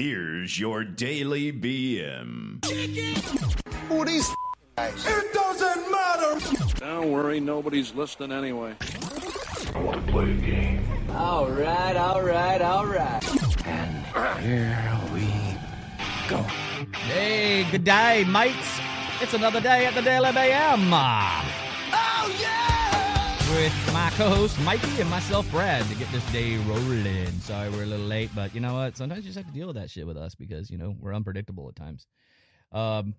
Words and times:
Here's 0.00 0.58
your 0.58 0.82
daily 0.82 1.52
BM. 1.52 2.64
Who 3.90 4.00
are 4.00 4.06
these 4.06 4.26
guys? 4.74 5.06
It 5.06 5.30
doesn't 5.34 5.90
matter. 5.92 6.74
Don't 6.76 7.12
worry, 7.12 7.38
nobody's 7.38 7.94
listening 7.94 8.32
anyway. 8.32 8.74
I 9.74 9.78
want 9.82 10.06
to 10.06 10.10
play 10.10 10.30
a 10.30 10.34
game. 10.36 10.86
All 11.10 11.50
right, 11.50 11.94
all 11.98 12.22
right, 12.22 12.62
all 12.62 12.86
right. 12.86 13.66
And 13.66 14.42
here 14.42 15.00
we 15.12 15.28
go. 16.30 16.38
Hey, 17.00 17.70
good 17.70 17.84
day, 17.84 18.24
mates. 18.24 18.80
It's 19.20 19.34
another 19.34 19.60
day 19.60 19.84
at 19.84 19.94
the 19.94 20.00
Daily 20.00 20.30
BM. 20.30 21.49
With 23.50 23.92
my 23.92 24.10
co 24.16 24.28
host, 24.28 24.60
Mikey, 24.60 25.00
and 25.00 25.10
myself, 25.10 25.50
Brad, 25.50 25.84
to 25.86 25.94
get 25.96 26.10
this 26.12 26.24
day 26.32 26.56
rolling. 26.58 27.30
Sorry 27.40 27.68
we're 27.70 27.82
a 27.82 27.86
little 27.86 28.06
late, 28.06 28.30
but 28.34 28.54
you 28.54 28.60
know 28.60 28.74
what? 28.74 28.96
Sometimes 28.96 29.24
you 29.24 29.32
just 29.32 29.36
have 29.38 29.46
to 29.46 29.52
deal 29.52 29.66
with 29.66 29.76
that 29.76 29.90
shit 29.90 30.06
with 30.06 30.16
us 30.16 30.34
because, 30.34 30.70
you 30.70 30.78
know, 30.78 30.94
we're 31.00 31.12
unpredictable 31.12 31.68
at 31.68 31.74
times. 31.74 32.06
Um, 32.72 33.14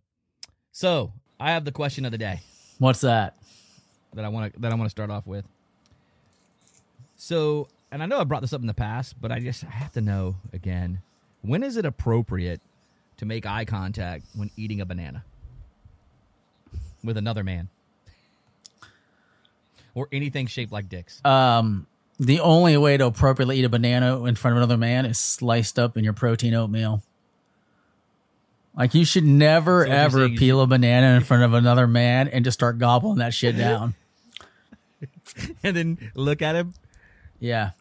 so, 0.72 1.12
I 1.40 1.52
have 1.52 1.66
the 1.66 1.72
question 1.72 2.06
of 2.06 2.12
the 2.12 2.18
day 2.18 2.40
What's 2.80 3.02
that? 3.02 3.36
that 4.14 4.24
I 4.26 4.30
want 4.30 4.54
to 4.54 4.60
that 4.62 4.72
I 4.72 4.76
want 4.76 4.86
to 4.86 4.90
start 4.90 5.10
off 5.10 5.28
with. 5.28 5.46
So, 7.18 7.68
and 7.92 8.02
I 8.02 8.06
know 8.06 8.20
I 8.20 8.24
brought 8.24 8.42
this 8.42 8.54
up 8.54 8.62
in 8.62 8.68
the 8.68 8.74
past, 8.74 9.16
but 9.22 9.32
I 9.32 9.40
just 9.40 9.64
I 9.66 9.70
have 9.70 9.92
to 9.94 10.02
know 10.02 10.36
again. 10.54 11.02
When 11.42 11.62
is 11.62 11.78
it 11.78 11.86
appropriate 11.86 12.62
to 13.18 13.26
make 13.26 13.46
eye 13.46 13.66
contact 13.66 14.26
when 14.36 14.50
eating 14.56 14.82
a 14.82 14.86
banana 14.86 15.26
with 17.04 17.18
another 17.18 17.44
man? 17.44 17.70
Or 19.94 20.08
anything 20.12 20.48
shaped 20.48 20.72
like 20.72 20.88
dicks. 20.90 21.24
Um, 21.26 21.88
the 22.20 22.40
only 22.40 22.78
way 22.78 22.98
to 22.98 23.06
appropriately 23.08 23.60
eat 23.60 23.66
a 23.66 23.70
banana 23.70 24.24
in 24.26 24.36
front 24.36 24.54
of 24.56 24.58
another 24.60 24.78
man 24.78 25.06
is 25.06 25.20
sliced 25.20 25.78
up 25.80 25.98
in 25.98 26.04
your 26.04 26.14
protein 26.14 26.54
oatmeal. 26.54 27.02
Like 28.76 28.94
you 28.94 29.04
should 29.04 29.26
never 29.26 29.86
So 29.86 29.92
ever 29.92 30.30
peel 30.30 30.62
a 30.62 30.68
banana 30.68 31.16
in 31.18 31.24
front 31.24 31.44
of 31.44 31.54
another 31.54 31.88
man 31.88 32.30
and 32.30 32.46
just 32.46 32.58
start 32.58 32.78
gobbling 32.78 33.18
that 33.18 33.34
shit 33.34 33.58
down. 33.58 33.96
and 35.64 35.76
then 35.76 36.12
look 36.16 36.42
at 36.42 36.56
him. 36.56 36.74
Yeah. 37.40 37.72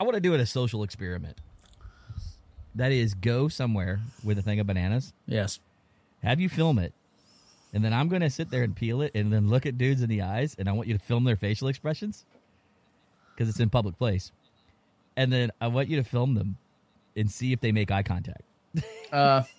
I 0.00 0.04
want 0.04 0.14
to 0.14 0.20
do 0.20 0.34
it 0.34 0.40
a 0.40 0.46
social 0.46 0.82
experiment. 0.82 1.38
That 2.74 2.92
is, 2.92 3.14
go 3.14 3.48
somewhere 3.48 4.00
with 4.22 4.38
a 4.38 4.42
thing 4.42 4.60
of 4.60 4.66
bananas, 4.68 5.12
Yes. 5.26 5.58
have 6.22 6.38
you 6.38 6.48
film 6.48 6.78
it, 6.78 6.92
and 7.72 7.84
then 7.84 7.92
I'm 7.92 8.08
going 8.08 8.22
to 8.22 8.30
sit 8.30 8.50
there 8.50 8.62
and 8.62 8.74
peel 8.74 9.02
it 9.02 9.12
and 9.14 9.32
then 9.32 9.48
look 9.48 9.66
at 9.66 9.78
dudes 9.78 10.02
in 10.02 10.08
the 10.08 10.22
eyes, 10.22 10.56
and 10.58 10.68
I 10.68 10.72
want 10.72 10.88
you 10.88 10.94
to 10.96 11.02
film 11.02 11.24
their 11.24 11.36
facial 11.36 11.68
expressions 11.68 12.24
because 13.34 13.48
it's 13.48 13.60
in 13.60 13.70
public 13.70 13.98
place. 13.98 14.32
And 15.16 15.32
then 15.32 15.50
I 15.60 15.68
want 15.68 15.88
you 15.88 15.96
to 15.96 16.04
film 16.04 16.34
them 16.34 16.56
and 17.16 17.30
see 17.30 17.52
if 17.52 17.60
they 17.60 17.72
make 17.72 17.90
eye 17.90 18.02
contact. 18.02 18.42
Uh, 19.12 19.42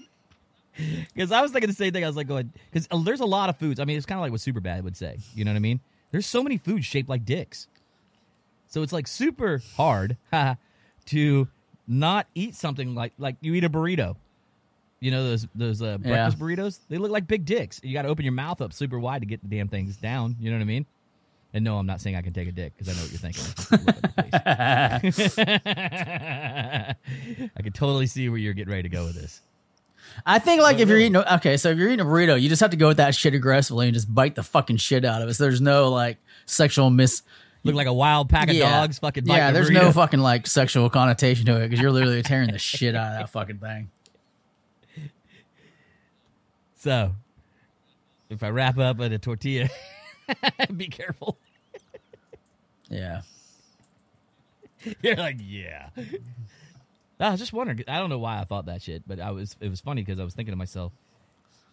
Because 1.13 1.31
I 1.31 1.41
was 1.41 1.52
thinking 1.52 1.69
the 1.69 1.75
same 1.75 1.91
thing. 1.91 2.03
I 2.03 2.07
was 2.07 2.15
like, 2.15 2.27
going, 2.27 2.53
because 2.71 2.87
there's 3.03 3.19
a 3.19 3.25
lot 3.25 3.49
of 3.49 3.57
foods. 3.57 3.80
I 3.80 3.85
mean, 3.85 3.97
it's 3.97 4.05
kind 4.05 4.17
of 4.17 4.21
like 4.21 4.31
what 4.31 4.41
Superbad 4.41 4.83
would 4.83 4.95
say. 4.95 5.17
You 5.35 5.43
know 5.43 5.52
what 5.52 5.57
I 5.57 5.59
mean? 5.59 5.81
There's 6.11 6.25
so 6.25 6.41
many 6.41 6.57
foods 6.57 6.85
shaped 6.85 7.09
like 7.09 7.25
dicks. 7.25 7.67
So 8.67 8.81
it's 8.81 8.93
like 8.93 9.07
super 9.07 9.61
hard 9.75 10.17
to 11.07 11.47
not 11.87 12.27
eat 12.35 12.55
something 12.55 12.93
like 12.93 13.13
like 13.17 13.35
you 13.41 13.55
eat 13.55 13.63
a 13.63 13.69
burrito. 13.69 14.15
You 15.00 15.11
know 15.11 15.23
those 15.23 15.47
those 15.55 15.81
uh, 15.81 15.97
breakfast 15.97 16.38
burritos? 16.39 16.80
They 16.89 16.97
look 16.97 17.11
like 17.11 17.25
big 17.28 17.45
dicks. 17.45 17.80
You 17.83 17.94
got 17.94 18.02
to 18.03 18.09
open 18.09 18.25
your 18.25 18.33
mouth 18.33 18.61
up 18.61 18.73
super 18.73 19.00
wide 19.00 19.22
to 19.22 19.25
get 19.25 19.42
the 19.42 19.47
damn 19.47 19.67
things 19.69 19.95
down. 19.97 20.36
You 20.39 20.52
know 20.52 20.58
what 20.58 20.61
I 20.64 20.66
mean? 20.66 20.86
And 21.53 21.64
no, 21.64 21.78
I'm 21.78 21.86
not 21.88 22.00
saying 22.02 22.16
I 22.16 22.22
can 22.22 22.33
take 22.33 22.47
a 22.47 22.52
dick 22.52 22.73
because 22.78 22.89
I 22.89 22.97
know 22.97 23.02
what 23.02 23.11
you're 23.11 23.20
thinking. 23.20 23.44
I 27.55 27.61
can 27.61 27.72
totally 27.73 28.05
see 28.08 28.30
where 28.30 28.38
you're 28.38 28.53
getting 28.53 28.70
ready 28.72 28.83
to 28.83 28.89
go 28.89 29.05
with 29.05 29.16
this. 29.16 29.42
I 30.25 30.39
think 30.39 30.61
like 30.61 30.80
if 30.80 30.89
you're 30.89 30.97
eating 31.00 31.16
okay, 31.17 31.58
so 31.58 31.70
if 31.70 31.77
you're 31.77 31.88
eating 31.88 32.02
a 32.02 32.05
burrito, 32.05 32.39
you 32.39 32.50
just 32.50 32.59
have 32.61 32.72
to 32.72 32.77
go 32.77 32.88
with 32.89 32.97
that 32.97 33.16
shit 33.16 33.33
aggressively 33.33 33.88
and 33.88 33.94
just 33.94 34.14
bite 34.14 34.36
the 34.36 34.44
fucking 34.44 34.77
shit 34.77 35.05
out 35.05 35.22
of 35.22 35.30
it. 35.30 35.33
So 35.36 35.44
there's 35.44 35.61
no 35.61 35.89
like 35.89 36.17
sexual 36.45 36.89
mis. 36.89 37.21
Look 37.64 37.76
like 37.76 37.88
a 37.88 37.93
wild 37.93 38.30
pack 38.30 38.48
of 38.49 38.55
Yeah. 38.55 38.70
dogs 38.82 38.99
fucking 38.99 39.26
yeah, 39.26 39.52
there's 39.52 39.70
no 39.70 39.92
fucking 39.92 40.20
like 40.20 40.48
sexual 40.48 40.89
connotation 40.89 41.45
to 41.48 41.58
it 41.58 41.67
because 41.70 41.82
you're 41.82 41.92
literally 41.92 42.21
tearing 42.21 42.52
the 42.52 42.59
shit 42.59 42.95
out 42.95 43.14
of 43.14 43.20
that 43.20 43.30
fucking 43.30 43.58
thing. 43.58 43.89
So, 46.79 47.13
if 48.29 48.41
I 48.41 48.49
wrap 48.49 48.77
up 48.77 49.01
in 49.01 49.11
a 49.11 49.19
tortilla, 49.19 49.69
be 50.77 50.87
careful. 50.87 51.37
Yeah. 52.89 53.21
You're 55.01 55.17
like, 55.17 55.37
yeah. 55.41 55.89
I 57.19 57.31
was 57.31 57.39
just 57.39 57.51
wondering. 57.51 57.83
I 57.87 57.99
don't 57.99 58.09
know 58.09 58.17
why 58.17 58.39
I 58.39 58.45
thought 58.45 58.67
that 58.67 58.81
shit, 58.81 59.03
but 59.05 59.19
I 59.19 59.31
was. 59.31 59.57
It 59.59 59.69
was 59.69 59.81
funny 59.81 60.03
because 60.03 60.21
I 60.21 60.23
was 60.23 60.33
thinking 60.33 60.53
to 60.53 60.57
myself, 60.57 60.93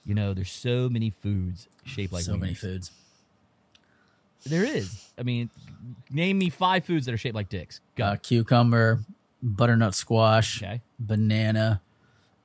you 0.04 0.14
know, 0.14 0.34
there's 0.34 0.50
so 0.50 0.88
many 0.88 1.10
foods 1.10 1.68
shaped 1.84 2.12
like 2.12 2.24
so 2.24 2.36
many 2.36 2.54
foods. 2.54 2.90
There 4.44 4.64
is. 4.64 5.12
I 5.16 5.22
mean, 5.22 5.50
name 6.10 6.38
me 6.38 6.50
five 6.50 6.84
foods 6.84 7.06
that 7.06 7.14
are 7.14 7.18
shaped 7.18 7.36
like 7.36 7.48
dicks. 7.48 7.80
Go. 7.94 8.04
Uh, 8.04 8.16
cucumber, 8.16 9.04
butternut 9.40 9.94
squash, 9.94 10.62
okay. 10.62 10.82
banana, 10.98 11.80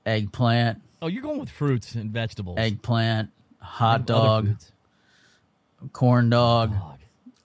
eggplant, 0.05 0.79
Oh, 1.01 1.07
you're 1.07 1.23
going 1.23 1.39
with 1.39 1.49
fruits 1.49 1.95
and 1.95 2.11
vegetables. 2.11 2.57
eggplant, 2.59 3.29
hot 3.59 4.01
other 4.01 4.05
dog, 4.05 4.47
foods. 4.47 4.71
corn 5.93 6.29
dog, 6.29 6.73
Dog. 6.73 6.99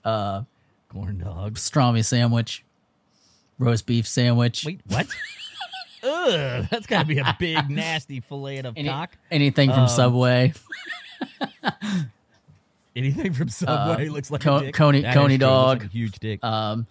uh, 0.05 0.41
Corn 0.89 1.17
dogs. 1.19 1.69
pastrami 1.69 2.05
sandwich, 2.05 2.63
roast 3.59 3.85
beef 3.85 4.07
sandwich. 4.07 4.63
Wait, 4.65 4.81
what? 4.87 5.07
Ugh, 6.03 6.67
that's 6.69 6.85
got 6.85 7.01
to 7.01 7.07
be 7.07 7.17
a 7.17 7.35
big, 7.39 7.69
nasty 7.69 8.19
fillet 8.19 8.59
of 8.59 8.77
Any- 8.77 8.87
cock. 8.87 9.17
anything 9.31 9.69
from 9.71 9.81
Um, 9.81 9.87
Subway. 9.87 10.53
Anything 12.95 13.33
from 13.33 13.49
Subway 13.49 14.07
Uh, 14.07 14.11
looks 14.11 14.31
like 14.31 14.41
Co- 14.41 14.57
a 14.57 14.61
dick. 14.65 14.73
Coney- 14.75 15.01
That 15.01 15.09
is 15.09 15.13
Coney 15.15 15.37
true. 15.37 15.47
It 15.47 15.49
looks 15.49 15.61
dog. 15.63 15.77
like 15.81 15.87
a 15.87 15.91
huge 15.91 16.19
dick. 16.19 16.43
Um, 16.43 16.87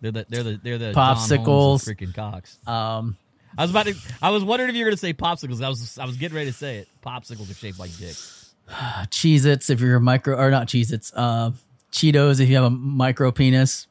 they're 0.00 0.10
the 0.10 0.26
they're 0.28 0.42
the 0.42 0.60
they're 0.62 0.78
the 0.78 0.92
John 0.92 1.16
Holmes 1.16 1.30
of 1.30 1.38
popsicles. 1.40 1.88
freaking 1.88 2.14
cocks. 2.14 2.58
um, 2.66 3.16
I 3.56 3.62
was 3.62 3.70
about 3.70 3.86
to. 3.86 3.94
I 4.22 4.30
was 4.30 4.42
wondering 4.44 4.70
if 4.70 4.76
you 4.76 4.84
were 4.84 4.90
going 4.90 4.96
to 4.96 5.00
say 5.00 5.12
popsicles. 5.14 5.62
I 5.62 5.68
was 5.68 5.98
I 5.98 6.04
was 6.06 6.16
getting 6.16 6.36
ready 6.36 6.50
to 6.50 6.56
say 6.56 6.78
it. 6.78 6.88
Popsicles 7.04 7.50
are 7.50 7.54
shaped 7.54 7.78
like 7.78 7.96
dicks. 7.96 8.54
Cheez 8.68 9.44
Its 9.46 9.70
if 9.70 9.80
you're 9.80 9.96
a 9.96 10.00
micro, 10.00 10.36
or 10.36 10.50
not 10.50 10.66
Cheez 10.68 10.92
Its, 10.92 11.12
uh, 11.14 11.52
Cheetos 11.92 12.40
if 12.40 12.48
you 12.48 12.56
have 12.56 12.64
a 12.64 12.70
micro 12.70 13.30
penis 13.30 13.86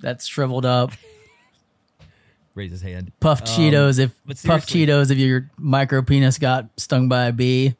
that's 0.00 0.26
shriveled 0.26 0.66
up. 0.66 0.92
Raise 2.54 2.70
his 2.70 2.82
hand. 2.82 3.12
Puffed 3.20 3.48
Um, 3.48 3.54
Cheetos 3.54 3.98
if 3.98 4.12
puffed 4.44 4.68
Cheetos 4.68 5.10
if 5.10 5.18
your 5.18 5.50
micro 5.58 6.02
penis 6.02 6.38
got 6.38 6.68
stung 6.76 7.08
by 7.08 7.26
a 7.26 7.32
bee. 7.32 7.74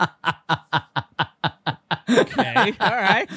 Okay, 2.10 2.72
all 2.80 2.90
right. 2.90 3.28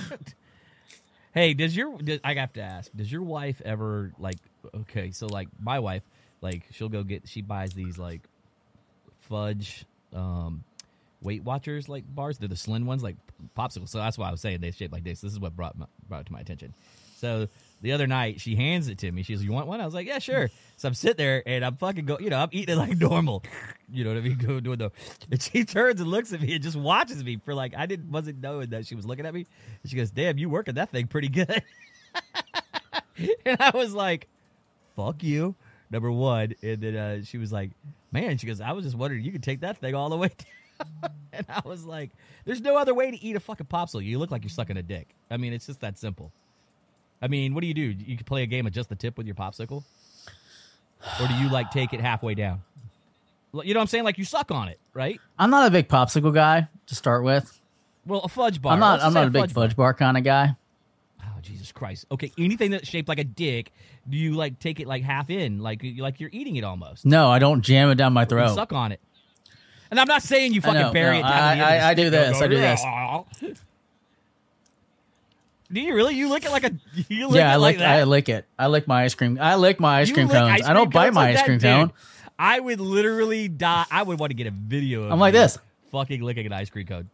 Hey, 1.33 1.53
does 1.53 1.75
your 1.75 1.97
does, 1.97 2.19
I 2.23 2.33
have 2.35 2.53
to 2.53 2.61
ask? 2.61 2.91
Does 2.95 3.11
your 3.11 3.21
wife 3.21 3.61
ever 3.63 4.11
like? 4.19 4.37
Okay, 4.73 5.11
so 5.11 5.27
like 5.27 5.47
my 5.59 5.79
wife, 5.79 6.03
like 6.45 6.67
she'll 6.71 6.89
go 6.89 7.03
get 7.03 7.27
she 7.27 7.41
buys 7.41 7.73
these 7.73 7.97
like 7.97 8.21
fudge 9.19 9.85
um 10.13 10.63
Weight 11.21 11.43
Watchers 11.43 11.89
like 11.89 12.03
bars. 12.07 12.37
They're 12.37 12.47
the 12.47 12.55
slim 12.55 12.85
ones, 12.85 13.03
like 13.03 13.17
popsicles. 13.57 13.89
So 13.89 13.97
that's 13.97 14.17
why 14.17 14.29
I 14.29 14.31
was 14.31 14.41
saying 14.41 14.61
they 14.61 14.71
shaped 14.71 14.93
like 14.93 15.03
this. 15.03 15.21
This 15.21 15.33
is 15.33 15.39
what 15.39 15.55
brought 15.55 15.77
my, 15.77 15.87
brought 16.07 16.21
it 16.21 16.27
to 16.27 16.33
my 16.33 16.39
attention. 16.39 16.73
So 17.17 17.47
the 17.81 17.93
other 17.93 18.07
night 18.07 18.39
she 18.39 18.55
hands 18.55 18.87
it 18.87 18.99
to 18.99 19.11
me. 19.11 19.23
She's, 19.23 19.43
"You 19.43 19.51
want 19.51 19.67
one?" 19.67 19.81
I 19.81 19.85
was 19.85 19.93
like, 19.93 20.05
"Yeah, 20.05 20.19
sure." 20.19 20.49
So 20.77 20.87
I'm 20.87 20.93
sitting 20.93 21.17
there 21.17 21.41
and 21.45 21.65
I'm 21.65 21.77
fucking 21.77 22.05
go, 22.05 22.19
you 22.19 22.29
know, 22.29 22.37
I'm 22.37 22.49
eating 22.51 22.75
it 22.75 22.77
like 22.77 22.97
normal. 22.99 23.43
You 23.91 24.03
know 24.03 24.11
what 24.11 24.17
I 24.17 24.21
mean? 24.21 24.37
Go 24.37 24.59
doing 24.59 24.77
the. 24.77 24.91
And 25.31 25.41
she 25.41 25.63
turns 25.63 25.99
and 26.01 26.09
looks 26.09 26.33
at 26.33 26.41
me 26.41 26.53
and 26.53 26.63
just 26.63 26.75
watches 26.75 27.23
me 27.23 27.39
for 27.43 27.55
like 27.55 27.73
I 27.75 27.85
didn't 27.85 28.11
wasn't 28.11 28.41
knowing 28.41 28.69
that 28.69 28.85
she 28.85 28.95
was 28.95 29.05
looking 29.05 29.25
at 29.25 29.33
me. 29.33 29.45
And 29.81 29.89
she 29.89 29.97
goes, 29.97 30.11
"Damn, 30.11 30.37
you 30.37 30.49
working 30.49 30.75
that 30.75 30.91
thing 30.91 31.07
pretty 31.07 31.29
good." 31.29 31.63
and 33.45 33.57
I 33.59 33.71
was 33.73 33.93
like, 33.93 34.27
"Fuck 34.95 35.23
you." 35.23 35.55
Number 35.95 36.11
one, 36.11 36.53
and 36.61 36.81
then 36.81 36.95
uh, 36.97 37.23
she 37.23 37.37
was 37.37 37.53
like, 37.53 37.71
"Man," 38.11 38.37
she 38.37 38.47
goes, 38.47 38.59
"I 38.59 38.73
was 38.73 38.83
just 38.83 38.97
wondering 38.97 39.23
you 39.23 39.31
could 39.31 39.43
take 39.43 39.61
that 39.61 39.77
thing 39.77 39.95
all 39.95 40.09
the 40.09 40.17
way." 40.17 40.27
down." 40.77 41.11
and 41.31 41.45
I 41.47 41.61
was 41.63 41.85
like, 41.85 42.11
"There's 42.43 42.59
no 42.59 42.75
other 42.75 42.93
way 42.93 43.11
to 43.11 43.23
eat 43.23 43.37
a 43.37 43.39
fucking 43.39 43.67
popsicle. 43.67 44.03
You 44.03 44.19
look 44.19 44.29
like 44.29 44.43
you're 44.43 44.49
sucking 44.49 44.75
a 44.75 44.83
dick. 44.83 45.07
I 45.31 45.37
mean, 45.37 45.53
it's 45.53 45.67
just 45.67 45.79
that 45.79 45.97
simple." 45.97 46.33
I 47.21 47.29
mean, 47.29 47.53
what 47.53 47.61
do 47.61 47.67
you 47.67 47.73
do? 47.73 47.81
You 47.81 48.17
can 48.17 48.25
play 48.25 48.43
a 48.43 48.45
game 48.45 48.67
of 48.67 48.73
just 48.73 48.89
the 48.89 48.95
tip 48.97 49.17
with 49.17 49.25
your 49.25 49.37
popsicle, 49.37 49.85
or 51.21 51.27
do 51.29 51.33
you 51.35 51.47
like 51.47 51.71
take 51.71 51.93
it 51.93 52.01
halfway 52.01 52.35
down? 52.35 52.61
You 53.53 53.73
know 53.73 53.79
what 53.79 53.83
I'm 53.83 53.87
saying? 53.87 54.03
Like 54.03 54.17
you 54.17 54.25
suck 54.25 54.51
on 54.51 54.67
it, 54.67 54.81
right? 54.93 55.17
I'm 55.39 55.49
not 55.49 55.65
a 55.65 55.71
big 55.71 55.87
popsicle 55.87 56.33
guy 56.33 56.67
to 56.87 56.95
start 56.95 57.23
with. 57.23 57.57
Well, 58.05 58.19
a 58.19 58.27
fudge 58.27 58.61
bar. 58.61 58.73
I'm 58.73 58.81
not. 58.81 58.99
I'm 59.01 59.13
not 59.13 59.27
a 59.27 59.31
big 59.31 59.49
fudge 59.49 59.77
bar 59.77 59.93
kind 59.93 60.17
of 60.17 60.25
guy. 60.25 60.57
Oh 61.27 61.39
Jesus 61.41 61.71
Christ! 61.71 62.05
Okay, 62.11 62.31
anything 62.37 62.71
that's 62.71 62.87
shaped 62.87 63.07
like 63.09 63.19
a 63.19 63.23
dick, 63.23 63.71
do 64.09 64.17
you 64.17 64.33
like 64.33 64.59
take 64.59 64.79
it 64.79 64.87
like 64.87 65.03
half 65.03 65.29
in, 65.29 65.59
like 65.59 65.83
you 65.83 66.01
like 66.03 66.19
you're 66.19 66.29
eating 66.33 66.55
it 66.55 66.63
almost? 66.63 67.05
No, 67.05 67.29
I 67.29 67.39
don't 67.39 67.61
jam 67.61 67.89
it 67.89 67.95
down 67.95 68.13
my 68.13 68.21
You 68.23 68.27
throat. 68.27 68.55
suck 68.55 68.73
on 68.73 68.91
it. 68.91 68.99
And 69.91 69.99
I'm 69.99 70.07
not 70.07 70.23
saying 70.23 70.53
you 70.53 70.61
fucking 70.61 70.79
know, 70.81 70.91
bury 70.91 71.19
no, 71.21 71.27
it 71.27 71.29
down. 71.29 71.31
I- 71.33 71.55
the 71.55 71.63
I- 71.83 71.89
I 71.89 71.93
do 71.93 72.09
this, 72.09 72.39
go, 72.39 72.45
I 72.45 72.47
do 72.47 72.57
this. 72.57 72.83
Do 75.71 75.81
you 75.81 75.95
really? 75.95 76.15
You 76.15 76.29
lick 76.29 76.45
it 76.45 76.51
like 76.51 76.63
a 76.63 76.71
you 77.09 77.27
lick 77.27 77.37
yeah, 77.37 77.51
I 77.51 77.55
like 77.55 77.75
lick. 77.75 77.79
that? 77.79 77.99
I 77.99 78.03
lick 78.03 78.29
it. 78.29 78.45
I 78.57 78.67
lick 78.67 78.87
my 78.87 79.03
ice 79.03 79.15
cream. 79.15 79.39
I 79.41 79.55
lick 79.55 79.79
my 79.79 79.99
ice 79.99 80.09
You 80.09 80.13
cream 80.13 80.29
cones. 80.29 80.61
ice 80.61 80.67
I 80.67 80.73
don't 80.73 80.93
bite 80.93 81.11
my 81.13 81.25
like 81.31 81.37
ice 81.37 81.43
cream 81.43 81.59
cone. 81.59 81.91
I 82.37 82.59
would 82.59 82.79
literally 82.79 83.47
die. 83.47 83.85
I 83.89 84.03
would 84.03 84.19
want 84.19 84.29
to 84.29 84.35
get 84.35 84.45
a 84.47 84.51
video. 84.51 85.05
Of 85.05 85.11
I'm 85.11 85.19
like 85.19 85.33
this. 85.33 85.57
fucking 85.91 86.21
licking 86.21 86.45
an 86.45 86.53
ice 86.53 86.69
cream 86.69 86.85
cone. 86.85 87.09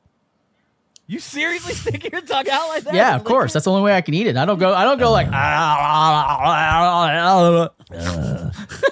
You 1.08 1.20
seriously 1.20 1.74
stick 1.74 2.10
your 2.10 2.22
tongue 2.22 2.48
out 2.50 2.70
like 2.70 2.84
that? 2.84 2.94
Yeah, 2.94 3.16
of 3.16 3.26
course. 3.26 3.52
That's 3.54 3.66
the 3.66 3.72
only 3.72 3.84
way 3.84 3.94
I 3.96 4.02
can 4.02 4.14
eat 4.14 4.28
it. 4.28 4.38
I 4.38 4.46
don't 4.46 4.60
go. 4.60 4.74
I 4.74 4.86
don't 4.86 4.98
go 4.98 5.12
like. 5.12 5.28
I 5.28 5.34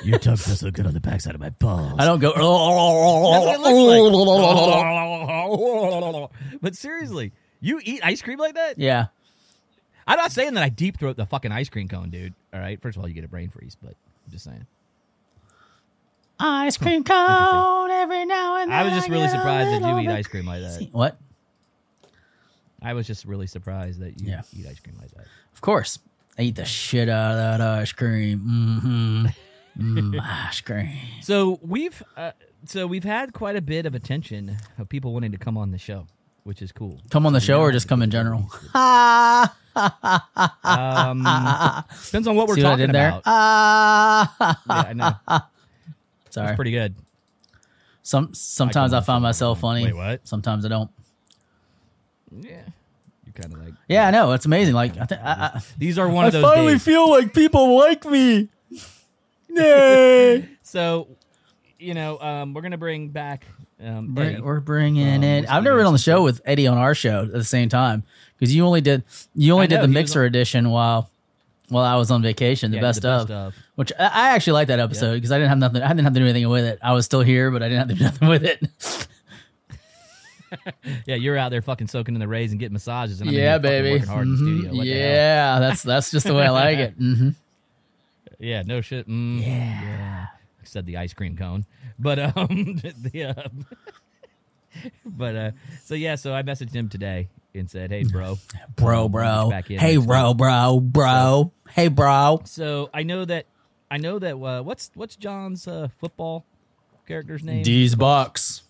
Your 0.04 0.20
tongue 0.20 0.36
feels 0.36 0.60
so 0.60 0.70
good 0.70 0.86
on 0.86 0.94
the 0.94 1.00
backside 1.00 1.34
of 1.34 1.40
my 1.40 1.50
balls. 1.52 1.94
I 1.98 2.04
don't 2.06 2.20
go. 2.20 2.32
That's 2.34 3.46
what 3.46 3.56
it 3.56 3.60
looks 5.48 6.34
like. 6.52 6.62
but 6.62 6.76
seriously, 6.76 7.32
you 7.62 7.80
eat 7.84 8.02
ice 8.04 8.22
cream 8.22 8.40
like 8.40 8.56
that? 8.56 8.78
yeah. 8.78 9.08
I'm 10.08 10.18
not 10.18 10.32
saying 10.32 10.56
that 10.56 10.64
I 10.64 10.70
deep 10.70 10.98
throat 10.98 11.18
the 11.18 11.28
fucking 11.28 11.52
ice 11.52 11.70
cream 11.70 11.88
cone, 11.88 12.10
dude. 12.10 12.34
All 12.52 12.60
right. 12.60 12.82
First 12.82 12.98
of 12.98 13.04
all, 13.04 13.08
you 13.08 13.14
get 13.14 13.24
a 13.24 13.28
brain 13.28 13.52
freeze, 13.52 13.78
but 13.80 13.92
I'm 13.92 14.32
just 14.32 14.44
saying. 14.44 14.66
Ice 16.40 16.78
cream 16.78 17.04
cone 17.04 17.92
every 17.92 18.26
now 18.26 18.58
and 18.58 18.72
then. 18.72 18.80
I 18.80 18.84
was 18.86 18.94
just 18.94 19.08
really 19.08 19.28
surprised 19.28 19.84
that 19.84 19.88
you 19.88 20.00
eat 20.00 20.08
ice 20.08 20.26
cream 20.26 20.48
like 20.48 20.62
that. 20.62 20.88
What? 20.92 21.20
I 22.82 22.94
was 22.94 23.06
just 23.08 23.26
really 23.26 23.48
surprised 23.48 24.00
that 24.00 24.20
you 24.22 24.30
Yeah. 24.30 24.42
eat 24.58 24.66
ice 24.68 24.80
cream 24.80 24.96
like 25.02 25.12
that. 25.12 25.26
Of 25.54 25.62
course. 25.62 26.00
I 26.38 26.44
eat 26.44 26.56
the 26.56 26.66
shit 26.66 27.10
out 27.10 27.32
of 27.32 27.38
that 27.38 27.62
ice 27.62 27.92
cream. 27.92 28.40
Mm-hmm. 28.40 29.98
Mm, 29.98 30.20
ice 30.48 30.62
cream. 30.62 30.90
So 31.22 31.60
we've 31.62 32.02
uh, 32.18 32.32
so 32.66 32.88
we've 32.88 33.04
had 33.04 33.34
quite 33.34 33.56
a 33.56 33.62
bit 33.62 33.86
of 33.86 33.96
attention 33.96 34.58
of 34.78 34.88
people 34.90 35.14
wanting 35.14 35.32
to 35.34 35.38
come 35.38 35.58
on 35.58 35.72
the 35.72 35.78
show, 35.78 36.08
which 36.44 36.62
is 36.62 36.72
cool. 36.72 37.00
Come 37.10 37.26
on 37.26 37.34
the 37.34 37.40
show 37.42 37.60
or 37.62 37.72
just 37.72 37.88
come 37.88 38.02
in 38.02 38.10
general? 38.12 38.50
Um, 39.76 41.20
depends 42.06 42.28
on 42.28 42.36
what 42.36 42.48
we're 42.50 42.56
See 42.56 42.64
what 42.64 42.70
I 42.70 42.72
talking 42.74 42.88
did 42.88 42.96
there? 42.96 43.10
about. 43.10 43.24
Ah. 43.26 44.58
Yeah, 44.68 44.84
I 44.90 44.94
know. 44.94 45.12
Sorry. 46.32 46.48
It's 46.50 46.56
pretty 46.58 46.72
good. 46.72 46.96
Some 48.04 48.34
sometimes 48.34 48.92
I 48.94 48.98
I, 48.98 49.00
can 49.00 49.06
find 49.06 49.24
myself 49.24 49.60
funny. 49.62 49.86
Wait, 49.86 49.96
what? 49.96 50.28
Sometimes 50.28 50.66
I 50.66 50.70
don't. 50.70 50.90
Yeah, 52.32 52.62
you 53.26 53.34
kind 53.34 53.54
of 53.54 53.60
like. 53.64 53.74
Yeah, 53.88 54.08
I 54.08 54.12
know. 54.12 54.32
It's 54.34 54.46
amazing. 54.46 54.74
Like 54.76 54.92
I, 55.00 55.06
th- 55.06 55.22
I, 55.22 55.32
I, 55.56 55.62
These 55.78 55.98
are 55.98 56.08
one 56.10 56.26
I 56.26 56.28
of 56.28 56.34
those 56.34 56.44
finally 56.44 56.74
days. 56.74 56.84
feel 56.84 57.10
like 57.10 57.34
people 57.34 57.78
like 57.78 58.06
me. 58.06 58.50
Yay! 59.50 60.48
So, 60.62 61.08
you 61.80 61.94
know, 61.94 62.20
um, 62.20 62.54
we're 62.54 62.62
gonna 62.62 62.78
bring 62.78 63.10
back. 63.10 63.46
Um, 63.82 64.14
Bring- 64.14 64.34
Eddie. 64.34 64.42
we're 64.42 64.60
bringing 64.60 65.08
Um, 65.16 65.24
it. 65.24 65.50
I've 65.50 65.64
never 65.64 65.78
been 65.78 65.86
on 65.86 65.94
the 65.94 65.98
next 65.98 66.04
show 66.04 66.22
with 66.22 66.42
Eddie 66.44 66.68
on 66.68 66.78
our 66.78 66.94
show 66.94 67.22
at 67.24 67.32
the 67.32 67.46
same 67.46 67.70
time 67.70 68.04
because 68.38 68.54
you 68.54 68.66
only 68.66 68.82
did 68.82 69.04
you 69.36 69.54
only 69.54 69.68
know, 69.68 69.78
did 69.78 69.84
the 69.84 69.88
mixer 69.88 70.20
on- 70.22 70.26
edition 70.26 70.70
while 70.70 71.10
while 71.70 71.86
I 71.86 71.96
was 71.96 72.12
on 72.12 72.22
vacation. 72.22 72.72
The 72.72 72.78
Yeah, 72.78 72.82
best 72.82 73.02
the 73.02 73.08
best 73.08 73.24
of, 73.26 73.32
of. 73.32 73.56
which 73.76 73.94
I, 73.98 74.04
I 74.08 74.30
actually 74.32 74.54
like 74.54 74.68
that 74.68 74.80
episode 74.80 75.14
because 75.14 75.32
I 75.32 75.38
didn't 75.38 75.50
have 75.50 75.60
nothing. 75.60 75.82
I 75.82 75.88
didn't 75.88 76.04
have 76.04 76.14
to 76.14 76.20
do 76.20 76.26
anything 76.26 76.50
with 76.50 76.66
it. 76.66 76.80
I 76.84 76.92
was 76.92 77.06
still 77.06 77.22
here, 77.22 77.52
but 77.52 77.64
I 77.64 77.70
didn't 77.70 77.88
have 77.88 77.88
to 77.90 77.96
do 77.96 78.04
nothing 78.04 78.28
with 78.28 78.44
it. 78.44 79.08
Yeah, 81.06 81.16
you're 81.16 81.38
out 81.38 81.50
there 81.50 81.62
fucking 81.62 81.88
soaking 81.88 82.16
in 82.16 82.20
the 82.20 82.28
rays 82.28 82.52
and 82.52 82.60
getting 82.60 82.74
massages. 82.74 83.22
And 83.22 83.30
I'm 83.30 83.36
yeah, 83.36 83.58
baby. 83.58 83.92
working 83.92 84.08
hard 84.08 84.28
in 84.28 84.36
the 84.36 84.38
Mhm. 84.42 84.46
studio. 84.60 84.76
What 84.76 84.84
the 84.86 84.90
yeah, 84.90 85.60
that's 85.60 85.84
that's 85.84 86.12
just 86.12 86.26
the 86.26 86.34
way 86.34 86.46
I 86.46 86.50
like 86.50 86.78
it. 86.80 87.00
Mm-hmm. 87.00 87.30
Yeah, 88.40 88.62
no 88.64 88.80
shit. 88.82 89.08
Mm, 89.08 89.42
yeah. 89.46 90.28
I 90.32 90.64
said 90.66 90.86
the 90.86 90.98
ice 90.98 91.14
cream 91.14 91.36
cone, 91.36 91.66
but 91.98 92.20
um, 92.38 92.80
the 92.82 93.34
uh, 93.38 93.50
but 95.06 95.36
uh, 95.36 95.52
so 95.84 95.96
yeah, 95.96 96.16
so 96.16 96.34
I 96.34 96.44
messaged 96.44 96.74
him 96.74 96.88
today 96.90 97.28
and 97.54 97.70
said, 97.70 97.92
"Hey, 97.92 98.04
bro, 98.04 98.38
Bro, 98.76 99.06
um, 99.06 99.12
bro. 99.12 99.50
back 99.50 99.70
in 99.72 99.80
Hey, 99.80 99.98
bro, 99.98 100.34
bro, 100.34 100.80
bro. 100.80 101.52
Hey, 101.72 101.88
bro. 101.90 102.42
So 102.46 102.90
I 102.94 103.04
know 103.04 103.26
that 103.26 103.46
I 103.92 103.98
know 103.98 104.20
that 104.20 104.36
uh, 104.36 104.62
what's 104.64 104.92
what's 104.94 105.16
John's 105.16 105.68
uh, 105.68 105.90
football 106.00 106.46
character's 107.08 107.44
name? 107.44 107.64
Dez 107.66 107.98
Bucks. 107.98 108.62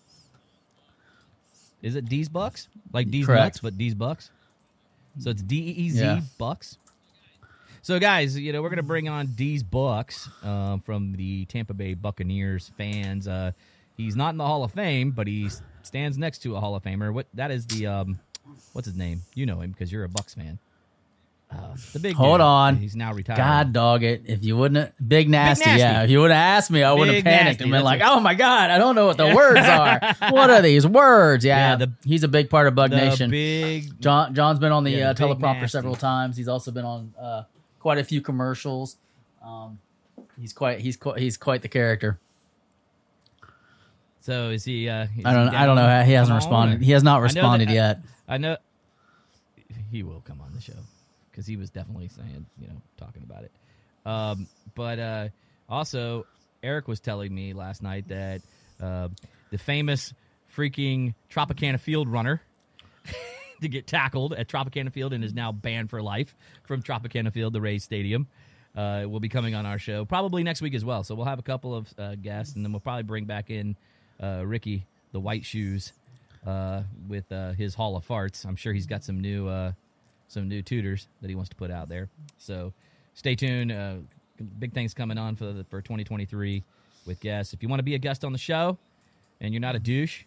Is 1.82 1.94
it 1.96 2.06
Dez 2.06 2.30
Bucks? 2.30 2.68
Like 2.92 3.10
D's 3.10 3.26
Correct. 3.26 3.42
nuts, 3.44 3.60
but 3.60 3.78
Dez 3.78 3.96
Bucks. 3.96 4.30
So 5.18 5.30
it's 5.30 5.42
D 5.42 5.56
E 5.58 5.90
Z 5.90 6.00
Yeah. 6.00 6.20
Bucks. 6.38 6.76
So 7.82 7.98
guys, 7.98 8.38
you 8.38 8.52
know 8.52 8.60
we're 8.62 8.68
gonna 8.68 8.82
bring 8.82 9.08
on 9.08 9.28
Dez 9.28 9.62
Bucks 9.68 10.28
uh, 10.44 10.78
from 10.78 11.12
the 11.14 11.46
Tampa 11.46 11.74
Bay 11.74 11.94
Buccaneers 11.94 12.70
fans. 12.76 13.26
Uh, 13.26 13.52
he's 13.96 14.16
not 14.16 14.30
in 14.30 14.36
the 14.36 14.46
Hall 14.46 14.62
of 14.64 14.72
Fame, 14.72 15.10
but 15.12 15.26
he 15.26 15.48
stands 15.82 16.18
next 16.18 16.38
to 16.40 16.56
a 16.56 16.60
Hall 16.60 16.74
of 16.76 16.82
Famer. 16.82 17.12
What 17.12 17.26
that 17.34 17.50
is 17.50 17.66
the 17.66 17.86
um, 17.86 18.20
what's 18.74 18.86
his 18.86 18.96
name? 18.96 19.22
You 19.34 19.46
know 19.46 19.60
him 19.60 19.70
because 19.70 19.90
you're 19.90 20.04
a 20.04 20.08
Bucks 20.08 20.34
fan. 20.34 20.58
Uh, 21.52 21.74
the 21.92 21.98
big 21.98 22.14
Hold 22.14 22.40
on. 22.40 22.76
he's 22.76 22.94
now 22.94 23.12
retired. 23.12 23.36
God 23.36 23.72
dog 23.72 24.04
it. 24.04 24.22
If 24.26 24.44
you 24.44 24.56
wouldn't 24.56 24.92
big 25.08 25.28
nasty, 25.28 25.64
Nasty. 25.64 25.80
yeah. 25.80 26.02
If 26.04 26.10
you 26.10 26.20
would 26.20 26.30
have 26.30 26.38
asked 26.58 26.70
me, 26.70 26.84
I 26.84 26.92
would 26.92 27.08
have 27.08 27.24
panicked 27.24 27.44
Nasty, 27.58 27.64
and 27.64 27.72
been 27.72 27.82
like, 27.82 28.00
Oh 28.04 28.20
my 28.20 28.34
god, 28.34 28.70
I 28.70 28.78
don't 28.78 28.94
know 28.94 29.06
what 29.06 29.16
the 29.16 29.34
words 29.34 29.58
are. 29.66 29.98
What 30.30 30.48
are 30.50 30.62
these 30.62 30.86
words? 30.86 31.44
Yeah. 31.44 31.70
Yeah, 31.70 31.76
the- 31.76 31.92
he's 32.04 32.22
a 32.22 32.28
big 32.28 32.50
part 32.50 32.68
of 32.68 32.76
Bug 32.76 32.90
the 32.90 32.96
Nation. 32.98 33.30
big 33.32 34.00
John 34.00 34.32
John's 34.32 34.60
been 34.60 34.70
on 34.70 34.84
the, 34.84 34.92
Yeah, 34.92 35.10
uh, 35.10 35.12
the 35.12 35.26
big 35.26 35.38
teleprompter 35.38 35.60
nasty. 35.62 35.68
several 35.68 35.96
times. 35.96 36.36
He's 36.36 36.46
also 36.46 36.70
been 36.70 36.84
on 36.84 37.14
uh, 37.20 37.42
quite 37.80 37.98
a 37.98 38.04
few 38.04 38.20
commercials. 38.20 38.96
Um, 39.44 39.80
he's 40.40 40.52
quite 40.52 40.78
he's 40.80 40.96
quite 40.96 41.18
he's 41.18 41.36
quite 41.36 41.62
the 41.62 41.68
character. 41.68 42.20
So 44.20 44.50
is 44.50 44.64
he? 44.64 44.88
Uh, 44.88 45.04
is 45.16 45.24
I 45.24 45.32
don't 45.32 45.50
he 45.50 45.56
I 45.56 45.66
don't 45.66 45.76
know. 45.76 46.02
He 46.04 46.12
hasn't 46.12 46.36
responded. 46.36 46.80
or- 46.80 46.84
He 46.84 46.92
has 46.92 47.02
not 47.02 47.16
I 47.16 47.18
that- 47.18 47.22
responded 47.24 47.70
yet. 47.70 48.00
I 48.28 48.38
know 48.38 48.56
he 49.90 50.04
will 50.04 50.20
come 50.20 50.40
on 50.40 50.52
the 50.54 50.60
show 50.60 50.74
because 51.40 51.46
he 51.46 51.56
was 51.56 51.70
definitely 51.70 52.08
saying, 52.08 52.44
you 52.60 52.68
know, 52.68 52.82
talking 52.98 53.22
about 53.22 53.44
it. 53.44 53.52
Um, 54.04 54.46
but 54.74 54.98
uh, 54.98 55.28
also, 55.70 56.26
Eric 56.62 56.86
was 56.86 57.00
telling 57.00 57.34
me 57.34 57.54
last 57.54 57.82
night 57.82 58.08
that 58.08 58.42
uh, 58.78 59.08
the 59.50 59.56
famous 59.56 60.12
freaking 60.54 61.14
Tropicana 61.32 61.80
Field 61.80 62.10
runner 62.10 62.42
to 63.62 63.68
get 63.68 63.86
tackled 63.86 64.34
at 64.34 64.48
Tropicana 64.48 64.92
Field 64.92 65.14
and 65.14 65.24
is 65.24 65.32
now 65.32 65.50
banned 65.50 65.88
for 65.88 66.02
life 66.02 66.34
from 66.64 66.82
Tropicana 66.82 67.32
Field, 67.32 67.54
the 67.54 67.60
Rays 67.62 67.84
Stadium. 67.84 68.26
Uh, 68.76 69.06
will 69.08 69.18
be 69.18 69.30
coming 69.30 69.54
on 69.54 69.64
our 69.64 69.78
show 69.78 70.04
probably 70.04 70.42
next 70.42 70.60
week 70.60 70.74
as 70.74 70.84
well. 70.84 71.02
So 71.04 71.14
we'll 71.14 71.24
have 71.24 71.38
a 71.38 71.42
couple 71.42 71.74
of 71.74 71.92
uh, 71.98 72.16
guests, 72.16 72.54
and 72.54 72.62
then 72.62 72.70
we'll 72.70 72.80
probably 72.80 73.02
bring 73.04 73.24
back 73.24 73.48
in 73.48 73.76
uh, 74.22 74.42
Ricky, 74.44 74.84
the 75.12 75.20
White 75.20 75.46
Shoes, 75.46 75.94
uh, 76.46 76.82
with 77.08 77.32
uh, 77.32 77.52
his 77.52 77.74
Hall 77.74 77.96
of 77.96 78.06
Farts. 78.06 78.44
I'm 78.44 78.56
sure 78.56 78.74
he's 78.74 78.86
got 78.86 79.02
some 79.04 79.20
new 79.20 79.48
uh, 79.48 79.72
some 80.30 80.48
new 80.48 80.62
tutors 80.62 81.08
that 81.20 81.28
he 81.28 81.34
wants 81.34 81.50
to 81.50 81.56
put 81.56 81.70
out 81.70 81.88
there. 81.88 82.08
So 82.38 82.72
stay 83.14 83.34
tuned. 83.34 83.72
Uh, 83.72 83.96
big 84.58 84.72
things 84.72 84.94
coming 84.94 85.18
on 85.18 85.34
for 85.34 85.46
the, 85.46 85.64
for 85.64 85.82
2023 85.82 86.62
with 87.04 87.20
guests. 87.20 87.52
If 87.52 87.62
you 87.62 87.68
want 87.68 87.80
to 87.80 87.84
be 87.84 87.96
a 87.96 87.98
guest 87.98 88.24
on 88.24 88.32
the 88.32 88.38
show 88.38 88.78
and 89.40 89.52
you're 89.52 89.60
not 89.60 89.74
a 89.74 89.80
douche 89.80 90.22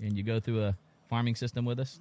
and 0.00 0.16
you 0.16 0.24
go 0.24 0.40
through 0.40 0.64
a 0.64 0.76
farming 1.08 1.36
system 1.36 1.64
with 1.64 1.78
us, 1.78 2.00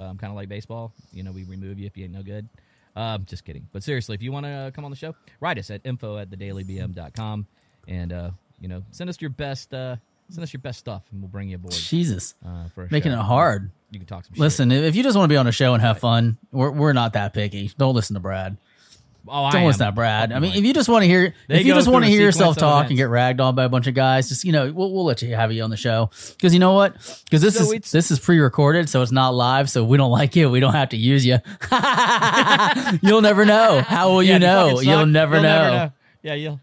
um, 0.00 0.18
kind 0.18 0.32
of 0.32 0.34
like 0.34 0.48
baseball, 0.48 0.92
you 1.12 1.22
know, 1.22 1.30
we 1.30 1.44
remove 1.44 1.78
you 1.78 1.86
if 1.86 1.96
you 1.96 2.04
ain't 2.04 2.12
no 2.12 2.22
good. 2.22 2.48
Um, 2.96 3.24
just 3.24 3.44
kidding. 3.44 3.68
But 3.72 3.84
seriously, 3.84 4.16
if 4.16 4.22
you 4.22 4.32
want 4.32 4.46
to 4.46 4.72
come 4.74 4.84
on 4.84 4.90
the 4.90 4.96
show, 4.96 5.14
write 5.38 5.58
us 5.58 5.70
at 5.70 5.80
info 5.84 6.18
at 6.18 6.28
thedailybm.com 6.30 7.46
and, 7.86 8.12
uh, 8.12 8.30
you 8.60 8.66
know, 8.66 8.82
send 8.90 9.08
us 9.08 9.20
your 9.20 9.30
best, 9.30 9.72
uh, 9.72 9.96
send 10.30 10.42
us 10.42 10.52
your 10.52 10.60
best 10.60 10.78
stuff 10.78 11.02
and 11.12 11.20
we'll 11.20 11.28
bring 11.28 11.48
you 11.48 11.56
aboard. 11.56 11.74
Jesus. 11.74 12.34
Uh, 12.44 12.68
for 12.74 12.88
Making 12.90 13.12
show. 13.12 13.20
it 13.20 13.22
hard. 13.22 13.70
You 13.90 13.98
can 13.98 14.06
talk 14.06 14.24
some 14.24 14.34
shit. 14.34 14.40
Listen, 14.40 14.70
if 14.72 14.94
you 14.96 15.02
just 15.02 15.16
want 15.16 15.28
to 15.28 15.32
be 15.32 15.36
on 15.36 15.46
a 15.46 15.52
show 15.52 15.74
and 15.74 15.82
have 15.82 15.98
fun, 15.98 16.38
we're 16.52 16.70
we're 16.70 16.92
not 16.92 17.14
that 17.14 17.32
picky. 17.34 17.70
Don't 17.76 17.94
listen 17.94 18.14
to 18.14 18.20
Brad. 18.20 18.56
Oh, 19.28 19.44
I 19.44 19.52
Don't 19.52 19.66
listen 19.66 19.84
to 19.84 19.92
Brad. 19.92 20.32
I 20.32 20.38
mean, 20.38 20.54
if 20.54 20.64
you 20.64 20.72
just 20.72 20.88
want 20.88 21.02
to 21.02 21.06
hear, 21.06 21.34
They 21.46 21.60
if 21.60 21.66
you 21.66 21.74
just 21.74 21.88
want 21.88 22.04
to 22.06 22.10
hear 22.10 22.22
yourself 22.22 22.56
talk 22.56 22.86
and 22.88 22.96
get 22.96 23.04
ragged 23.10 23.38
on 23.40 23.54
by 23.54 23.64
a 23.64 23.68
bunch 23.68 23.86
of 23.86 23.92
guys, 23.94 24.30
just 24.30 24.44
you 24.44 24.50
know, 24.52 24.72
we'll, 24.72 24.90
we'll 24.90 25.04
let 25.04 25.20
you 25.20 25.34
have 25.36 25.52
you 25.52 25.62
on 25.62 25.68
the 25.70 25.76
show 25.76 26.08
because 26.30 26.54
you 26.54 26.58
know 26.58 26.72
what? 26.72 26.94
Because 27.24 27.42
this 27.42 27.54
So 27.58 27.70
is 27.72 27.90
this 27.90 28.10
is 28.10 28.18
pre-recorded, 28.18 28.88
so 28.88 29.02
it's 29.02 29.12
not 29.12 29.34
live. 29.34 29.68
So 29.68 29.84
we 29.84 29.98
don't 29.98 30.10
like 30.20 30.36
you. 30.36 30.48
We 30.50 30.58
don't 30.58 30.72
have 30.72 30.88
to 30.90 30.96
use 30.96 31.26
you. 31.26 31.38
You'll 33.02 33.20
never 33.22 33.44
know. 33.44 33.82
How 33.82 34.08
will 34.10 34.22
Yeah, 34.22 34.34
you 34.34 34.38
know? 34.38 34.80
You'll 34.80 35.06
never 35.06 35.34
you'll 35.34 35.42
know. 35.42 35.92
Yeah, 36.22 36.34
you'll. 36.34 36.60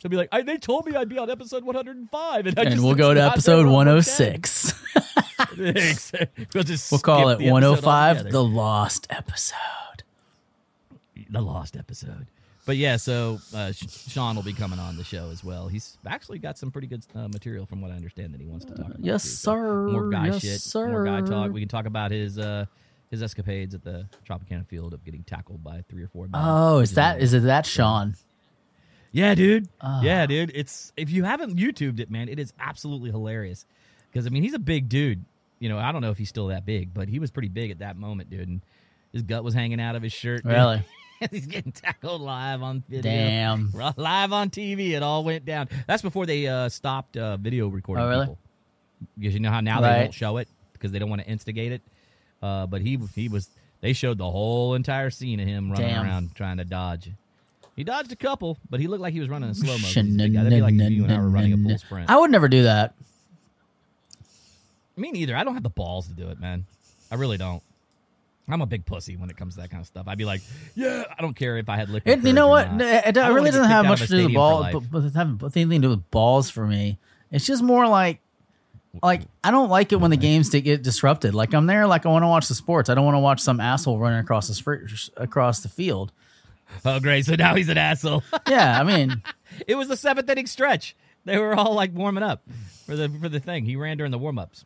They'll 0.00 0.10
be 0.10 0.16
like, 0.16 0.28
I, 0.32 0.42
they 0.42 0.56
told 0.56 0.86
me 0.86 0.94
I'd 0.94 1.08
be 1.08 1.18
on 1.18 1.30
episode 1.30 1.62
105, 1.64 2.46
and, 2.46 2.58
I 2.58 2.62
And 2.62 2.70
just 2.72 2.84
we'll 2.84 2.94
go 2.94 3.12
to 3.12 3.22
episode 3.22 3.66
on 3.66 3.72
106. 3.72 4.72
110. 4.94 6.28
we'll 6.54 6.64
We'll 6.90 7.00
call 7.00 7.28
it 7.30 7.38
the 7.38 7.44
episode 7.46 7.52
105, 7.52 7.86
altogether. 8.16 8.30
the 8.30 8.44
lost 8.44 9.06
episode. 9.10 9.56
the 11.28 11.40
lost 11.42 11.76
episode. 11.76 12.26
But 12.66 12.76
yeah, 12.76 12.96
so 12.96 13.40
uh, 13.54 13.72
Sean 13.72 14.36
will 14.36 14.42
be 14.42 14.52
coming 14.52 14.78
on 14.78 14.96
the 14.96 15.04
show 15.04 15.30
as 15.30 15.42
well. 15.42 15.68
He's 15.68 15.96
actually 16.06 16.38
got 16.38 16.56
some 16.58 16.70
pretty 16.70 16.86
good 16.86 17.04
uh, 17.14 17.26
material, 17.28 17.66
from 17.66 17.80
what 17.80 17.90
I 17.90 17.94
understand, 17.94 18.32
that 18.34 18.40
he 18.40 18.46
wants 18.46 18.64
to 18.66 18.74
talk 18.74 18.86
about. 18.86 19.00
Yes, 19.00 19.22
too. 19.22 19.28
So 19.28 19.52
sir. 19.52 19.88
More 19.88 20.10
guy 20.10 20.26
Yes, 20.26 20.70
shit, 20.70 20.88
more 20.88 21.04
guy 21.04 21.20
talk. 21.22 21.52
We 21.52 21.60
can 21.60 21.68
talk 21.68 21.86
about 21.86 22.10
his 22.10 22.38
uh, 22.38 22.66
his 23.10 23.22
escapades 23.22 23.74
at 23.74 23.82
the 23.82 24.06
Tropicana 24.28 24.66
Field 24.66 24.94
of 24.94 25.04
getting 25.04 25.24
tackled 25.24 25.64
by 25.64 25.82
three 25.88 26.02
or 26.04 26.08
four. 26.08 26.28
men. 26.28 26.32
Oh, 26.34 26.78
is 26.78 26.94
that 26.94 27.20
is 27.20 27.34
it 27.34 27.42
that 27.44 27.66
Sean? 27.66 28.14
Yeah, 29.12 29.34
dude. 29.34 29.68
Ah. 29.80 30.00
Yeah, 30.02 30.26
dude. 30.26 30.52
It's 30.54 30.92
if 30.96 31.10
you 31.10 31.24
haven't 31.24 31.56
YouTubed 31.56 32.00
it, 32.00 32.10
man, 32.10 32.28
it 32.28 32.38
is 32.38 32.52
absolutely 32.60 33.10
hilarious. 33.10 33.66
Because 34.12 34.26
I 34.26 34.30
mean, 34.30 34.42
he's 34.42 34.54
a 34.54 34.58
big 34.58 34.88
dude. 34.88 35.24
You 35.58 35.68
know, 35.68 35.78
I 35.78 35.92
don't 35.92 36.00
know 36.00 36.10
if 36.10 36.18
he's 36.18 36.28
still 36.28 36.46
that 36.48 36.64
big, 36.64 36.94
but 36.94 37.08
he 37.08 37.18
was 37.18 37.30
pretty 37.30 37.48
big 37.48 37.70
at 37.70 37.80
that 37.80 37.96
moment, 37.96 38.30
dude. 38.30 38.48
And 38.48 38.60
His 39.12 39.22
gut 39.22 39.44
was 39.44 39.52
hanging 39.54 39.80
out 39.80 39.94
of 39.96 40.02
his 40.02 40.12
shirt. 40.12 40.42
dude. 40.44 40.52
Really? 40.52 40.82
He's 41.30 41.44
getting 41.46 41.70
tackled 41.72 42.22
live 42.22 42.62
on 42.62 42.82
video. 42.88 43.02
Damn. 43.02 43.70
Live 43.98 44.32
on 44.32 44.48
TV, 44.48 44.92
it 44.92 45.02
all 45.02 45.22
went 45.22 45.44
down. 45.44 45.68
That's 45.86 46.00
before 46.00 46.24
they 46.24 46.46
uh, 46.48 46.70
stopped 46.70 47.14
uh, 47.18 47.36
video 47.36 47.68
recording 47.68 48.06
Oh, 48.06 48.08
really? 48.08 48.24
people. 48.24 48.38
Because 49.18 49.34
you 49.34 49.40
know 49.40 49.50
how 49.50 49.60
now 49.60 49.82
they 49.82 49.88
Right. 49.88 50.00
won't 50.00 50.14
show 50.14 50.38
it 50.38 50.48
because 50.72 50.92
they 50.92 50.98
don't 50.98 51.10
want 51.10 51.20
to 51.20 51.28
instigate 51.28 51.72
it. 51.72 51.82
Uh, 52.40 52.66
but 52.66 52.80
he 52.80 52.98
he 53.14 53.28
was. 53.28 53.50
They 53.82 53.92
showed 53.92 54.16
the 54.16 54.30
whole 54.30 54.74
entire 54.74 55.10
scene 55.10 55.40
of 55.40 55.46
him 55.46 55.70
running 55.70 55.88
Damn. 55.88 56.06
around 56.06 56.34
trying 56.34 56.56
to 56.56 56.64
dodge. 56.64 57.10
He 57.76 57.84
dodged 57.84 58.12
a 58.12 58.16
couple, 58.16 58.58
but 58.68 58.80
he 58.80 58.86
looked 58.86 59.00
like 59.02 59.12
he 59.12 59.20
was 59.20 59.28
running 59.28 59.48
in 59.48 59.54
slow 59.54 59.78
mo. 59.78 59.88
That'd 59.88 60.50
be 60.50 60.60
like 60.60 60.74
if 60.74 60.90
you 60.90 61.04
and 61.04 61.12
I 61.12 61.18
were 61.18 61.28
running 61.28 61.52
a 61.52 61.56
full 61.56 61.78
sprint. 61.78 62.10
I 62.10 62.18
would 62.18 62.30
never 62.30 62.48
do 62.48 62.64
that. 62.64 62.94
Me 64.96 65.10
neither. 65.10 65.34
I 65.34 65.44
don't 65.44 65.54
have 65.54 65.62
the 65.62 65.70
balls 65.70 66.08
to 66.08 66.14
do 66.14 66.28
it, 66.28 66.38
man. 66.38 66.66
I 67.10 67.14
really 67.14 67.38
don't. 67.38 67.62
I'm 68.48 68.62
a 68.62 68.66
big 68.66 68.84
pussy 68.84 69.16
when 69.16 69.30
it 69.30 69.36
comes 69.36 69.54
to 69.54 69.60
that 69.60 69.70
kind 69.70 69.80
of 69.80 69.86
stuff. 69.86 70.08
I'd 70.08 70.18
be 70.18 70.24
like, 70.24 70.42
yeah, 70.74 71.04
I 71.16 71.22
don't 71.22 71.34
care 71.34 71.56
if 71.56 71.68
I 71.68 71.76
had 71.76 71.88
liquor. 71.88 72.10
It, 72.10 72.24
you 72.24 72.32
know 72.32 72.48
what? 72.48 72.66
It, 72.80 73.16
it 73.16 73.18
I 73.18 73.28
really 73.28 73.50
doesn't 73.50 73.70
have 73.70 73.86
much 73.86 74.00
to 74.00 74.06
do 74.08 74.14
with 74.14 74.20
stadium 74.20 74.32
for 74.32 74.34
ball, 74.34 74.60
life. 74.60 74.72
but, 74.72 74.90
but 74.90 75.04
it 75.04 75.14
have 75.14 75.42
anything 75.42 75.82
to 75.82 75.86
do 75.86 75.90
with 75.90 76.10
balls 76.10 76.50
for 76.50 76.66
me. 76.66 76.98
It's 77.30 77.46
just 77.46 77.62
more 77.62 77.86
like, 77.86 78.20
like 79.02 79.22
I 79.44 79.52
don't 79.52 79.68
like 79.68 79.92
it 79.92 80.00
when 80.00 80.10
the 80.10 80.16
games 80.16 80.50
get 80.50 80.82
disrupted. 80.82 81.34
Like 81.34 81.54
I'm 81.54 81.66
there, 81.66 81.86
like 81.86 82.06
I 82.06 82.08
want 82.08 82.24
to 82.24 82.28
watch 82.28 82.48
the 82.48 82.54
sports. 82.54 82.90
I 82.90 82.94
don't 82.94 83.04
want 83.04 83.14
to 83.14 83.20
watch 83.20 83.40
some 83.40 83.60
asshole 83.60 83.98
running 83.98 84.18
across 84.18 84.48
the 84.48 85.10
across 85.16 85.60
the 85.60 85.68
field. 85.68 86.10
Oh, 86.84 87.00
great. 87.00 87.26
So 87.26 87.34
now 87.34 87.54
he's 87.54 87.68
an 87.68 87.78
asshole. 87.78 88.22
Yeah, 88.48 88.80
I 88.80 88.84
mean, 88.84 89.22
it 89.66 89.74
was 89.74 89.88
the 89.88 89.96
seventh 89.96 90.28
inning 90.30 90.46
stretch. 90.46 90.96
They 91.24 91.36
were 91.38 91.54
all 91.54 91.74
like 91.74 91.92
warming 91.94 92.22
up 92.24 92.42
for 92.86 92.96
the 92.96 93.08
for 93.08 93.28
the 93.28 93.40
thing. 93.40 93.64
He 93.64 93.76
ran 93.76 93.96
during 93.96 94.10
the 94.12 94.18
warm 94.18 94.38
ups. 94.38 94.64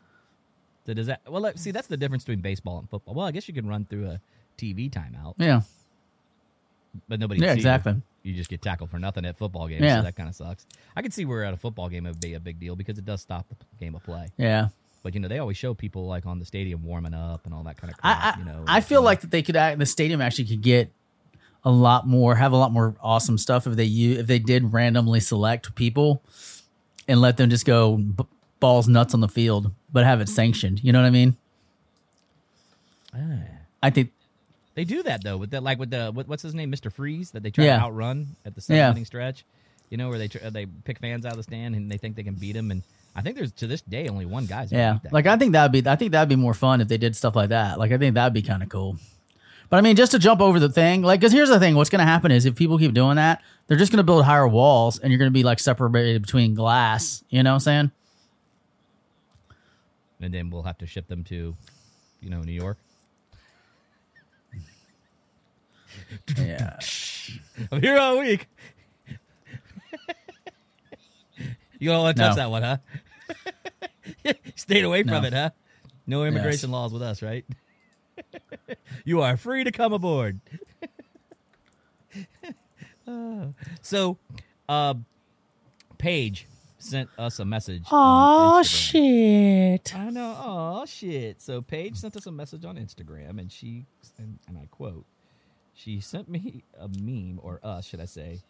So 0.87 0.95
does 0.95 1.07
that? 1.09 1.23
Well, 1.29 1.41
let- 1.43 1.59
see, 1.59 1.71
that's 1.71 1.89
the 1.89 1.97
difference 1.97 2.25
between 2.25 2.41
baseball 2.41 2.79
and 2.79 2.89
football. 2.89 3.15
Well, 3.15 3.27
I 3.27 3.31
guess 3.33 3.49
you 3.49 3.55
can 3.55 3.67
run 3.67 3.85
through 3.87 4.07
a 4.07 4.21
TV 4.59 4.91
timeout, 4.91 5.35
yeah, 5.39 5.63
but 7.09 7.19
nobody. 7.21 7.41
Yeah, 7.41 7.49
see 7.49 7.51
you. 7.53 7.57
exactly. 7.57 8.03
You 8.23 8.33
just 8.35 8.49
get 8.49 8.63
tackled 8.63 8.91
for 8.91 8.99
nothing 8.99 9.25
at 9.27 9.37
football 9.37 9.69
games. 9.69 9.83
Yeah. 9.83 9.97
So 9.99 10.03
that 10.05 10.17
kind 10.17 10.29
of 10.29 10.35
sucks. 10.35 10.67
I 10.97 11.03
can 11.03 11.11
see 11.11 11.25
where 11.27 11.45
at 11.45 11.53
a 11.53 11.57
football 11.59 11.89
game 11.89 12.07
it 12.07 12.11
would 12.11 12.21
be 12.21 12.35
a 12.35 12.41
big 12.41 12.59
deal 12.59 12.75
because 12.77 12.97
it 12.99 13.05
does 13.05 13.21
stop 13.21 13.47
the 13.49 13.57
game 13.79 13.95
of 13.95 14.03
play. 14.05 14.29
yeah. 14.39 14.69
But 15.03 15.13
you 15.15 15.21
know, 15.21 15.29
they 15.29 15.39
always 15.39 15.59
show 15.59 15.75
people 15.75 16.07
like 16.07 16.25
on 16.25 16.39
the 16.39 16.47
stadium 16.47 16.83
warming 16.83 17.13
up 17.13 17.45
and 17.45 17.53
all 17.53 17.65
that 17.65 17.77
kind 17.77 17.93
of 17.93 17.99
crap. 17.99 18.17
I 18.17 18.31
I, 18.31 18.39
you 18.39 18.45
know, 18.47 18.65
I 18.67 18.81
feel 18.81 19.03
like 19.03 19.21
that 19.21 19.31
they 19.31 19.43
could 19.43 19.55
act, 19.57 19.79
the 19.79 19.85
stadium 19.85 20.23
actually 20.23 20.47
could 20.47 20.63
get 20.63 20.93
a 21.65 21.71
lot 21.71 22.07
more, 22.07 22.35
have 22.35 22.53
a 22.53 22.57
lot 22.57 22.73
more 22.73 22.95
awesome 23.01 23.39
stuff 23.39 23.67
if 23.67 23.75
they 23.77 23.85
u- 23.85 24.19
if 24.19 24.27
they 24.27 24.39
did 24.39 24.73
randomly 24.73 25.21
select 25.21 25.75
people 25.75 26.23
and 27.09 27.21
let 27.21 27.37
them 27.37 27.49
just 27.51 27.65
go 27.65 27.97
b- 27.97 28.25
balls 28.61 28.89
nuts 28.89 29.15
on 29.15 29.21
the 29.21 29.29
field, 29.29 29.71
but 29.93 30.05
have 30.05 30.21
it 30.21 30.29
sanctioned. 30.29 30.83
You 30.85 30.93
know 30.93 31.01
what 31.01 31.07
I 31.07 31.11
mean? 31.11 31.37
Ah. 33.15 33.19
I 33.83 33.91
think 33.91 34.11
They 34.75 34.85
do 34.85 35.03
that 35.05 35.23
though 35.23 35.37
with 35.37 35.51
that, 35.51 35.63
like 35.63 35.79
with 35.79 35.91
the 35.91 36.11
what, 36.13 36.27
what's 36.27 36.43
his 36.43 36.55
name, 36.55 36.71
Mister 36.71 36.91
Freeze, 36.91 37.31
that 37.31 37.43
they 37.43 37.51
try 37.51 37.65
Yeah. 37.67 37.77
to 37.79 37.83
outrun 37.85 38.35
at 38.45 38.55
the 38.55 38.61
seventh 38.61 38.99
Yeah. 38.99 39.05
stretch. 39.05 39.45
You 39.91 39.99
know 39.99 40.09
where 40.09 40.19
they 40.19 40.29
tr- 40.29 40.39
uh, 40.45 40.51
they 40.51 40.67
pick 40.67 40.99
fans 40.99 41.25
out 41.25 41.33
of 41.33 41.37
the 41.37 41.43
stand 41.45 41.75
and 41.77 41.91
they 41.91 41.97
think 41.99 42.17
they 42.17 42.23
can 42.25 42.35
beat 42.35 42.57
him. 42.57 42.71
And 42.73 42.83
I 43.15 43.23
think 43.23 43.37
there's 43.37 43.53
to 43.53 43.67
this 43.69 43.83
day 43.83 44.09
only 44.09 44.27
one 44.27 44.47
guy's 44.47 44.73
Yeah, 44.73 44.95
beat 44.95 45.03
that 45.05 45.13
like. 45.13 45.27
I 45.27 45.37
think 45.37 45.53
that'd 45.53 45.71
be 45.71 45.89
I 45.89 45.95
think 45.97 46.11
that'd 46.13 46.29
be 46.29 46.35
more 46.37 46.55
fun 46.55 46.81
if 46.81 46.89
they 46.89 46.97
did 46.99 47.15
stuff 47.15 47.37
like 47.37 47.51
that. 47.51 47.79
Like 47.79 47.93
I 47.93 47.99
think 47.99 48.15
that'd 48.15 48.33
be 48.33 48.43
kind 48.43 48.63
of 48.63 48.69
cool. 48.69 48.97
But 49.71 49.79
I 49.79 49.81
mean, 49.81 49.97
just 49.97 50.13
to 50.13 50.19
jump 50.19 50.41
over 50.41 50.61
the 50.61 50.69
thing, 50.69 51.03
like, 51.03 51.21
because 51.21 51.33
here's 51.33 51.49
the 51.49 51.59
thing: 51.59 51.75
what's 51.75 51.91
going 51.91 52.01
to 52.01 52.05
happen 52.05 52.31
is 52.31 52.45
if 52.47 52.55
people 52.55 52.79
keep 52.79 52.93
doing 52.95 53.17
that, 53.17 53.43
they're 53.67 53.79
just 53.79 53.91
going 53.91 53.99
to 53.99 54.05
build 54.05 54.25
higher 54.25 54.47
walls, 54.47 54.99
and 54.99 55.11
you're 55.11 55.19
going 55.19 55.31
to 55.31 55.35
be 55.35 55.43
like 55.43 55.59
separated 55.59 56.21
between 56.23 56.55
glass. 56.55 57.25
You 57.31 57.43
know 57.43 57.51
what 57.51 57.55
I'm 57.55 57.61
saying? 57.61 57.91
and 60.21 60.33
then 60.33 60.49
we'll 60.49 60.63
have 60.63 60.79
to 60.79 60.87
ship 60.87 61.07
them 61.07 61.23
to, 61.25 61.55
you 62.23 62.31
know, 62.31 62.41
New 62.41 62.53
York. 62.53 62.79
Yeah. 66.39 66.79
I'm 67.73 67.83
here 67.83 67.99
all 67.99 68.19
week. 68.21 68.49
you 71.79 71.91
don't 71.91 72.03
want 72.03 72.17
to 72.17 72.23
touch 72.23 72.37
No. 72.37 72.43
that 72.43 72.51
one, 72.51 72.63
huh? 72.63 72.77
Stayed 74.57 74.85
away 74.85 75.03
from 75.03 75.23
No. 75.23 75.25
it, 75.25 75.33
huh? 75.35 75.51
No 76.07 76.25
immigration 76.25 76.71
laws 76.71 76.93
with 76.93 77.03
us, 77.03 77.21
right? 77.21 77.45
You 79.05 79.21
are 79.21 79.37
free 79.37 79.65
to 79.65 79.71
come 79.71 79.93
aboard. 79.93 80.41
Uh, 83.07 83.47
so, 83.83 84.19
uh, 84.69 84.95
Paige 85.99 86.47
sent 86.79 87.09
us 87.19 87.39
a 87.39 87.45
message. 87.45 87.85
Oh 87.91 88.63
shit! 88.63 89.95
I 89.95 90.11
know. 90.11 90.37
Oh 90.39 90.85
shit! 90.87 91.41
So 91.41 91.63
Paige 91.63 91.97
sent 91.97 92.17
us 92.17 92.27
a 92.27 92.33
message 92.33 92.65
on 92.65 92.77
Instagram, 92.77 93.39
and 93.39 93.51
she 93.51 93.87
and, 94.19 94.39
and 94.47 94.59
I 94.59 94.67
quote, 94.71 95.05
she 95.73 96.01
sent 96.01 96.29
me 96.29 96.65
a 96.79 96.89
meme, 96.89 97.41
or 97.43 97.61
us, 97.63 97.87
should 97.87 98.01
I 98.01 98.07
say? 98.07 98.41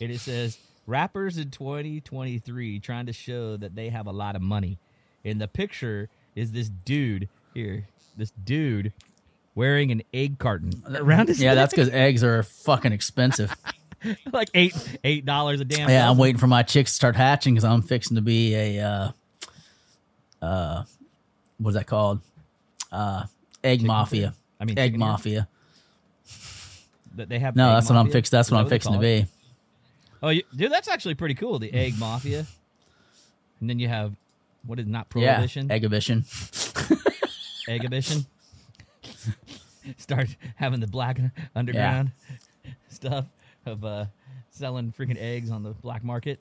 And 0.00 0.10
it 0.12 0.20
says, 0.20 0.58
"Rappers 0.86 1.38
in 1.38 1.50
2023 1.50 2.78
trying 2.80 3.06
to 3.06 3.12
show 3.12 3.56
that 3.56 3.74
they 3.74 3.88
have 3.88 4.06
a 4.06 4.12
lot 4.12 4.36
of 4.36 4.42
money." 4.42 4.78
In 5.24 5.38
the 5.38 5.48
picture 5.48 6.08
is 6.34 6.52
this 6.52 6.68
dude 6.68 7.28
here, 7.54 7.88
this 8.16 8.30
dude 8.30 8.92
wearing 9.54 9.90
an 9.90 10.02
egg 10.12 10.38
carton 10.38 10.70
around 10.94 11.28
his 11.28 11.40
Yeah, 11.40 11.54
that's 11.54 11.72
because 11.72 11.88
eggs 11.90 12.22
are 12.22 12.42
fucking 12.42 12.92
expensive. 12.92 13.54
like 14.32 14.48
eight 14.54 14.74
eight 15.04 15.24
dollars 15.24 15.60
a 15.60 15.64
damn. 15.64 15.88
yeah, 15.88 16.08
I'm 16.08 16.18
waiting 16.18 16.38
for 16.38 16.46
my 16.46 16.62
chicks 16.62 16.92
to 16.92 16.94
start 16.94 17.16
hatching 17.16 17.54
because 17.54 17.64
I'm 17.64 17.82
fixing 17.82 18.14
to 18.14 18.22
be 18.22 18.54
a 18.54 18.80
uh, 18.80 19.10
uh, 20.44 20.84
what's 21.58 21.76
that 21.76 21.86
called? 21.86 22.20
Uh, 22.92 23.24
egg 23.62 23.82
mafia. 23.82 24.34
I 24.60 24.64
mean, 24.64 24.78
egg 24.78 24.92
chicken 24.92 25.02
ear? 25.02 25.08
mafia. 25.08 25.48
That 27.16 27.28
they 27.28 27.38
have. 27.38 27.56
No, 27.56 27.68
egg 27.70 27.74
that's 27.74 27.90
what 27.90 27.96
I'm 27.96 28.06
mafia? 28.06 28.12
fixed. 28.12 28.32
That's 28.32 28.48
Is 28.48 28.52
what 28.52 28.60
I'm 28.60 28.68
fixing 28.68 28.92
to 28.92 28.98
be. 28.98 29.26
Oh, 30.22 30.30
you, 30.30 30.42
dude, 30.54 30.72
that's 30.72 30.88
actually 30.88 31.14
pretty 31.14 31.34
cool. 31.34 31.58
The 31.58 31.72
egg 31.72 31.94
mafia, 31.98 32.46
and 33.60 33.68
then 33.68 33.78
you 33.78 33.88
have 33.88 34.14
what 34.66 34.78
is 34.78 34.86
not 34.86 35.08
prohibition? 35.08 35.68
Yeah, 35.68 35.78
prohibition, 35.78 36.22
eggibition. 36.22 37.08
eggibition. 37.68 38.26
Start 39.96 40.36
having 40.56 40.80
the 40.80 40.86
black 40.86 41.18
underground 41.54 42.12
stuff 42.88 43.24
of 43.66 43.84
uh, 43.84 44.06
selling 44.50 44.92
freaking 44.96 45.16
eggs 45.20 45.50
on 45.50 45.62
the 45.62 45.70
black 45.70 46.04
market. 46.04 46.38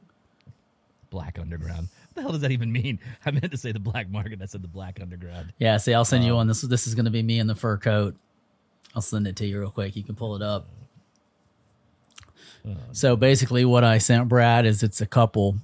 Black 1.09 1.39
underground. 1.39 1.87
What 2.07 2.15
the 2.15 2.21
hell 2.23 2.31
does 2.31 2.41
that 2.41 2.51
even 2.51 2.71
mean? 2.71 2.99
I 3.25 3.31
meant 3.31 3.51
to 3.51 3.57
say 3.57 3.71
the 3.71 3.79
black 3.79 4.09
market. 4.09 4.41
I 4.41 4.45
said 4.45 4.61
the 4.61 4.67
black 4.67 4.99
underground. 5.01 5.53
Yeah, 5.59 5.77
see, 5.77 5.93
I'll 5.93 6.03
send 6.05 6.25
you 6.25 6.31
Um, 6.31 6.37
one. 6.37 6.47
This 6.47 6.61
this 6.61 6.87
is 6.87 6.95
going 6.95 7.05
to 7.05 7.11
be 7.11 7.23
me 7.23 7.39
in 7.39 7.47
the 7.47 7.55
fur 7.55 7.77
coat. 7.77 8.15
I'll 8.95 9.01
send 9.01 9.27
it 9.27 9.35
to 9.37 9.45
you 9.45 9.59
real 9.59 9.71
quick. 9.71 9.95
You 9.95 10.03
can 10.03 10.15
pull 10.15 10.35
it 10.35 10.41
up. 10.41 10.67
Uh, 12.67 12.73
So 12.91 13.15
basically, 13.15 13.63
what 13.63 13.83
I 13.83 13.97
sent 13.99 14.27
Brad 14.27 14.65
is 14.65 14.83
it's 14.83 14.99
a 15.01 15.05
couple. 15.05 15.57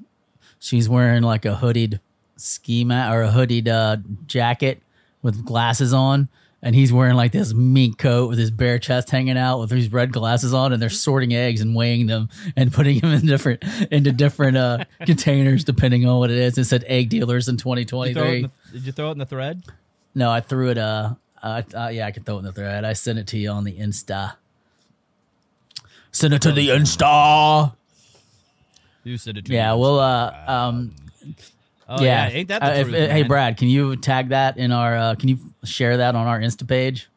She's 0.60 0.88
wearing 0.88 1.24
like 1.24 1.44
a 1.46 1.56
hooded 1.56 2.00
ski 2.38 2.84
mat 2.86 3.12
or 3.14 3.24
a 3.24 3.32
hooded 3.32 3.68
uh, 3.68 3.98
jacket 4.28 4.82
with 5.22 5.44
glasses 5.46 5.94
on, 5.94 6.30
and 6.64 6.74
he's 6.74 6.94
wearing 6.94 7.16
like 7.16 7.34
this 7.34 7.54
mink 7.54 7.98
coat 7.98 8.30
with 8.30 8.40
his 8.40 8.50
bare 8.50 8.80
chest 8.80 9.10
hanging 9.12 9.38
out 9.38 9.60
with 9.60 9.70
these 9.70 9.92
red 9.92 10.14
glasses 10.14 10.54
on, 10.54 10.72
and 10.72 10.82
they're 10.82 10.90
sorting 10.90 11.34
eggs 11.34 11.60
and 11.60 11.76
weighing 11.76 12.08
them 12.08 12.30
and 12.56 12.74
putting 12.74 13.00
them 13.00 13.12
in 13.12 13.26
different 13.26 13.64
into 13.92 14.14
different 14.14 14.56
uh, 14.56 14.86
containers 15.06 15.66
depending 15.66 16.08
on 16.08 16.18
what 16.18 16.32
it 16.32 16.38
is. 16.38 16.58
It 16.58 16.64
said 16.64 16.86
egg 16.88 17.10
dealers 17.10 17.50
in 17.50 17.58
Did 17.58 17.66
you, 17.66 17.86
throw 17.86 18.04
it 18.04 18.14
2023. 18.14 18.38
in 18.38 18.42
the, 18.44 18.50
did 18.72 18.86
you 18.88 18.92
throw 18.94 19.10
it 19.10 19.12
in 19.12 19.18
the 19.20 19.26
thread? 19.26 19.62
No, 20.16 20.32
I 20.32 20.40
threw 20.40 20.70
it. 20.70 20.78
Uh, 20.78 21.16
uh, 21.44 21.62
uh, 21.76 21.88
yeah, 21.90 22.08
I 22.08 22.12
can 22.12 22.24
throw 22.24 22.36
it 22.36 22.40
in 22.40 22.46
the 22.46 22.54
thread. 22.54 22.86
I 22.86 22.94
sent 22.94 23.20
it 23.20 23.28
to 23.28 23.38
you 23.38 23.50
on 23.50 23.66
the 23.66 23.74
Insta. 23.74 24.36
Send 26.14 26.34
it 26.34 26.42
to 26.44 26.54
the 26.54 26.70
Insta. 26.70 27.76
You 29.04 29.18
said 29.18 29.36
it. 29.36 29.46
to 29.46 29.52
me. 29.52 29.58
Yeah, 29.58 29.74
well, 29.74 30.00
uh, 30.00 30.34
um, 30.48 30.96
Oh, 31.90 32.02
yeah. 32.02 32.30
yeah. 32.30 32.34
Ain't 32.36 32.48
that 32.50 32.60
the 32.62 32.68
Uh, 32.68 32.72
if- 32.76 32.88
truth, 32.90 33.10
hey, 33.10 33.22
man? 33.22 33.28
Brad, 33.28 33.58
can 33.58 33.68
you 33.68 33.96
tag 33.96 34.30
that 34.30 34.58
in 34.58 34.72
our? 34.72 34.96
Uh, 34.98 35.16
can 35.16 35.30
you 35.30 35.40
share 35.64 35.98
that 35.98 36.16
on 36.16 36.28
our 36.28 36.40
Insta 36.40 36.68
page 36.68 37.10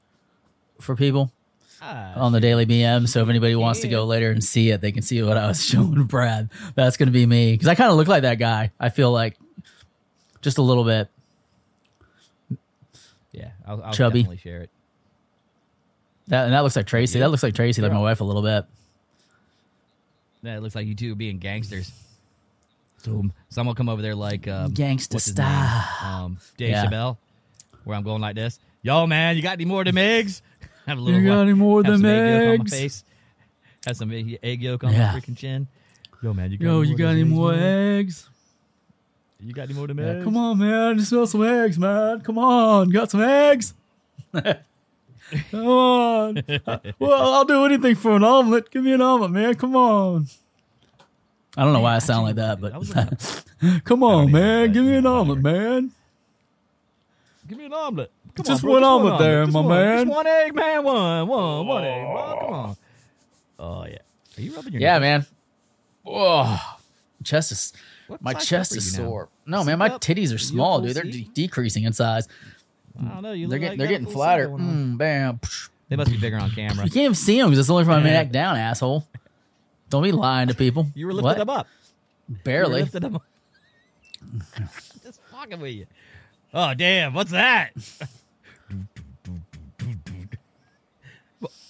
for 0.80 0.96
people 0.96 1.32
Ah, 1.80 2.14
on 2.18 2.32
the 2.32 2.40
Daily 2.40 2.66
BM? 2.66 3.06
So 3.08 3.22
if 3.22 3.28
anybody 3.28 3.54
wants 3.54 3.80
to 3.80 3.88
go 3.88 4.04
later 4.04 4.30
and 4.30 4.42
see 4.42 4.70
it, 4.70 4.80
they 4.80 4.90
can 4.92 5.02
see 5.02 5.22
what 5.22 5.36
I 5.36 5.46
was 5.46 5.64
showing 5.68 6.04
Brad. 6.04 6.50
That's 6.74 6.96
going 6.96 7.06
to 7.06 7.12
be 7.12 7.26
me 7.26 7.52
because 7.52 7.68
I 7.68 7.74
kind 7.76 7.90
of 7.90 7.96
look 7.96 8.08
like 8.08 8.22
that 8.22 8.38
guy. 8.38 8.72
I 8.80 8.88
feel 8.88 9.12
like 9.12 9.36
just 10.42 10.58
a 10.58 10.62
little 10.62 10.84
bit. 10.84 11.08
yeah, 13.32 13.50
I'll, 13.66 13.82
I'll 13.82 13.92
Chubby. 13.92 14.20
definitely 14.22 14.38
share 14.38 14.60
it. 14.62 14.70
That 16.28 16.46
and 16.46 16.54
that 16.54 16.60
looks 16.64 16.74
like 16.76 16.86
Tracy. 16.86 17.20
That 17.20 17.30
looks 17.30 17.42
like 17.44 17.54
Tracy, 17.54 17.82
like 17.82 17.92
my 17.92 18.00
wife, 18.00 18.20
a 18.20 18.24
little 18.24 18.42
bit. 18.42 18.64
That 20.42 20.62
looks 20.62 20.74
like 20.74 20.86
you 20.86 20.94
two 20.94 21.14
being 21.14 21.38
gangsters. 21.38 21.92
So 23.06 23.22
some 23.50 23.68
will 23.68 23.74
come 23.76 23.88
over 23.88 24.02
there 24.02 24.16
like 24.16 24.48
um, 24.48 24.72
Gangsta 24.72 25.14
what's 25.14 25.26
his 25.26 25.38
name? 25.38 25.46
style. 25.46 25.84
Um, 26.24 26.38
Dave 26.56 26.70
Yeah. 26.70 26.86
Chappelle, 26.86 27.16
where 27.84 27.96
I'm 27.96 28.02
going 28.02 28.20
like 28.20 28.34
this. 28.34 28.58
Yo, 28.82 29.06
man, 29.06 29.36
you 29.36 29.42
got 29.42 29.52
any 29.52 29.64
more 29.64 29.82
of 29.82 29.84
them 29.86 29.96
eggs? 29.98 30.42
Have 30.88 30.98
a 30.98 31.00
little. 31.00 31.20
You 31.20 31.26
got 31.28 31.38
uh, 31.38 31.42
any 31.42 31.52
more 31.52 31.80
of 31.80 31.86
them 31.86 31.98
some 32.00 32.06
egg 32.06 32.28
yolk 32.28 32.46
on 32.46 32.58
my 32.58 32.64
face. 32.64 33.04
Have 33.86 33.96
some 33.96 34.10
egg 34.42 34.60
yolk 34.60 34.82
on 34.82 34.92
Yeah. 34.92 35.12
my 35.12 35.20
freaking 35.20 35.36
chin. 35.36 35.68
Yo, 36.20 36.34
man, 36.34 36.50
you 36.50 36.58
got 36.58 36.64
Yo, 36.66 36.80
any 36.80 36.82
you 36.82 36.88
more 36.90 36.98
got 36.98 37.10
any 37.10 37.24
more 37.24 37.54
eggs. 37.54 38.28
You 39.40 39.52
got 39.52 39.62
any 39.62 39.74
more 39.74 39.84
of 39.84 39.88
them 39.88 39.98
Yeah, 40.00 40.06
eggs? 40.14 40.24
come 40.24 40.36
on, 40.36 40.58
man. 40.58 40.98
Just 40.98 41.10
smell 41.10 41.26
some 41.28 41.44
eggs, 41.44 41.78
man. 41.78 42.20
Come 42.22 42.38
on. 42.38 42.90
Got 42.90 43.10
some 43.12 43.22
eggs? 43.22 43.72
Come 44.34 45.66
on. 45.66 46.42
Well, 46.98 47.34
I'll 47.34 47.44
do 47.44 47.64
anything 47.66 47.94
for 47.94 48.16
an 48.16 48.24
omelet. 48.24 48.70
Give 48.70 48.82
me 48.82 48.92
an 48.92 49.00
omelet, 49.00 49.30
man. 49.30 49.54
Come 49.54 49.76
on. 49.76 50.26
I 51.56 51.64
don't 51.64 51.72
know 51.72 51.80
why 51.80 51.96
I 51.96 51.98
sound 52.00 52.24
like 52.24 52.34
that, 52.36 52.60
but 52.60 53.82
come 53.84 54.02
on, 54.02 54.30
man. 54.30 54.72
Give 54.72 54.84
me 54.84 54.96
an 54.96 55.06
omelet, 55.06 55.40
man. 55.40 55.90
Give 57.48 57.58
me 57.58 57.66
an 57.66 57.72
omelet. 57.72 58.10
Come 58.34 58.44
Just 58.44 58.62
bro, 58.62 58.72
one 58.72 58.84
omelet 58.84 59.18
there, 59.18 59.44
Just 59.44 59.54
my 59.54 59.60
one. 59.60 59.68
man. 59.70 60.04
Just 60.06 60.16
one 60.16 60.26
egg, 60.26 60.54
man. 60.54 60.84
One, 60.84 61.26
one, 61.28 61.66
one 61.66 61.84
egg. 61.84 62.06
Bro. 62.06 62.38
Come 62.40 62.52
on. 62.54 62.76
Oh 63.58 63.84
yeah. 63.86 63.98
Are 64.36 64.40
you 64.42 64.54
rubbing 64.54 64.72
your? 64.74 64.82
Yeah, 64.82 64.94
nose? 64.98 65.00
man. 65.00 65.26
Oh, 66.04 66.76
Chest 67.24 67.52
is 67.52 67.72
What 68.08 68.20
my 68.22 68.34
chest 68.34 68.76
is 68.76 68.92
you 68.96 69.02
now? 69.02 69.08
sore. 69.08 69.28
No, 69.46 69.64
man, 69.64 69.78
my 69.78 69.88
titties 69.90 70.34
are 70.34 70.38
small, 70.38 70.80
dude. 70.82 70.94
They're 70.94 71.04
de- 71.04 71.30
decreasing 71.32 71.84
in 71.84 71.92
size. 71.94 72.28
I 73.00 73.04
don't 73.08 73.22
know. 73.22 73.32
You 73.32 73.48
They're 73.48 73.58
look 73.58 73.60
getting 73.62 73.78
like 73.78 73.78
they're 73.78 73.86
you 73.92 73.92
got 73.98 74.02
a 74.02 74.04
getting 74.04 74.14
flatter. 74.14 74.48
Mm, 74.48 74.98
bam. 74.98 75.40
They 75.88 75.96
must 75.96 76.10
be 76.10 76.16
bigger 76.18 76.36
on 76.36 76.50
camera. 76.50 76.84
You 76.84 76.90
can't 76.90 77.04
even 77.04 77.14
see 77.14 77.38
them 77.40 77.48
because 77.48 77.60
it's 77.60 77.70
only 77.70 77.84
from 77.84 78.02
my 78.02 78.10
neck 78.10 78.30
down, 78.32 78.56
asshole. 78.56 79.06
Don't 79.96 80.02
be 80.02 80.12
lying 80.12 80.48
to 80.48 80.54
people. 80.54 80.86
You 80.94 81.06
were 81.06 81.12
lifting 81.14 81.24
What? 81.24 81.38
them 81.38 81.50
up. 81.50 81.66
You 82.28 82.34
were 82.34 82.40
Barely. 82.44 82.80
lifting 82.82 83.00
them 83.00 83.16
up. 83.16 83.22
Just 85.02 85.20
fucking 85.30 85.58
with 85.60 85.72
you. 85.72 85.86
Oh 86.52 86.74
damn! 86.74 87.14
What's 87.14 87.30
that? 87.30 87.72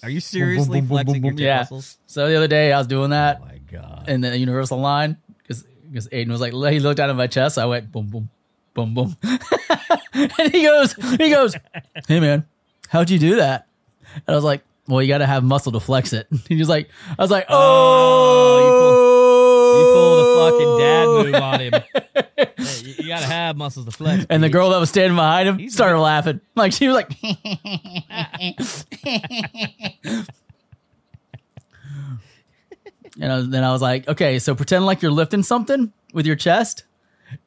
Are 0.03 0.09
you 0.09 0.19
seriously 0.19 0.79
boom, 0.79 0.87
boom, 0.87 0.97
flexing 1.05 1.23
your 1.23 1.33
boom. 1.33 1.39
Yeah. 1.43 1.57
muscles? 1.59 1.97
So 2.05 2.29
the 2.29 2.35
other 2.37 2.47
day 2.47 2.71
I 2.71 2.77
was 2.77 2.87
doing 2.87 3.09
that 3.09 3.39
Oh 3.41 3.45
my 3.45 3.57
god! 3.71 4.05
in 4.07 4.21
the 4.21 4.37
universal 4.37 4.79
line 4.79 5.17
because 5.39 5.63
because 5.89 6.07
Aiden 6.09 6.29
was 6.29 6.39
like 6.41 6.53
he 6.53 6.79
looked 6.79 6.97
down 6.97 7.09
at 7.09 7.15
my 7.15 7.27
chest. 7.27 7.55
So 7.55 7.63
I 7.63 7.65
went 7.65 7.91
boom 7.91 8.07
boom 8.07 8.29
boom 8.73 8.93
boom, 8.93 9.17
and 10.13 10.51
he 10.51 10.63
goes 10.63 10.93
he 10.93 11.29
goes, 11.29 11.55
hey 12.07 12.19
man, 12.19 12.45
how'd 12.89 13.09
you 13.09 13.19
do 13.19 13.35
that? 13.37 13.67
And 14.15 14.23
I 14.29 14.35
was 14.35 14.43
like, 14.43 14.63
well, 14.87 15.01
you 15.01 15.07
got 15.07 15.17
to 15.19 15.25
have 15.25 15.43
muscle 15.43 15.71
to 15.73 15.79
flex 15.79 16.13
it. 16.13 16.27
He 16.47 16.55
was 16.55 16.69
like, 16.69 16.89
I 17.17 17.21
was 17.21 17.31
like, 17.31 17.45
oh, 17.49 18.59
You 19.77 19.85
pulled 19.93 20.19
a 20.23 20.27
fucking 20.51 20.77
dad 20.79 21.05
move 21.07 21.35
on 21.35 21.59
him. 21.59 21.73
Hey, 22.57 22.81
you, 22.83 22.93
you 22.99 23.07
gotta 23.07 23.25
have 23.25 23.55
muscles 23.57 23.85
to 23.85 23.91
flex. 23.91 24.25
And 24.29 24.43
the 24.43 24.49
girl 24.49 24.69
that 24.71 24.79
was 24.79 24.89
standing 24.89 25.15
behind 25.15 25.47
him 25.49 25.57
He's 25.57 25.73
started 25.73 25.99
laughing. 25.99 26.39
Like 26.55 26.71
she 26.71 26.87
was 26.87 26.95
like, 26.95 27.11
and 33.19 33.31
I 33.31 33.37
was, 33.37 33.49
then 33.49 33.63
I 33.63 33.71
was 33.71 33.81
like, 33.81 34.07
okay, 34.07 34.37
so 34.39 34.53
pretend 34.55 34.85
like 34.85 35.01
you're 35.01 35.11
lifting 35.11 35.43
something 35.43 35.91
with 36.13 36.25
your 36.25 36.35
chest, 36.35 36.83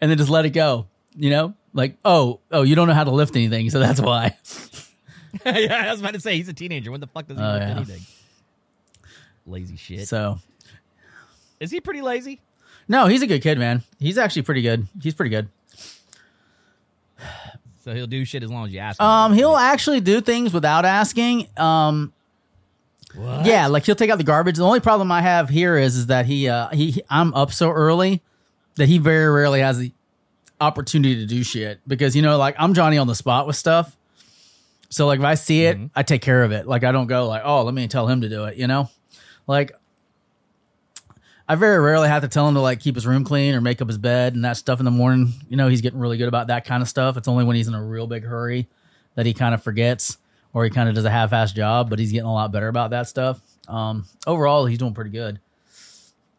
and 0.01 0.11
then 0.11 0.19
just 0.19 0.31
let 0.31 0.45
it 0.45 0.51
go. 0.51 0.87
You 1.17 1.31
know, 1.31 1.55
like 1.73 1.97
oh 2.05 2.41
oh, 2.51 2.63
you 2.63 2.75
don't 2.75 2.89
know 2.89 2.95
how 2.95 3.05
to 3.05 3.11
lift 3.11 3.37
anything, 3.37 3.71
so 3.71 3.79
that's 3.79 4.01
why. 4.01 4.37
yeah, 5.45 5.85
I 5.87 5.91
was 5.91 6.01
about 6.01 6.15
to 6.15 6.21
say 6.21 6.37
he's 6.37 6.49
a 6.49 6.53
teenager. 6.53 6.91
When 6.91 7.01
the 7.01 7.07
fuck 7.07 7.27
does 7.27 7.37
he 7.39 7.43
Oh, 7.43 7.57
yeah. 7.57 7.71
anything? 7.71 8.01
Lazy 9.47 9.77
shit. 9.77 10.07
So 10.09 10.39
Is 11.61 11.71
he 11.71 11.81
pretty 11.81 12.01
lazy? 12.03 12.41
no, 12.89 13.07
he's 13.07 13.23
a 13.23 13.27
good 13.27 13.43
kid, 13.43 13.59
man. 13.59 13.83
He's 13.99 14.19
actually 14.19 14.43
pretty 14.43 14.63
good. 14.63 14.87
He's 15.03 15.15
pretty 15.15 15.31
good. 15.31 15.49
So 17.83 17.95
he'll 17.95 18.07
do 18.07 18.27
shit 18.27 18.43
as 18.43 18.51
long 18.51 18.67
as 18.67 18.73
you 18.75 18.79
ask 18.79 19.01
him. 19.01 19.07
Um, 19.07 19.33
he'll 19.33 19.57
actually 19.57 20.01
do 20.01 20.21
things 20.21 20.53
without 20.53 20.85
asking. 20.85 21.49
Um, 21.57 22.13
What? 23.15 23.47
Yeah, 23.47 23.69
like 23.69 23.87
he'll 23.87 23.95
take 23.95 24.11
out 24.11 24.19
the 24.19 24.23
garbage. 24.25 24.57
The 24.59 24.65
only 24.67 24.81
problem 24.81 25.11
I 25.11 25.23
have 25.23 25.49
here 25.49 25.79
is 25.79 25.97
is 25.97 26.07
that 26.09 26.27
he 26.27 26.47
uh 26.47 26.69
he- 26.69 27.03
I'm 27.09 27.33
up 27.33 27.53
so 27.53 27.71
early 27.71 28.23
that 28.75 28.87
he 28.87 28.99
very 28.99 29.33
rarely 29.33 29.61
has 29.61 29.79
the 29.79 29.93
opportunity 30.61 31.17
to 31.17 31.27
do 31.27 31.43
shit 31.43 31.81
because 31.89 32.15
you 32.15 32.21
know 32.21 32.37
like 32.37 32.55
I'm 32.59 32.75
Johnny 32.75 32.99
on 32.99 33.07
the 33.07 33.15
spot 33.15 33.47
with 33.47 33.57
stuff. 33.57 33.97
So 34.91 35.07
like 35.07 35.21
if 35.21 35.25
I 35.25 35.35
see 35.35 35.65
it, 35.65 35.79
I 35.95 36.03
take 36.03 36.21
care 36.21 36.43
of 36.43 36.53
it. 36.53 36.67
Like 36.67 36.85
I 36.85 36.93
don't 36.93 37.07
go 37.07 37.27
like, 37.27 37.43
"Oh, 37.45 37.63
let 37.63 37.75
me 37.75 37.89
tell 37.89 38.09
him 38.09 38.21
to 38.21 38.29
do 38.29 38.45
it," 38.45 38.57
you 38.57 38.67
know? 38.67 38.91
Like 39.47 39.73
I 41.49 41.55
very 41.57 41.81
rarely 41.81 42.09
have 42.09 42.23
to 42.23 42.29
tell 42.29 42.47
him 42.47 42.55
to 42.55 42.61
like 42.61 42.79
keep 42.79 42.95
his 42.95 43.07
room 43.07 43.25
clean 43.25 43.55
or 43.55 43.61
make 43.61 43.83
up 43.83 43.89
his 43.89 43.99
bed 43.99 44.35
and 44.35 44.45
that 44.45 44.57
stuff 44.57 44.79
in 44.79 44.85
the 44.85 44.91
morning. 44.93 45.33
You 45.49 45.57
know, 45.57 45.67
he's 45.67 45.81
getting 45.81 45.99
really 45.99 46.17
good 46.17 46.29
about 46.29 46.47
that 46.47 46.65
kind 46.65 46.83
of 46.83 46.89
stuff. 46.89 47.17
It's 47.17 47.27
only 47.27 47.45
when 47.45 47.57
he's 47.57 47.67
in 47.67 47.75
a 47.75 47.83
real 47.83 48.07
big 48.07 48.25
hurry 48.25 48.69
that 49.15 49.27
he 49.27 49.35
kind 49.35 49.53
of 49.53 49.63
forgets 49.63 50.19
or 50.53 50.63
he 50.65 50.71
kind 50.71 50.89
of 50.89 50.95
does 50.95 51.05
a 51.05 51.11
half-assed 51.11 51.55
job, 51.55 51.91
but 51.91 51.99
he's 51.99 52.13
getting 52.13 52.27
a 52.27 52.33
lot 52.33 52.53
better 52.53 52.69
about 52.69 52.91
that 52.91 53.09
stuff. 53.09 53.41
Um, 53.69 54.07
overall, 54.27 54.67
he's 54.67 54.79
doing 54.79 54.95
pretty 54.95 55.11
good. 55.11 55.41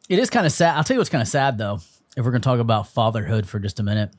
It 0.08 0.20
is 0.20 0.30
kind 0.30 0.46
of 0.46 0.52
sad. 0.52 0.76
I'll 0.76 0.84
tell 0.84 0.96
you 0.96 1.00
what's 1.00 1.10
kind 1.10 1.22
of 1.22 1.28
sad 1.28 1.58
though. 1.58 1.80
If 2.18 2.26
we're 2.26 2.32
going 2.32 2.42
to 2.42 2.46
talk 2.46 2.60
about 2.60 2.88
fatherhood 2.88 3.48
for 3.48 3.60
just 3.60 3.80
a 3.80 3.84
minute, 3.84 4.12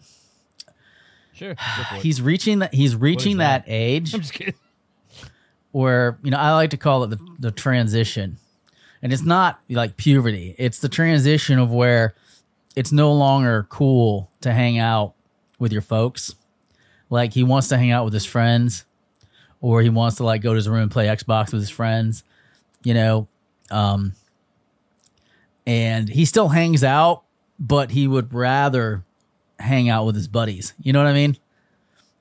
Sure. 1.34 1.54
Go 1.54 1.82
for 1.88 1.96
it. 1.96 2.02
he's 2.02 2.20
reaching 2.20 2.60
that 2.60 2.74
he's 2.74 2.94
reaching 2.94 3.38
that? 3.38 3.64
that 3.64 3.72
age 3.72 4.14
I'm 4.14 4.20
just 4.20 4.34
kidding. 4.34 4.54
where 5.72 6.18
you 6.22 6.30
know 6.30 6.36
I 6.36 6.52
like 6.52 6.70
to 6.70 6.76
call 6.76 7.04
it 7.04 7.10
the, 7.10 7.18
the 7.38 7.50
transition, 7.50 8.36
and 9.02 9.12
it's 9.12 9.22
not 9.22 9.60
like 9.68 9.96
puberty. 9.96 10.54
It's 10.58 10.78
the 10.78 10.88
transition 10.88 11.58
of 11.58 11.70
where 11.72 12.14
it's 12.76 12.92
no 12.92 13.12
longer 13.12 13.66
cool 13.68 14.30
to 14.42 14.52
hang 14.52 14.78
out 14.78 15.14
with 15.58 15.72
your 15.72 15.82
folks. 15.82 16.34
Like 17.10 17.32
he 17.32 17.44
wants 17.44 17.68
to 17.68 17.76
hang 17.78 17.90
out 17.90 18.04
with 18.04 18.14
his 18.14 18.24
friends, 18.24 18.84
or 19.60 19.82
he 19.82 19.88
wants 19.90 20.16
to 20.16 20.24
like 20.24 20.42
go 20.42 20.50
to 20.50 20.56
his 20.56 20.68
room 20.68 20.82
and 20.82 20.90
play 20.90 21.06
Xbox 21.06 21.52
with 21.52 21.62
his 21.62 21.70
friends. 21.70 22.24
You 22.84 22.94
know, 22.94 23.28
um, 23.70 24.12
and 25.66 26.08
he 26.08 26.24
still 26.24 26.48
hangs 26.48 26.82
out, 26.82 27.22
but 27.58 27.90
he 27.90 28.08
would 28.08 28.34
rather 28.34 29.04
hang 29.62 29.88
out 29.88 30.04
with 30.06 30.14
his 30.14 30.28
buddies. 30.28 30.74
You 30.82 30.92
know 30.92 30.98
what 31.02 31.08
I 31.08 31.12
mean? 31.14 31.36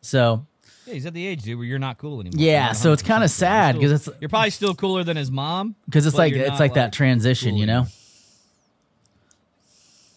So 0.02 0.46
Yeah, 0.86 0.94
he's 0.96 1.06
at 1.06 1.14
the 1.14 1.26
age, 1.26 1.44
dude, 1.44 1.58
where 1.58 1.66
you're 1.68 1.80
not 1.80 1.98
cool 1.98 2.20
anymore. 2.22 2.40
Yeah, 2.44 2.72
so 2.74 2.92
it's 2.94 3.02
kinda 3.04 3.28
sad 3.28 3.76
You're 3.76 3.90
'cause 3.92 4.02
still- 4.02 4.12
it's- 4.14 4.22
you're 4.22 4.30
probably 4.30 4.50
still 4.50 4.74
cooler 4.76 5.04
than 5.04 5.18
his 5.18 5.30
mom 5.32 5.76
because 5.86 6.06
it's 6.06 6.18
like 6.18 6.34
it's 6.34 6.50
not, 6.52 6.60
like 6.60 6.74
that 6.76 6.92
transition, 6.94 7.52
cool 7.52 7.60
you 7.60 7.66
know. 7.66 7.88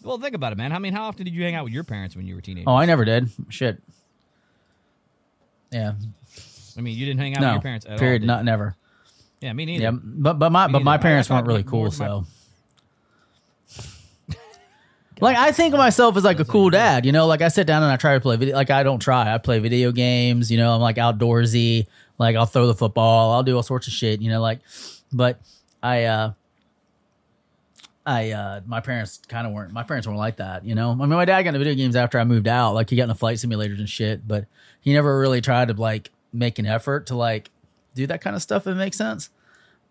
Well, 0.02 0.18
think 0.18 0.34
about 0.34 0.52
it, 0.52 0.58
man. 0.58 0.72
I 0.72 0.78
mean, 0.78 0.92
how 0.92 1.04
often 1.04 1.24
did 1.24 1.34
you 1.34 1.42
hang 1.42 1.54
out 1.54 1.64
with 1.64 1.72
your 1.72 1.84
parents 1.84 2.14
when 2.14 2.26
you 2.26 2.34
were 2.34 2.40
teenagers? 2.42 2.64
Oh, 2.66 2.74
I 2.74 2.84
never 2.84 3.04
did. 3.06 3.30
Shit. 3.48 3.82
Yeah. 5.70 5.92
I 6.76 6.80
mean, 6.82 6.96
you 6.98 7.06
didn't 7.06 7.20
hang 7.20 7.34
out 7.36 7.40
with 7.40 7.52
your 7.52 7.60
parents 7.62 7.86
at 7.86 7.98
period. 7.98 8.22
all. 8.22 8.26
Not 8.26 8.44
never. 8.44 8.76
Yeah, 9.40 9.52
me 9.54 9.64
neither. 9.64 9.82
Yeah. 9.82 9.90
But 9.92 10.38
but 10.38 10.50
my 10.50 10.66
Me 10.66 10.72
but 10.74 10.82
my 10.84 10.92
neither. 10.92 11.00
I- 11.00 11.02
parents 11.02 11.30
weren't 11.30 11.46
really 11.46 11.62
cool. 11.62 11.90
to 11.90 11.98
my- 11.98 12.06
So. 12.06 12.26
Like 15.20 15.36
I 15.36 15.52
think 15.52 15.72
of 15.74 15.78
myself 15.78 16.16
as 16.16 16.24
like 16.24 16.40
a 16.40 16.44
cool 16.44 16.70
dad, 16.70 17.06
you 17.06 17.12
know. 17.12 17.26
Like 17.26 17.40
I 17.40 17.48
sit 17.48 17.66
down 17.66 17.82
and 17.82 17.90
I 17.92 17.96
try 17.96 18.14
to 18.14 18.20
play 18.20 18.36
video. 18.36 18.54
Like 18.54 18.70
I 18.70 18.82
don't 18.82 18.98
try. 19.00 19.32
I 19.32 19.38
play 19.38 19.58
video 19.58 19.92
games. 19.92 20.50
You 20.50 20.58
know, 20.58 20.74
I'm 20.74 20.80
like 20.80 20.96
outdoorsy. 20.96 21.86
Like 22.18 22.36
I'll 22.36 22.46
throw 22.46 22.66
the 22.66 22.74
football. 22.74 23.32
I'll 23.32 23.42
do 23.42 23.56
all 23.56 23.62
sorts 23.62 23.86
of 23.86 23.92
shit. 23.92 24.20
You 24.20 24.30
know, 24.30 24.40
like. 24.40 24.60
But 25.12 25.40
I, 25.82 26.04
uh 26.04 26.32
I, 28.06 28.32
uh 28.32 28.60
my 28.66 28.80
parents 28.80 29.20
kind 29.28 29.46
of 29.46 29.52
weren't. 29.52 29.72
My 29.72 29.82
parents 29.82 30.06
weren't 30.06 30.18
like 30.18 30.36
that. 30.36 30.64
You 30.64 30.74
know. 30.74 30.90
I 30.90 30.94
mean, 30.94 31.08
my 31.10 31.24
dad 31.24 31.42
got 31.42 31.48
into 31.50 31.60
video 31.60 31.74
games 31.74 31.96
after 31.96 32.18
I 32.18 32.24
moved 32.24 32.48
out. 32.48 32.74
Like 32.74 32.90
he 32.90 32.96
got 32.96 33.04
into 33.04 33.14
flight 33.14 33.38
simulators 33.38 33.78
and 33.78 33.88
shit. 33.88 34.26
But 34.26 34.46
he 34.80 34.92
never 34.92 35.18
really 35.18 35.40
tried 35.40 35.68
to 35.68 35.74
like 35.74 36.10
make 36.32 36.58
an 36.58 36.66
effort 36.66 37.06
to 37.06 37.14
like 37.14 37.50
do 37.94 38.06
that 38.08 38.20
kind 38.20 38.34
of 38.36 38.42
stuff. 38.42 38.66
If 38.66 38.72
it 38.72 38.76
makes 38.76 38.96
sense. 38.98 39.30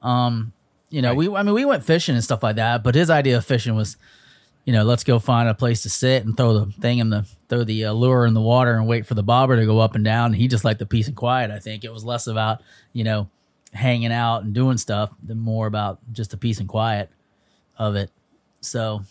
Um, 0.02 0.52
you 0.90 1.02
know, 1.02 1.10
Right. 1.10 1.18
we 1.18 1.34
I 1.34 1.44
mean 1.44 1.56
we 1.56 1.66
went 1.66 1.84
fishing 1.86 2.14
and 2.16 2.24
stuff 2.24 2.44
like 2.44 2.58
that, 2.58 2.84
but 2.84 2.94
his 2.94 3.10
idea 3.10 3.38
of 3.38 3.46
fishing 3.46 3.74
was, 3.76 3.96
you 4.66 4.72
know, 4.74 4.84
let's 4.84 5.04
go 5.04 5.20
find 5.20 5.50
a 5.50 5.54
place 5.54 5.84
to 5.84 5.90
sit 5.90 6.26
and 6.26 6.38
throw 6.38 6.60
the 6.66 6.72
thing 6.74 7.00
in 7.00 7.10
the 7.10 7.26
throw 7.50 7.64
the 7.64 7.86
uh, 7.86 7.92
lure 7.92 8.26
in 8.26 8.34
the 8.34 8.42
water 8.42 8.74
and 8.76 8.88
wait 8.88 9.06
for 9.06 9.14
the 9.14 9.24
bobber 9.24 9.56
to 9.58 9.66
go 9.66 9.80
up 9.80 9.96
and 9.96 10.04
down. 10.06 10.34
he 10.34 10.48
just 10.48 10.64
liked 10.64 10.80
the 10.80 10.86
peace 10.86 11.08
and 11.08 11.16
quiet. 11.16 11.52
I 11.52 11.60
think 11.60 11.84
it 11.84 11.92
was 11.92 12.04
less 12.06 12.28
about 12.28 12.62
you 12.94 13.04
know 13.04 13.30
hanging 13.74 14.12
out 14.14 14.44
and 14.44 14.54
doing 14.54 14.78
stuff 14.78 15.12
than 15.22 15.40
more 15.40 15.68
about 15.68 16.00
just 16.12 16.32
the 16.32 16.38
peace 16.38 16.60
and 16.60 16.70
quiet 16.70 17.10
of 17.78 17.96
it. 17.96 18.10
So 18.62 19.04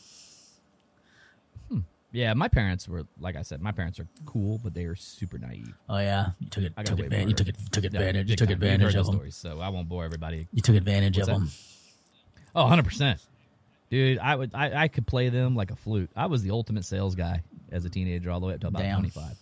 Yeah, 2.12 2.34
my 2.34 2.48
parents 2.48 2.86
were 2.88 3.06
like 3.20 3.36
I 3.36 3.42
said, 3.42 3.60
my 3.62 3.72
parents 3.72 3.98
are 3.98 4.06
cool, 4.26 4.58
but 4.62 4.74
they 4.74 4.84
are 4.84 4.94
super 4.96 5.38
naive. 5.38 5.74
oh 5.88 5.98
yeah, 5.98 6.28
you 6.40 6.48
took 6.48 6.64
it 6.64 6.72
I 6.76 6.82
took 6.82 6.98
advantage. 6.98 7.28
You 7.28 7.34
took 7.34 7.48
it 7.48 7.56
took 7.72 7.84
advantage. 7.84 8.30
You 8.30 8.36
took. 8.36 8.50
Advantage 8.50 8.94
of 8.94 9.06
them. 9.06 9.14
stories, 9.16 9.34
so 9.36 9.60
I 9.60 9.68
won't 9.70 9.88
bore 9.88 10.04
everybody. 10.04 10.46
You 10.52 10.60
took 10.62 10.76
advantage 10.76 11.16
What's 11.16 11.28
of 11.28 11.34
that? 11.34 11.40
them. 11.40 11.50
Oh, 12.54 12.62
100 12.64 12.84
percent, 12.84 13.20
dude. 13.92 14.18
I 14.18 14.34
would, 14.34 14.50
I, 14.54 14.84
I 14.84 14.88
could 14.88 15.06
play 15.06 15.28
them 15.28 15.54
like 15.54 15.70
a 15.70 15.76
flute. 15.76 16.10
I 16.16 16.26
was 16.26 16.42
the 16.42 16.50
ultimate 16.50 16.84
sales 16.86 17.14
guy 17.14 17.42
as 17.70 17.84
a 17.84 17.90
teenager, 17.90 18.30
all 18.30 18.40
the 18.40 18.46
way 18.46 18.54
up 18.54 18.60
to 18.62 18.68
about 18.68 18.80
Damn. 18.82 18.96
25. 19.00 19.36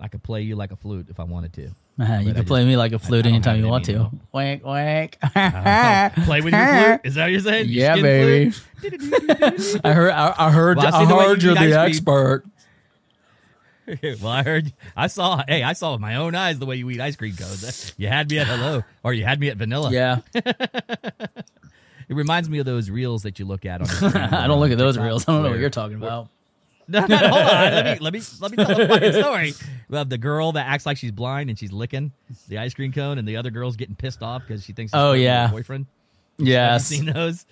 I 0.00 0.08
could 0.08 0.22
play 0.22 0.42
you 0.42 0.56
like 0.56 0.72
a 0.72 0.76
flute 0.76 1.06
if 1.10 1.20
I 1.20 1.24
wanted 1.24 1.52
to. 1.54 1.66
Uh-huh, 2.00 2.12
you 2.14 2.18
I 2.20 2.24
can 2.24 2.34
just- 2.36 2.46
play 2.46 2.64
me 2.64 2.76
like 2.76 2.92
a 2.92 2.98
flute 2.98 3.26
I 3.26 3.28
anytime 3.30 3.56
have 3.56 3.64
you 3.64 3.70
want 3.70 3.84
to. 3.86 4.10
Wank 4.32 4.64
wank. 4.64 5.18
play 6.24 6.40
with 6.40 6.54
your 6.54 6.66
flute? 6.94 7.00
Is 7.04 7.14
that 7.16 7.24
what 7.24 7.30
you're 7.32 7.40
saying? 7.40 7.66
Yeah, 7.68 7.92
skin 7.94 8.02
baby. 8.04 8.56
I 9.84 9.92
heard. 9.92 10.10
I, 10.12 10.34
I 10.38 10.50
heard. 10.50 10.76
Well, 10.78 10.94
I 10.94 11.02
I, 11.02 11.04
heard 11.04 11.42
you 11.42 11.50
you're 11.50 11.58
the 11.58 11.78
expert. 11.80 12.44
well, 14.22 14.28
I 14.28 14.42
heard. 14.44 14.72
I 14.96 15.08
saw. 15.08 15.42
Hey, 15.48 15.64
I 15.64 15.72
saw 15.72 15.92
with 15.92 16.00
my 16.00 16.14
own 16.14 16.36
eyes 16.36 16.60
the 16.60 16.66
way 16.66 16.76
you 16.76 16.88
eat 16.90 17.00
ice 17.00 17.16
cream 17.16 17.34
cones. 17.34 17.92
You 17.96 18.06
had 18.06 18.30
me 18.30 18.38
at 18.38 18.46
hello, 18.46 18.84
or 19.02 19.12
you 19.12 19.24
had 19.24 19.40
me 19.40 19.48
at 19.48 19.56
vanilla. 19.56 19.90
Yeah, 19.90 20.20
It 22.08 22.14
reminds 22.16 22.48
me 22.48 22.58
of 22.58 22.66
those 22.66 22.88
reels 22.90 23.22
that 23.24 23.38
you 23.38 23.44
look 23.44 23.64
at 23.66 23.80
on. 23.80 23.86
Instagram 23.88 24.32
I 24.32 24.46
don't 24.46 24.60
look 24.60 24.70
at 24.70 24.78
those 24.78 24.94
TikTok 24.94 25.06
reels. 25.06 25.28
I 25.28 25.32
don't 25.32 25.42
know 25.42 25.50
what 25.50 25.58
you're 25.58 25.70
talking 25.70 25.96
about. 25.96 26.28
No, 26.90 27.04
no, 27.04 27.18
hold 27.18 27.32
on. 27.32 27.38
Let 27.38 27.84
me 27.84 27.98
let 28.00 28.12
me 28.14 28.20
let 28.40 28.50
me 28.50 28.56
tell 28.64 28.74
the 28.74 28.88
fucking 28.88 29.12
story 29.12 29.52
of 29.90 30.08
the 30.08 30.16
girl 30.16 30.52
that 30.52 30.66
acts 30.66 30.86
like 30.86 30.96
she's 30.96 31.10
blind 31.12 31.50
and 31.50 31.58
she's 31.58 31.70
licking 31.70 32.12
the 32.48 32.56
ice 32.56 32.72
cream 32.72 32.92
cone, 32.92 33.18
and 33.18 33.28
the 33.28 33.36
other 33.36 33.50
girl's 33.50 33.76
getting 33.76 33.94
pissed 33.94 34.22
off 34.22 34.40
because 34.48 34.64
she 34.64 34.72
thinks. 34.72 34.92
Oh, 34.94 35.12
yeah. 35.12 35.48
boyfriend. 35.48 35.84
Yes. 36.38 36.90
you 36.90 36.96
seen 36.96 37.12
those? 37.12 37.44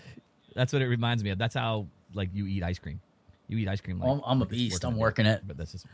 That's 0.54 0.72
what 0.72 0.80
it 0.80 0.86
reminds 0.86 1.22
me 1.22 1.28
of. 1.28 1.38
That's 1.38 1.54
how 1.54 1.86
like 2.14 2.30
you 2.32 2.46
eat 2.46 2.62
ice 2.62 2.78
cream. 2.78 2.98
You 3.48 3.58
eat 3.58 3.68
ice 3.68 3.82
cream. 3.82 3.98
Like, 4.00 4.08
I'm- 4.08 4.22
I'm 4.24 4.40
a 4.40 4.46
beast. 4.46 4.82
I'm 4.86 4.96
working 4.96 5.26
it. 5.26 5.42
But 5.46 5.58
this 5.58 5.74
is 5.74 5.84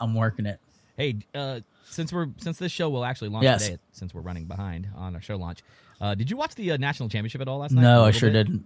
I'm 0.00 0.16
working 0.16 0.46
it. 0.46 0.58
Hey. 0.98 1.16
Uh, 1.34 1.60
since 1.90 2.12
we're 2.12 2.26
since 2.36 2.58
this 2.58 2.70
show 2.70 2.90
will 2.90 3.04
actually 3.06 3.30
launch 3.30 3.44
Yes. 3.44 3.64
today, 3.66 3.78
since 3.92 4.12
we're 4.12 4.20
running 4.20 4.44
behind 4.44 4.88
on 4.94 5.14
our 5.14 5.22
show 5.22 5.36
launch, 5.36 5.62
uh, 6.02 6.14
did 6.14 6.30
you 6.30 6.36
watch 6.36 6.54
the 6.54 6.72
uh, 6.72 6.76
national 6.76 7.08
championship 7.08 7.40
at 7.40 7.48
all 7.48 7.58
last 7.60 7.72
night? 7.72 7.80
A 7.80 7.84
No, 7.84 8.02
I 8.02 8.06
little 8.06 8.20
sure 8.20 8.30
bit? 8.30 8.46
didn't. 8.46 8.64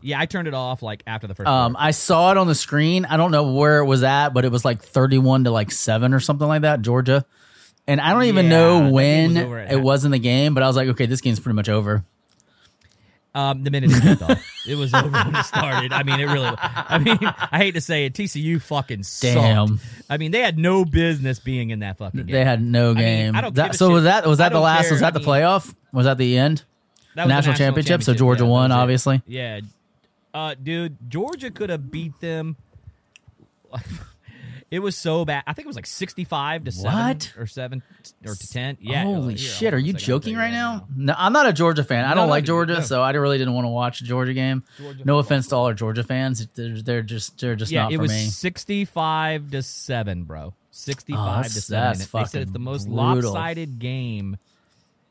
Yeah, 0.00 0.20
I 0.20 0.26
turned 0.26 0.46
it 0.46 0.54
off 0.54 0.80
like 0.80 1.02
after 1.08 1.26
the 1.26 1.34
first. 1.34 1.48
Um, 1.48 1.72
quarter. 1.72 1.86
I 1.88 1.90
saw 1.90 2.30
it 2.30 2.36
on 2.36 2.46
the 2.46 2.54
screen. 2.54 3.04
I 3.04 3.16
don't 3.16 3.32
know 3.32 3.52
where 3.52 3.78
it 3.80 3.84
was 3.84 4.04
at, 4.04 4.28
but 4.28 4.44
it 4.44 4.52
was 4.52 4.64
like 4.64 4.80
31 4.80 5.44
to 5.44 5.50
like 5.50 5.72
seven 5.72 6.14
or 6.14 6.20
something 6.20 6.46
like 6.46 6.62
that, 6.62 6.82
Georgia. 6.82 7.24
And 7.88 8.00
I 8.00 8.12
don't 8.12 8.24
even 8.24 8.44
Yeah, 8.44 8.50
know 8.50 8.90
when 8.90 9.34
was 9.34 9.42
over 9.44 9.58
at 9.58 9.72
it 9.72 9.74
half. 9.76 9.82
was 9.82 10.04
in 10.04 10.12
the 10.12 10.18
game, 10.20 10.54
but 10.54 10.62
I 10.62 10.68
was 10.68 10.76
like, 10.76 10.88
okay, 10.90 11.06
this 11.06 11.20
game's 11.20 11.40
pretty 11.40 11.56
much 11.56 11.68
over. 11.68 12.04
Um, 13.34 13.62
the 13.62 13.70
minute 13.70 13.90
it 13.92 14.02
kicked 14.02 14.22
off, 14.22 14.42
it 14.66 14.74
was 14.74 14.92
over 14.94 15.08
when 15.10 15.36
it 15.36 15.44
started. 15.44 15.92
I 15.92 16.02
mean, 16.02 16.18
it 16.18 16.24
really. 16.26 16.50
I 16.58 16.98
mean, 16.98 17.18
I 17.22 17.58
hate 17.58 17.72
to 17.72 17.80
say 17.80 18.06
it, 18.06 18.14
TCU 18.14 18.60
fucking 18.60 19.02
sucked. 19.04 19.34
Damn. 19.34 19.80
I 20.10 20.16
mean, 20.16 20.30
they 20.32 20.40
had 20.40 20.58
no 20.58 20.84
business 20.84 21.38
being 21.38 21.70
in 21.70 21.80
that 21.80 21.98
fucking 21.98 22.24
game. 22.24 22.32
They 22.32 22.44
had 22.44 22.62
no 22.62 22.94
game. 22.94 23.36
I 23.36 23.40
don't 23.42 23.54
That- 23.54 23.66
give 23.66 23.74
a 23.74 23.76
so 23.76 23.88
shit. 23.88 23.94
was 23.94 24.04
that 24.04 24.26
was 24.26 24.40
I 24.40 24.48
that 24.48 24.54
the 24.54 24.60
last? 24.60 24.82
care. 24.84 24.92
Was 24.92 25.00
that 25.00 25.06
I 25.08 25.10
the 25.10 25.18
mean- 25.20 25.28
playoff? 25.28 25.74
Was 25.92 26.06
that 26.06 26.18
the 26.18 26.36
end? 26.38 26.64
That 27.14 27.24
was 27.24 27.28
the 27.30 27.34
national 27.34 27.54
championship, 27.56 28.02
so 28.02 28.14
Georgia 28.14 28.44
yeah, 28.44 28.50
won, 28.50 28.70
that 28.70 28.76
was 28.76 28.80
it. 28.80 28.82
obviously. 28.82 29.22
Yeah, 29.26 29.60
uh, 30.34 30.54
dude, 30.60 30.96
Georgia 31.08 31.50
could 31.50 31.70
have 31.70 31.90
beat 31.90 32.18
them. 32.20 32.56
It 34.70 34.80
was 34.80 34.96
so 34.96 35.24
bad. 35.24 35.44
I 35.46 35.54
think 35.54 35.64
it 35.64 35.68
was 35.68 35.76
like 35.76 35.86
sixty-five 35.86 36.64
to 36.64 36.72
seven 36.72 37.18
or 37.38 37.46
seven 37.46 37.82
or 38.26 38.34
to 38.34 38.48
ten. 38.52 38.76
Yeah. 38.80 39.04
Holy 39.04 39.34
here, 39.34 39.50
shit! 39.50 39.72
Are 39.74 39.78
you 39.78 39.94
joking 39.94 40.36
right 40.36 40.50
now? 40.52 40.86
No, 40.94 41.14
I'm 41.16 41.32
not 41.32 41.46
a 41.46 41.54
Georgia 41.54 41.82
fan. 41.84 42.04
I 42.04 42.10
No, 42.10 42.14
don't 42.16 42.26
no, 42.26 42.30
like 42.30 42.44
Georgia, 42.44 42.74
no. 42.74 42.80
so 42.80 43.00
I 43.02 43.10
really 43.12 43.38
didn't 43.38 43.54
want 43.54 43.64
to 43.64 43.70
watch 43.70 44.02
a 44.02 44.04
Georgia 44.04 44.34
game. 44.34 44.62
Georgia 44.76 44.98
no 44.98 44.98
football. 44.98 45.18
offense 45.20 45.46
to 45.48 45.56
all 45.56 45.64
our 45.66 45.72
Georgia 45.74 46.02
fans. 46.02 46.46
They're, 46.54 46.82
they're 46.82 47.02
just 47.02 47.40
they're 47.40 47.56
just 47.56 47.72
Yeah, 47.72 47.84
not 47.84 47.92
it 47.92 47.96
for 47.96 48.02
was 48.02 48.10
me. 48.12 48.26
sixty-five 48.26 49.50
to 49.52 49.62
seven, 49.62 50.24
bro. 50.24 50.52
Sixty-five 50.70 51.22
Oh, 51.22 51.36
that's- 51.36 51.54
to 51.54 51.60
seven. 51.62 51.98
that's 51.98 52.10
they 52.10 52.24
said 52.26 52.42
it's 52.42 52.52
the 52.52 52.58
most 52.58 52.86
brutal. 52.88 53.32
lopsided 53.32 53.78
game. 53.78 54.36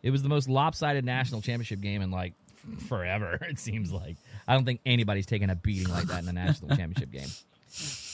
It 0.03 0.11
was 0.11 0.21
the 0.21 0.29
most 0.29 0.47
lopsided 0.47 1.03
national 1.03 1.41
championship 1.41 1.81
game 1.81 2.03
in 2.03 2.11
like 2.11 2.33
forever. 2.87 3.39
It 3.49 3.57
seems 3.59 3.91
like 3.91 4.17
I 4.47 4.53
don't 4.53 4.65
think 4.65 4.81
anybody's 4.85 5.25
taken 5.25 5.49
a 5.49 5.55
beating 5.55 5.89
like 5.91 6.05
that 6.05 6.21
in 6.21 6.29
a 6.29 6.33
national 6.33 6.69
championship 6.75 7.11
game. 7.11 7.27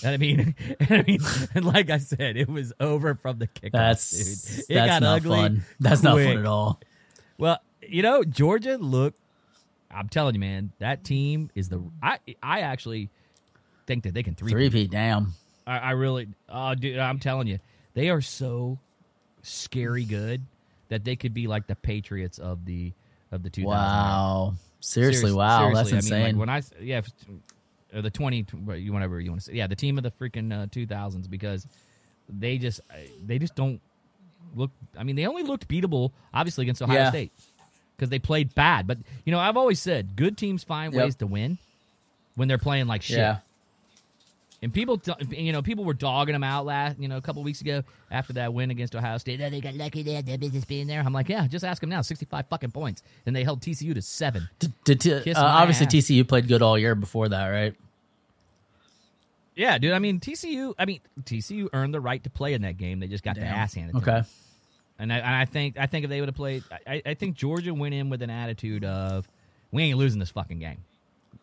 And 0.03 0.13
I 0.13 0.17
mean, 0.17 0.55
I 0.89 1.03
mean, 1.03 1.21
like 1.63 1.89
I 1.89 1.97
said, 1.97 2.37
it 2.37 2.49
was 2.49 2.73
over 2.79 3.15
from 3.15 3.39
the 3.39 3.47
kickoff. 3.47 3.71
That's 3.71 4.09
dude. 4.11 4.65
It 4.69 4.73
that's 4.73 4.91
got 4.91 5.01
not 5.01 5.15
ugly. 5.17 5.37
fun. 5.37 5.63
That's 5.79 6.03
not 6.03 6.17
fun 6.17 6.37
at 6.37 6.45
all. 6.45 6.81
Well, 7.37 7.59
you 7.81 8.01
know, 8.01 8.23
Georgia 8.23 8.77
look. 8.77 9.15
I'm 9.91 10.09
telling 10.09 10.33
you, 10.33 10.39
man, 10.39 10.71
that 10.79 11.03
team 11.03 11.51
is 11.53 11.69
the. 11.69 11.81
I 12.01 12.17
I 12.41 12.61
actually 12.61 13.09
think 13.85 14.03
that 14.03 14.13
they 14.13 14.23
can 14.23 14.35
three. 14.35 14.51
Three 14.51 14.69
P, 14.69 14.87
damn. 14.87 15.33
I, 15.65 15.77
I 15.77 15.91
really, 15.91 16.27
oh, 16.49 16.75
dude, 16.75 16.99
I'm 16.99 17.19
telling 17.19 17.47
you, 17.47 17.59
they 17.93 18.09
are 18.09 18.21
so 18.21 18.79
scary 19.43 20.03
good 20.03 20.41
that 20.89 21.03
they 21.03 21.15
could 21.15 21.33
be 21.33 21.47
like 21.47 21.67
the 21.67 21.75
Patriots 21.75 22.37
of 22.37 22.65
the 22.65 22.93
of 23.31 23.43
the 23.43 23.49
2000s. 23.49 23.65
Wow. 23.65 24.53
Seriously, 24.79 25.19
Serious- 25.21 25.35
wow, 25.35 25.73
that's 25.73 25.89
seriously, 25.89 25.95
insane. 25.97 26.13
I 26.13 26.25
mean, 26.25 26.35
like 26.35 26.39
when 26.39 26.49
I 26.49 26.61
yeah, 26.81 27.01
or 27.93 28.01
the 28.01 28.09
20, 28.09 28.45
you 28.77 28.93
whatever 28.93 29.19
you 29.19 29.29
want 29.31 29.41
to 29.41 29.45
say, 29.47 29.53
yeah, 29.53 29.67
the 29.67 29.75
team 29.75 29.97
of 29.97 30.03
the 30.03 30.11
freaking 30.11 30.51
uh, 30.51 30.67
2000s 30.67 31.29
because 31.29 31.67
they 32.29 32.57
just 32.57 32.81
they 33.25 33.37
just 33.39 33.55
don't 33.55 33.79
look. 34.55 34.71
I 34.97 35.03
mean, 35.03 35.15
they 35.15 35.25
only 35.27 35.43
looked 35.43 35.67
beatable, 35.67 36.11
obviously 36.33 36.63
against 36.63 36.81
Ohio 36.81 36.97
Yeah. 36.97 37.09
State 37.09 37.31
because 37.95 38.09
they 38.09 38.19
played 38.19 38.55
bad. 38.55 38.87
But 38.87 38.97
you 39.25 39.31
know, 39.31 39.39
I've 39.39 39.57
always 39.57 39.79
said 39.79 40.15
good 40.15 40.37
teams 40.37 40.63
find 40.63 40.93
Yep. 40.93 41.03
ways 41.03 41.15
to 41.17 41.27
win 41.27 41.57
when 42.35 42.47
they're 42.47 42.57
playing 42.57 42.87
like 42.87 43.01
shit. 43.01 43.17
yeah. 43.17 43.37
And 44.61 44.73
people, 44.73 45.01
you 45.29 45.51
know, 45.51 45.61
people 45.61 45.83
were 45.83 45.93
dogging 45.93 46.31
them 46.31 46.43
out 46.43 46.65
last, 46.65 46.97
you 46.97 47.09
know, 47.09 47.17
a 47.17 47.21
couple 47.21 47.43
weeks 47.43 47.59
ago 47.59 47.83
after 48.09 48.31
that 48.33 48.53
win 48.53 48.71
against 48.71 48.95
Ohio 48.95 49.17
State. 49.17 49.41
Oh, 49.41 49.49
they 49.49 49.59
got 49.59 49.73
lucky 49.73 50.03
they 50.03 50.13
had 50.13 50.25
their 50.25 50.37
business 50.37 50.63
being 50.63 50.87
there. 50.87 51.01
I'm 51.01 51.11
like, 51.11 51.27
yeah, 51.27 51.47
just 51.47 51.65
ask 51.65 51.81
them 51.81 51.89
now. 51.89 52.01
65 52.01 52.47
fucking 52.47 52.71
points. 52.71 53.03
And 53.25 53.35
they 53.35 53.43
held 53.43 53.59
TCU 53.59 53.93
to 53.93 54.01
seven. 54.01 54.47
Did, 54.59 54.71
did, 54.85 55.05
uh, 55.35 55.41
obviously, 55.43 55.85
ass. 55.87 55.93
TCU 55.93 56.25
played 56.25 56.47
good 56.47 56.61
all 56.61 56.77
year 56.79 56.95
before 56.95 57.27
that, 57.27 57.47
right? 57.49 57.75
Yeah, 59.55 59.77
dude. 59.77 59.93
I 59.93 59.99
mean, 59.99 60.19
TCU, 60.19 60.73
I 60.79 60.85
mean, 60.85 60.99
TCU 61.23 61.69
earned 61.73 61.93
the 61.93 62.01
right 62.01 62.23
to 62.23 62.29
play 62.29 62.53
in 62.53 62.63
that 62.63 62.77
game. 62.77 62.99
They 62.99 63.07
just 63.07 63.23
got 63.23 63.35
Damn. 63.35 63.45
ass 63.45 63.73
handed 63.73 63.91
to 63.93 63.97
Okay. 63.99 64.11
them. 64.11 64.25
And 64.99 65.11
I, 65.13 65.17
and 65.17 65.35
I 65.35 65.45
think, 65.45 65.77
I 65.77 65.85
think 65.87 66.03
if 66.05 66.09
they 66.09 66.19
would 66.21 66.29
have 66.29 66.35
played, 66.35 66.63
I, 66.87 67.01
I 67.05 67.13
think 67.15 67.35
Georgia 67.35 67.73
went 67.73 67.93
in 67.93 68.09
with 68.09 68.21
an 68.21 68.29
attitude 68.29 68.83
of, 68.85 69.27
we 69.71 69.83
ain't 69.83 69.97
losing 69.97 70.19
this 70.19 70.29
fucking 70.29 70.59
game. 70.59 70.83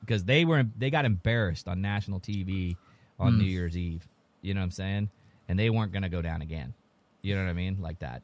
Because 0.01 0.25
they 0.25 0.45
were, 0.45 0.65
they 0.79 0.89
got 0.91 1.05
embarrassed 1.05 1.69
on 1.69 1.81
national 1.83 2.21
TV 2.21 2.77
on 3.19 3.33
Hmm. 3.35 3.39
New 3.41 3.45
Year's 3.45 3.77
Eve. 3.77 4.07
You 4.43 4.55
know 4.55 4.61
what 4.61 4.65
I'm 4.67 4.71
saying? 4.71 5.11
And 5.49 5.59
they 5.59 5.69
weren't 5.69 5.93
going 5.93 6.03
to 6.05 6.09
go 6.09 6.23
down 6.23 6.43
again. 6.43 6.73
You 7.23 7.35
know 7.35 7.43
what 7.45 7.51
I 7.51 7.55
mean? 7.55 7.79
Like 7.81 7.99
that. 7.99 8.23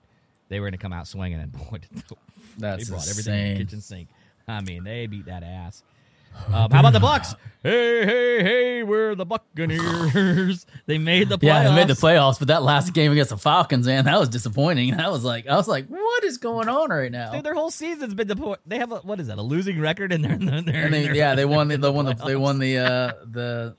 They 0.49 0.59
were 0.61 0.67
going 0.67 0.73
to 0.73 0.79
come 0.79 0.93
out 0.93 1.07
swinging 1.07 1.39
and 1.41 1.53
boy, 1.71 1.81
That's 2.57 2.87
they 2.87 2.91
brought 2.91 3.09
everything 3.09 3.35
in 3.35 3.41
the 3.41 3.51
insane. 3.51 3.57
kitchen 3.67 3.81
sink. 3.81 4.09
I 4.49 4.61
mean, 4.63 4.85
they 4.85 5.07
beat 5.07 5.27
that 5.27 5.43
ass. 5.43 5.83
Um, 6.53 6.71
how 6.71 6.81
about 6.81 6.93
the 6.93 7.01
Bucks? 7.01 7.35
Hey, 7.63 8.05
hey, 8.07 8.43
hey! 8.45 8.83
We're 8.85 9.17
the 9.17 9.25
Buccaneers. 9.27 10.67
they 10.87 10.99
made 10.99 11.29
the 11.29 11.37
playoffs. 11.37 11.43
Yeah, 11.43 11.63
they 11.65 11.75
made 11.75 11.89
the 11.89 11.95
playoffs, 11.95 12.39
but 12.39 12.47
that 12.47 12.63
last 12.63 12.95
game 12.95 13.11
against 13.11 13.31
the 13.31 13.37
Falcons, 13.37 13.89
man, 13.89 14.05
that 14.05 14.21
was 14.21 14.29
disappointing. 14.29 14.97
That 14.97 15.11
was 15.11 15.25
like, 15.25 15.49
I 15.49 15.57
was 15.57 15.67
like, 15.67 15.89
what 15.89 16.23
is 16.23 16.39
going 16.39 16.69
on 16.69 16.91
right 16.91 17.11
now? 17.11 17.33
Dude, 17.33 17.43
their 17.43 17.55
whole 17.55 17.73
season's 17.73 18.15
been 18.15 18.29
the. 18.29 18.59
They 18.67 18.79
have 18.79 18.93
a 18.93 18.99
what 18.99 19.19
is 19.19 19.27
that? 19.27 19.39
A 19.39 19.43
losing 19.43 19.81
record, 19.81 20.13
and 20.13 20.25
they're, 20.25 20.37
they're, 20.37 20.63
they're 20.63 20.85
and 20.85 20.95
they, 20.95 21.03
they're- 21.07 21.15
yeah, 21.17 21.35
they 21.35 21.45
won 21.45 21.67
the, 21.67 21.77
they're 21.77 21.91
the 21.91 21.93
one 21.93 22.05
the, 22.05 22.15
they 22.15 22.37
won 22.37 22.61
the 22.61 22.79
uh 22.79 23.13
the 23.25 23.75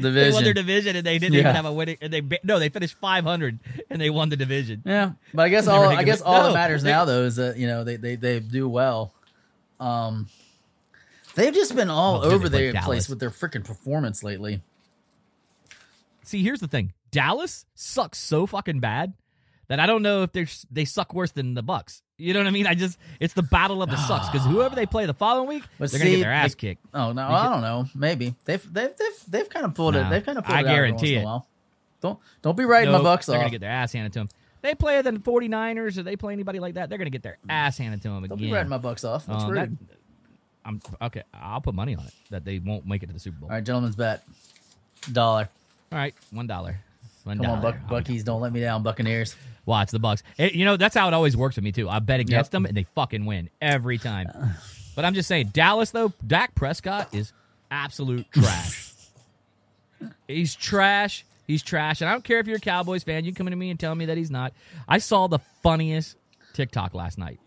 division. 0.00 0.02
They 0.14 0.30
won 0.32 0.44
their 0.44 0.54
division. 0.54 0.54
division, 0.54 0.96
and 0.96 1.06
they 1.06 1.18
didn't 1.18 1.34
Yeah. 1.34 1.40
even 1.40 1.54
have 1.56 1.66
a 1.66 1.72
winning. 1.74 1.98
And 2.00 2.10
they 2.10 2.22
no, 2.42 2.58
they 2.58 2.70
finished 2.70 2.96
500, 3.00 3.58
and 3.90 4.00
they 4.00 4.08
won 4.08 4.30
the 4.30 4.36
division. 4.38 4.80
Yeah, 4.86 5.10
but 5.34 5.42
I 5.42 5.48
guess 5.50 5.66
all 5.66 5.84
I 5.84 6.04
guess 6.04 6.22
all 6.22 6.38
no, 6.38 6.46
that 6.46 6.54
matters 6.54 6.84
they- 6.84 6.90
now 6.90 7.04
though 7.04 7.24
is 7.24 7.36
that 7.36 7.58
you 7.58 7.66
know 7.66 7.84
they 7.84 7.96
they 7.96 8.16
they 8.16 8.40
do 8.40 8.66
well. 8.66 9.12
Um, 9.78 10.28
they've 11.36 11.54
just 11.54 11.76
been 11.76 11.88
all 11.90 12.20
Well, 12.20 12.32
over 12.32 12.48
the 12.48 12.72
place 12.82 13.08
with 13.08 13.20
their 13.20 13.30
freaking 13.30 13.64
performance 13.64 14.24
lately. 14.24 14.60
See, 16.24 16.42
here's 16.42 16.60
the 16.60 16.66
thing: 16.68 16.92
Dallas 17.12 17.64
sucks 17.74 18.18
so 18.18 18.46
fucking 18.46 18.80
bad 18.80 19.12
that 19.68 19.78
I 19.80 19.86
don't 19.86 20.02
know 20.02 20.22
if 20.24 20.32
they're 20.32 20.48
they 20.70 20.84
suck 20.84 21.14
worse 21.14 21.30
than 21.30 21.54
the 21.54 21.62
Bucks. 21.62 22.02
You 22.18 22.32
know 22.32 22.40
what 22.40 22.46
I 22.46 22.50
mean? 22.50 22.66
I 22.66 22.74
just 22.74 22.98
it's 23.20 23.34
the 23.34 23.42
battle 23.42 23.82
of 23.82 23.90
the 23.90 23.96
sucks 23.96 24.28
because 24.28 24.46
whoever 24.46 24.74
they 24.74 24.86
play 24.86 25.06
the 25.06 25.14
following 25.14 25.48
week, 25.48 25.62
But 25.78 25.90
they're 25.90 25.98
gonna 26.00 26.10
get 26.12 26.20
their 26.20 26.32
ass 26.32 26.54
they- 26.54 26.58
kicked. 26.70 26.84
Oh 26.94 27.12
no, 27.12 27.22
I 27.28 27.48
don't 27.50 27.60
know. 27.60 27.86
Maybe 27.94 28.34
they've 28.44 28.62
they've 28.72 28.96
they've 28.96 29.24
they've 29.28 29.48
kind 29.48 29.66
of 29.66 29.74
pulled 29.74 29.94
No, 29.94 30.06
it. 30.06 30.10
They've 30.10 30.24
kind 30.24 30.38
of 30.38 30.44
pulled 30.44 30.56
I 30.56 30.60
it 30.62 30.64
guarantee 30.64 31.14
it. 31.16 31.24
Don't 32.00 32.18
don't 32.42 32.56
be 32.56 32.64
writing 32.64 32.90
Nope, 32.92 33.02
my 33.02 33.10
bucks 33.10 33.28
off. 33.28 33.32
they're 33.32 33.36
off. 33.36 33.42
gonna 33.42 33.50
get 33.52 33.60
their 33.60 33.70
ass 33.70 33.92
handed 33.92 34.12
to 34.14 34.18
them. 34.20 34.28
They 34.62 34.74
play 34.74 35.00
the 35.02 35.12
49ers 35.12 35.96
or 35.98 36.02
they 36.02 36.16
play 36.16 36.32
anybody 36.32 36.58
like 36.58 36.74
that, 36.74 36.88
they're 36.88 36.98
gonna 36.98 37.10
get 37.10 37.22
their 37.22 37.38
ass 37.48 37.78
handed 37.78 38.02
to 38.02 38.08
them 38.08 38.18
again. 38.24 38.30
don't 38.30 38.38
be 38.38 38.52
writing 38.52 38.68
my 38.70 38.78
bucks 38.78 39.04
off. 39.04 39.26
That's 39.26 39.44
Um, 39.44 39.50
rude. 39.50 39.78
that- 39.78 39.96
I'm 40.66 40.80
okay. 41.00 41.22
I'll 41.32 41.60
put 41.60 41.74
money 41.74 41.94
on 41.94 42.04
it 42.04 42.12
that 42.30 42.44
they 42.44 42.58
won't 42.58 42.86
make 42.86 43.02
it 43.02 43.06
to 43.06 43.12
the 43.12 43.20
Super 43.20 43.38
Bowl. 43.38 43.48
All 43.48 43.54
right, 43.54 43.64
gentlemen's 43.64 43.96
bet. 43.96 44.24
Dollar. 45.12 45.48
All 45.92 45.98
right, 45.98 46.14
one 46.32 46.46
dollar. 46.46 46.80
One 47.24 47.38
Come 47.38 47.46
on. 47.46 47.62
Buck, 47.62 47.76
Buckies. 47.88 48.24
Don't 48.24 48.40
let 48.40 48.52
me 48.52 48.60
down, 48.60 48.82
Buccaneers. 48.82 49.34
Watch 49.64 49.90
the 49.90 49.98
Bucks. 49.98 50.22
It- 50.38 50.54
you 50.54 50.64
know 50.64 50.76
that's 50.76 50.94
how 50.94 51.08
it 51.08 51.14
always 51.14 51.36
works 51.36 51.56
with 51.56 51.64
me 51.64 51.72
too. 51.72 51.88
I 51.88 51.98
bet 52.00 52.20
against 52.20 52.50
them 52.52 52.66
and 52.66 52.76
they 52.76 52.84
fucking 52.94 53.24
win 53.24 53.48
every 53.60 53.98
time. 53.98 54.28
But 54.94 55.04
I'm 55.04 55.14
just 55.14 55.28
saying, 55.28 55.48
Dallas 55.52 55.90
though, 55.90 56.12
Dak 56.26 56.54
Prescott 56.54 57.12
is 57.14 57.32
absolute 57.70 58.30
trash. 58.32 58.92
he's 60.28 60.54
trash. 60.54 61.24
He's 61.46 61.62
trash. 61.62 62.00
And 62.00 62.08
I 62.08 62.12
don't 62.12 62.24
care 62.24 62.38
if 62.38 62.46
you're 62.46 62.56
a 62.56 62.60
Cowboys 62.60 63.04
fan. 63.04 63.24
You 63.24 63.32
come 63.32 63.46
to 63.48 63.56
me 63.56 63.70
and 63.70 63.78
tell 63.78 63.94
me 63.94 64.06
that 64.06 64.16
he's 64.16 64.30
not. 64.30 64.52
I 64.88 64.98
saw 64.98 65.26
the 65.26 65.38
funniest 65.62 66.16
TikTok 66.54 66.94
last 66.94 67.18
night, 67.18 67.38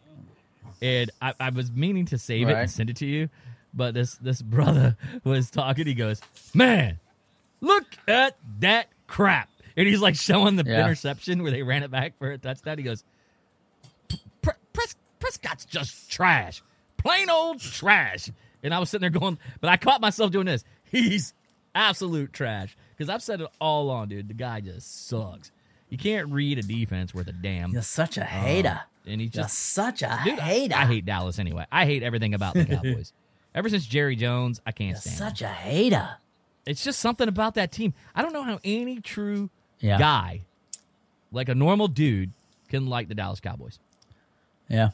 and 0.81 1.11
I, 1.21 1.33
I 1.39 1.49
was 1.49 1.71
meaning 1.71 2.05
to 2.07 2.17
save 2.17 2.49
it 2.49 2.53
and 2.55 2.69
send 2.69 2.89
it 2.89 2.97
to 2.97 3.05
you, 3.05 3.29
but 3.73 3.93
this 3.93 4.15
this 4.15 4.41
brother 4.41 4.97
was 5.23 5.49
talking. 5.49 5.85
He 5.87 5.93
goes, 5.93 6.21
"Man, 6.53 6.99
look 7.61 7.85
at 8.07 8.35
that 8.59 8.87
crap," 9.07 9.49
and 9.77 9.87
he's 9.87 10.01
like 10.01 10.15
showing 10.15 10.55
the 10.55 10.63
Yeah. 10.65 10.83
interception 10.85 11.43
where 11.43 11.51
they 11.51 11.63
ran 11.63 11.83
it 11.83 11.91
back 11.91 12.17
for 12.17 12.31
a 12.31 12.37
touchdown. 12.37 12.77
He 12.77 12.83
goes, 12.83 13.03
Pre- 14.41 14.53
Pres- 14.73 14.95
Prescott's 15.19 15.65
just 15.65 16.09
trash, 16.11 16.61
plain 16.97 17.29
old 17.29 17.59
trash. 17.59 18.29
And 18.61 18.73
I 18.73 18.79
was 18.79 18.89
sitting 18.89 19.09
there 19.09 19.19
going, 19.19 19.37
but 19.61 19.69
I 19.69 19.77
caught 19.77 20.01
myself 20.01 20.31
doing 20.31 20.45
this. 20.45 20.63
He's 20.91 21.33
absolute 21.73 22.33
trash 22.33 22.75
because 22.97 23.09
I've 23.09 23.23
said 23.23 23.39
it 23.41 23.47
all 23.61 23.89
on, 23.89 24.09
dude. 24.09 24.27
The 24.27 24.33
guy 24.33 24.59
just 24.59 25.07
sucks. 25.07 25.51
You 25.89 25.97
can't 25.97 26.29
read 26.29 26.59
a 26.59 26.61
defense 26.61 27.13
worth 27.13 27.27
a 27.27 27.31
damn. 27.31 27.71
You're 27.71 27.81
such 27.81 28.17
a 28.17 28.23
hater. 28.23 28.81
And 29.05 29.21
he 29.21 29.25
You're 29.27 29.43
just 29.43 29.57
such 29.57 30.01
a 30.03 30.19
dude, 30.23 30.39
I- 30.39 30.41
hater. 30.41 30.75
I, 30.75 30.85
hate 30.85 31.05
Dallas 31.05 31.39
anyway. 31.39 31.65
I 31.71 31.85
hate 31.85 32.03
everything 32.03 32.33
about 32.33 32.53
the 32.53 32.65
Cowboys. 32.65 33.13
Ever 33.55 33.69
since 33.69 33.85
Jerry 33.85 34.15
Jones, 34.15 34.61
I 34.65 34.71
can't 34.71 34.89
You're 34.91 34.97
stand. 34.97 35.13
him. 35.15 35.17
such 35.29 35.41
a 35.41 35.47
hater. 35.47 36.09
It's 36.65 36.83
just 36.83 36.99
something 36.99 37.27
about 37.27 37.55
that 37.55 37.71
team. 37.71 37.93
I 38.13 38.21
don't 38.21 38.33
know 38.33 38.43
how 38.43 38.59
any 38.63 38.99
true 39.01 39.49
Yeah. 39.79 39.97
guy, 39.97 40.41
like 41.31 41.49
a 41.49 41.55
normal 41.55 41.87
dude, 41.87 42.31
can 42.67 42.85
like 42.87 43.07
the 43.07 43.15
Dallas 43.15 43.39
Cowboys. 43.39 43.79
Yeah. 44.67 44.89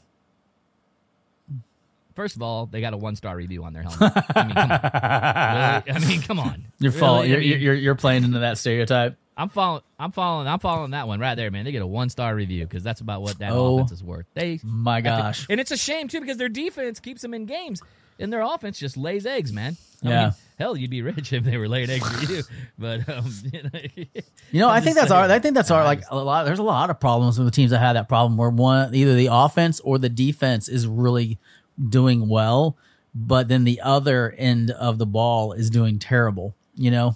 First 2.15 2.35
of 2.35 2.41
all, 2.41 2.65
they 2.65 2.79
got 2.81 2.93
a 2.93 2.97
one 2.97 3.15
star 3.15 3.35
review 3.35 3.63
on 3.65 3.73
their 3.73 3.83
helmet. 3.83 4.13
I 4.35 4.43
mean, 4.45 4.55
come 4.55 4.69
on. 4.69 5.83
Really? 5.85 6.05
I 6.05 6.07
mean, 6.07 6.21
come 6.21 6.39
on. 6.39 6.65
You're 6.79 6.91
Really? 6.91 6.99
fall, 6.99 7.25
you're, 7.25 7.39
mean, 7.39 7.59
you're 7.59 7.73
you're 7.73 7.95
playing 7.95 8.23
into 8.23 8.39
that 8.39 8.57
stereotype. 8.57 9.17
I'm 9.37 9.49
following. 9.49 9.81
I'm 9.99 10.11
following. 10.13 10.47
I'm 10.47 10.59
following 10.59 10.91
that 10.91 11.07
one 11.09 11.19
right 11.19 11.35
there, 11.35 11.51
man. 11.51 11.65
They 11.65 11.73
get 11.73 11.81
a 11.81 11.87
one 11.87 12.09
star 12.09 12.33
review 12.33 12.63
because 12.65 12.83
that's 12.83 13.01
about 13.01 13.21
what 13.21 13.37
that 13.39 13.51
Oh, 13.51 13.75
offense 13.75 13.91
is 13.91 14.03
worth. 14.03 14.25
They, 14.33 14.59
My 14.63 15.01
gosh. 15.01 15.45
and 15.49 15.59
it's 15.59 15.71
a 15.71 15.77
shame 15.77 16.07
too 16.07 16.21
because 16.21 16.37
their 16.37 16.47
defense 16.49 17.01
keeps 17.01 17.21
them 17.21 17.33
in 17.33 17.45
games, 17.45 17.81
and 18.17 18.31
their 18.31 18.41
offense 18.41 18.79
just 18.79 18.95
lays 18.95 19.25
eggs, 19.25 19.51
man. 19.51 19.75
I 20.05 20.07
Yeah. 20.09 20.23
mean, 20.23 20.33
hell, 20.57 20.77
you'd 20.77 20.89
be 20.89 21.01
rich 21.01 21.33
if 21.33 21.43
they 21.43 21.57
were 21.57 21.67
laying 21.67 21.89
eggs 21.89 22.07
for 22.07 22.31
you. 22.33 22.43
But 22.79 23.09
um, 23.09 23.25
you 23.53 23.63
know, 23.63 23.79
You 24.51 24.59
know, 24.61 24.69
I'm 24.69 24.81
think 24.83 24.95
that's 24.95 25.11
our. 25.11 25.29
I 25.29 25.39
think 25.39 25.53
that's 25.55 25.71
our. 25.71 25.83
Like 25.83 26.03
a 26.09 26.15
lot. 26.17 26.45
There's 26.45 26.59
a 26.59 26.63
lot 26.63 26.89
of 26.89 27.01
problems 27.01 27.37
with 27.37 27.45
the 27.45 27.51
teams 27.51 27.71
that 27.71 27.79
have 27.79 27.95
that 27.95 28.07
problem 28.07 28.37
where 28.37 28.49
one 28.49 28.95
either 28.95 29.15
the 29.15 29.27
offense 29.31 29.81
or 29.81 29.97
the 29.97 30.07
defense 30.09 30.69
is 30.69 30.87
really 30.87 31.39
doing 31.89 32.27
well, 32.27 32.77
but 33.13 33.47
then 33.47 33.63
the 33.63 33.81
other 33.81 34.31
end 34.37 34.71
of 34.71 34.97
the 34.97 35.05
ball 35.05 35.53
is 35.53 35.69
doing 35.69 35.99
terrible. 35.99 36.55
You 36.75 36.91
know, 36.91 37.15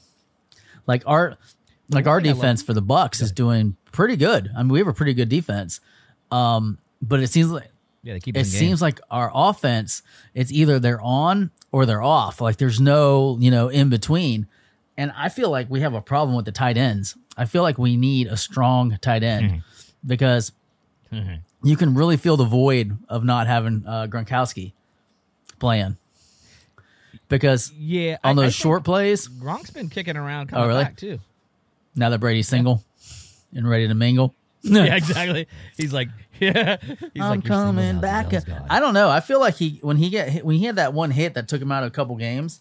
like 0.87 1.03
our 1.05 1.37
like 1.89 2.07
our 2.07 2.21
thing 2.21 2.29
I 2.29 2.31
love- 2.33 2.37
defense 2.41 2.63
for 2.63 2.73
the 2.73 2.81
Bucks 2.81 3.21
is 3.21 3.31
doing 3.31 3.75
pretty 3.91 4.15
good. 4.15 4.49
I 4.55 4.63
mean, 4.63 4.69
we 4.69 4.79
have 4.79 4.87
a 4.87 4.93
pretty 4.93 5.13
good 5.13 5.29
defense, 5.29 5.81
um, 6.31 6.77
but 7.01 7.19
it 7.19 7.27
seems 7.27 7.51
like 7.51 7.69
yeah, 8.03 8.13
they 8.13 8.19
keep. 8.19 8.37
it 8.37 8.45
seems 8.45 8.81
like 8.81 9.01
our 9.11 9.29
offense 9.33 10.01
it's 10.33 10.51
either 10.51 10.79
they're 10.79 11.01
on 11.01 11.51
or 11.71 11.85
they're 11.85 12.01
off. 12.01 12.39
Like 12.39 12.57
there's 12.57 12.79
no 12.79 13.37
you 13.39 13.51
know 13.51 13.69
in 13.69 13.89
between. 13.89 14.47
And 14.97 15.13
i 15.15 15.29
feel 15.29 15.49
like 15.49 15.69
we 15.69 15.79
have 15.79 15.93
a 15.93 16.01
problem 16.01 16.35
with 16.35 16.43
the 16.43 16.51
tight 16.51 16.75
ends. 16.77 17.15
I 17.37 17.45
feel 17.45 17.61
like 17.63 17.77
we 17.77 17.95
need 17.95 18.27
a 18.27 18.35
strong 18.35 18.97
tight 19.01 19.23
end 19.23 19.63
because 20.05 20.51
you 21.63 21.75
can 21.75 21.93
really 21.95 22.17
feel 22.17 22.37
the 22.37 22.45
void 22.45 22.97
of 23.09 23.23
not 23.23 23.47
having 23.47 23.83
uh, 23.87 24.07
gronkowski 24.09 24.71
playing 25.59 25.97
because 27.27 27.71
yeah, 27.73 28.17
on 28.23 28.29
I- 28.39 28.41
I 28.41 28.45
those 28.45 28.53
think 28.55 28.61
short 28.63 28.83
plays 28.83 29.27
Gronk's 29.27 29.69
been 29.71 29.89
kicking 29.89 30.15
around 30.17 30.47
coming 30.47 30.63
Oh, 30.63 30.67
really? 30.67 30.83
back 30.83 30.95
too. 30.97 31.19
now 31.95 32.09
that 32.09 32.19
brady's 32.19 32.47
single 32.47 32.83
and 33.53 33.67
ready 33.69 33.87
to 33.87 33.93
mingle 33.93 34.33
Yeah, 34.61 34.95
exactly. 34.97 35.47
He's 35.77 35.93
like, 35.93 36.09
yeah. 36.39 36.77
He's 36.81 36.97
I'm 37.23 37.39
like, 37.39 37.45
coming 37.45 38.01
back. 38.01 38.33
I 38.69 38.79
don't 38.81 38.93
know. 38.93 39.09
I 39.09 39.21
feel 39.21 39.39
like 39.39 39.55
he 39.55 39.79
when 39.81 39.95
he 39.97 40.09
get 40.09 40.27
hit, 40.29 40.43
when 40.45 40.57
he 40.57 40.65
had 40.65 40.75
that 40.75 40.93
one 40.93 41.11
hit 41.11 41.33
that 41.35 41.47
took 41.47 41.61
him 41.61 41.71
out 41.71 41.83
of 41.83 41.87
a 41.87 41.91
couple 41.91 42.15
games. 42.17 42.59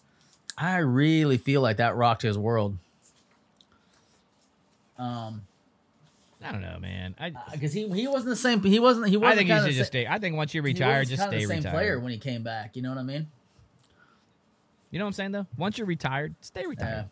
I 0.57 0.77
really 0.77 1.37
feel 1.37 1.59
like 1.61 1.75
that 1.77 1.95
rocked 1.97 2.21
his 2.21 2.37
world. 2.37 2.77
Um, 4.97 5.41
I 6.43 6.51
don't 6.51 6.61
know, 6.61 6.77
man. 6.79 7.15
I, 7.19 7.27
uh, 7.27 7.31
because 7.51 7.73
he 7.73 7.87
he 7.89 8.07
wasn't 8.07 8.29
the 8.29 8.35
same. 8.35 8.61
He 8.61 8.79
wasn't. 8.79 9.07
He 9.09 9.17
wasn't. 9.17 9.33
I 9.33 9.37
think 9.37 9.49
kinda 9.49 9.65
should 9.65 9.75
just 9.75 9.91
stay. 9.91 10.07
I 10.07 10.19
think 10.19 10.35
once 10.35 10.53
you 10.53 10.61
retire, 10.61 11.03
just 11.03 11.21
stay 11.21 11.39
the 11.39 11.45
same 11.45 11.57
retired. 11.57 11.73
player 11.73 11.99
when 11.99 12.11
he 12.11 12.17
came 12.17 12.43
back. 12.43 12.75
You 12.75 12.81
know 12.81 12.89
what 12.89 12.97
I 12.97 13.03
mean? 13.03 13.27
You 14.91 14.99
know 14.99 15.05
what 15.05 15.09
I'm 15.09 15.13
saying 15.13 15.31
though? 15.33 15.47
Once 15.57 15.77
you're 15.77 15.87
retired, 15.87 16.35
stay 16.41 16.65
retired. 16.65 17.05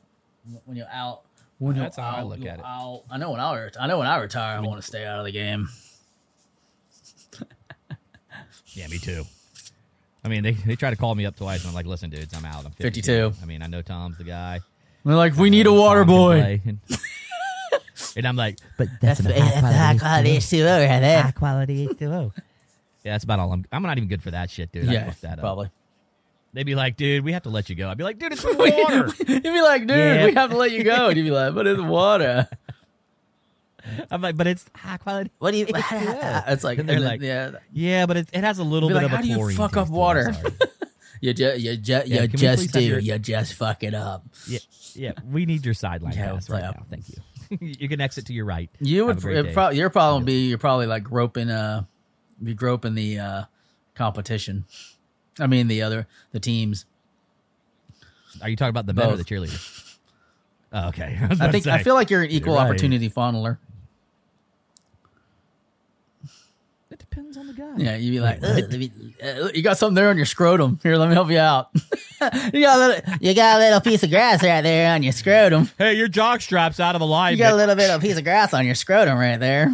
When 0.66 0.78
you're 0.78 0.88
out. 0.92 1.22
When 1.60 1.76
you're 1.76 1.86
That's 1.86 1.98
how 1.98 2.10
I 2.10 2.22
look 2.22 2.46
at 2.46 2.60
it. 2.60 2.66
out. 2.66 3.04
I 3.10 3.18
know 3.18 3.32
when 3.32 3.40
I 3.40 3.60
ret- 3.60 3.78
I 3.80 3.88
know 3.88 3.98
when 3.98 4.08
I 4.08 4.18
retire, 4.18 4.58
I 4.58 4.62
want 4.62 4.80
to 4.80 4.88
stay 4.88 5.06
out 5.06 5.20
of 5.20 5.26
the 5.26 5.32
game. 5.32 5.68
Yeah, 8.74 8.88
me 8.88 9.00
too. 9.00 9.24
I 10.24 10.28
mean, 10.30 10.44
they, 10.44 10.52
they 10.52 10.76
try 10.76 10.92
to 10.92 10.96
call 10.96 11.16
me 11.16 11.26
up 11.26 11.36
twice, 11.36 11.62
and 11.62 11.70
I'm 11.70 11.74
like, 11.74 11.88
listen, 11.88 12.10
dudes, 12.12 12.34
I'm 12.36 12.46
out. 12.46 12.64
I'm 12.66 12.72
52. 12.72 13.30
52. 13.32 13.34
I 13.42 13.46
mean, 13.48 13.64
I 13.64 13.68
know 13.68 13.82
Tom's 13.82 14.18
the 14.20 14.24
guy. 14.24 14.60
They're 15.04 15.16
like, 15.16 15.36
we 15.36 15.50
need 15.50 15.66
a 15.66 15.74
water 15.74 16.02
Tom 16.02 16.08
boy. 16.08 16.62
play." 18.18 18.20
And, 18.20 18.26
and 18.26 18.28
I'm 18.28 18.36
like, 18.36 18.58
but 18.78 18.88
that's, 19.02 19.20
eh, 19.26 19.34
That's 19.34 19.56
a 19.58 19.62
high 19.78 19.98
quality 19.98 20.38
H2O 20.38 20.88
right 20.90 21.00
there. 21.00 21.22
high 21.24 21.32
quality 21.32 21.88
H2O. 21.88 22.32
Yeah, 23.04 23.12
that's 23.14 23.24
about 23.24 23.40
all. 23.40 23.54
I'm. 23.54 23.66
I'm 23.72 23.84
not 23.84 23.98
even 23.98 24.10
good 24.10 24.22
for 24.24 24.32
that 24.32 24.50
shit, 24.50 24.72
dude. 24.72 24.90
I 24.90 24.94
Yeah, 24.94 25.06
fucked 25.08 25.22
that 25.22 25.34
up. 25.34 25.40
probably. 25.40 25.70
They'd 26.54 26.66
be 26.66 26.76
like, 26.76 26.98
dude, 26.98 27.24
we 27.24 27.34
have 27.34 27.44
to 27.44 27.50
let 27.50 27.70
you 27.70 27.76
go. 27.76 27.90
I'd 27.90 27.98
be 27.98 28.04
like, 28.04 28.18
dude, 28.18 28.32
it's 28.34 28.42
the 28.44 28.54
water. 28.54 29.14
You'd 29.32 29.44
be 29.44 29.62
like, 29.62 29.82
dude, 29.86 29.98
Yeah. 29.98 30.26
we 30.26 30.34
have 30.34 30.50
to 30.50 30.58
let 30.58 30.72
you 30.72 30.84
go. 30.84 31.08
And 31.10 31.18
you'd 31.18 31.24
be 31.26 31.32
like, 31.32 31.54
but 31.54 31.68
it's 31.68 31.82
water. 31.82 32.48
I'm 34.12 34.22
like, 34.22 34.36
but 34.36 34.48
it's 34.48 34.66
high 34.76 34.98
quality. 34.98 35.32
What 35.40 35.52
do 35.52 35.58
you? 35.58 35.66
H2O. 35.68 36.44
it's 36.48 36.64
like, 36.64 36.80
And 36.80 36.90
they're 36.90 36.98
and 36.98 37.06
then- 37.06 37.12
like, 37.12 37.22
yeah, 37.22 37.52
Yeah, 37.72 38.06
but 38.06 38.18
it, 38.18 38.30
it 38.34 38.44
has 38.44 38.60
a 38.60 38.64
little 38.64 38.90
bit 38.90 38.96
like, 38.96 39.06
of 39.06 39.14
a 39.14 39.16
how 39.18 39.22
do 39.22 39.28
you 39.28 39.50
fuck 39.52 39.78
up 39.78 39.90
water? 39.90 40.34
You 41.20 41.34
just, 41.34 41.60
you 41.62 41.78
just, 41.78 42.08
Yeah, 42.08 42.22
you 42.22 42.28
just 42.28 42.72
do, 42.72 42.80
your- 42.80 43.00
you 43.00 43.18
just 43.18 43.54
fuck 43.56 43.82
it 43.84 43.96
up. 43.96 44.24
Yeah, 44.48 44.60
yeah. 44.94 45.12
We 45.28 45.48
need 45.48 45.66
your 45.66 45.74
sideline 45.74 46.14
Yeah, 46.14 46.34
pass 46.34 46.48
right 46.48 46.62
play 46.62 46.72
now. 46.72 46.86
Thank 46.92 47.10
you. 47.10 47.16
you 47.60 47.90
can 47.90 48.02
exit 48.02 48.26
to 48.28 48.34
your 48.34 48.46
right. 48.46 48.70
You 48.80 49.06
would, 49.06 49.18
a 49.18 49.22
great 49.22 49.38
it 49.38 49.44
day. 49.44 49.54
prob- 49.54 49.74
your 49.74 49.90
problem 49.90 50.24
would 50.24 50.28
be 50.28 50.48
you're 50.50 50.58
probably 50.58 50.86
like 50.86 51.04
groping, 51.04 51.50
uh, 51.50 51.84
be 52.42 52.54
groping 52.54 52.96
the 52.96 53.20
uh 53.20 53.44
competition. 53.96 54.66
I 55.40 55.48
mean, 55.48 55.68
the 55.68 55.82
other 55.82 56.08
the 56.32 56.40
teams. 56.40 56.86
Are 58.42 58.50
you 58.50 58.56
talking 58.56 58.70
about 58.70 58.86
the 58.86 58.94
men 58.94 59.10
or 59.10 59.16
the 59.16 59.24
cheerleaders? 59.24 59.84
Oh, 60.74 60.90
okay. 60.90 61.18
I, 61.40 61.48
I 61.48 61.52
think 61.52 61.66
I 61.66 61.82
feel 61.82 61.94
like 61.94 62.10
you're 62.10 62.24
an 62.24 62.30
equal 62.30 62.56
right. 62.56 62.66
opportunity 62.66 63.10
funneler. 63.10 63.58
it 66.92 67.00
depends 67.00 67.38
on 67.38 67.47
the 67.47 67.47
guy. 67.58 67.74
Yeah, 67.78 67.96
you'd 67.98 68.12
be 68.12 68.20
like, 68.20 68.42
let 68.42 68.70
me- 68.72 68.92
uh, 69.24 69.50
you 69.54 69.62
got 69.64 69.78
something 69.78 69.96
there 69.96 70.10
on 70.10 70.18
your 70.18 70.26
scrotum. 70.26 70.80
Here, 70.84 70.96
let 70.98 71.10
me 71.10 71.16
help 71.16 71.30
you 71.32 71.40
out. 71.40 71.70
you 72.54 72.62
got 72.62 72.78
a 72.78 72.88
little, 72.88 73.14
you 73.20 73.34
got 73.34 73.58
a 73.58 73.60
little 73.60 73.82
piece 73.82 74.04
of 74.04 74.10
grass 74.10 74.44
right 74.44 74.62
there 74.62 74.94
on 74.94 75.04
your 75.04 75.12
scrotum. 75.14 75.70
Hey, 75.78 75.94
your 75.96 76.08
jock 76.08 76.42
strap's 76.42 76.80
out 76.80 76.96
of 76.96 77.02
alignment. 77.02 77.38
You 77.40 77.44
got 77.44 77.54
a 77.54 77.56
little 77.56 77.76
bit 77.76 77.90
of 77.90 78.02
piece 78.02 78.18
of 78.18 78.24
grass 78.24 78.54
on 78.54 78.66
your 78.66 78.76
scrotum 78.76 79.18
right 79.18 79.40
there. 79.40 79.74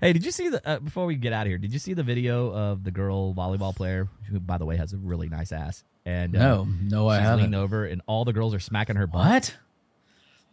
Hey, 0.00 0.12
did 0.14 0.24
you 0.24 0.30
see 0.30 0.48
the 0.48 0.66
uh, 0.66 0.78
before 0.78 1.04
we 1.06 1.14
get 1.16 1.32
out 1.32 1.42
of 1.42 1.48
here? 1.48 1.58
Did 1.58 1.72
you 1.72 1.78
see 1.78 1.92
the 1.92 2.02
video 2.02 2.52
of 2.54 2.84
the 2.84 2.90
girl 2.90 3.34
volleyball 3.34 3.74
player 3.76 4.08
who, 4.30 4.40
by 4.40 4.56
the 4.56 4.64
way, 4.64 4.76
has 4.76 4.92
a 4.94 4.96
really 4.96 5.28
nice 5.28 5.52
ass? 5.52 5.84
And 6.06 6.34
uh, 6.34 6.38
No, 6.38 6.68
no, 6.82 7.08
I 7.08 7.18
she's 7.18 7.26
haven't. 7.26 7.42
leaned 7.44 7.54
over, 7.54 7.84
and 7.84 8.00
all 8.06 8.24
the 8.24 8.32
girls 8.32 8.54
are 8.54 8.60
smacking 8.60 8.96
her 8.96 9.06
butt. 9.06 9.26
What? 9.26 9.56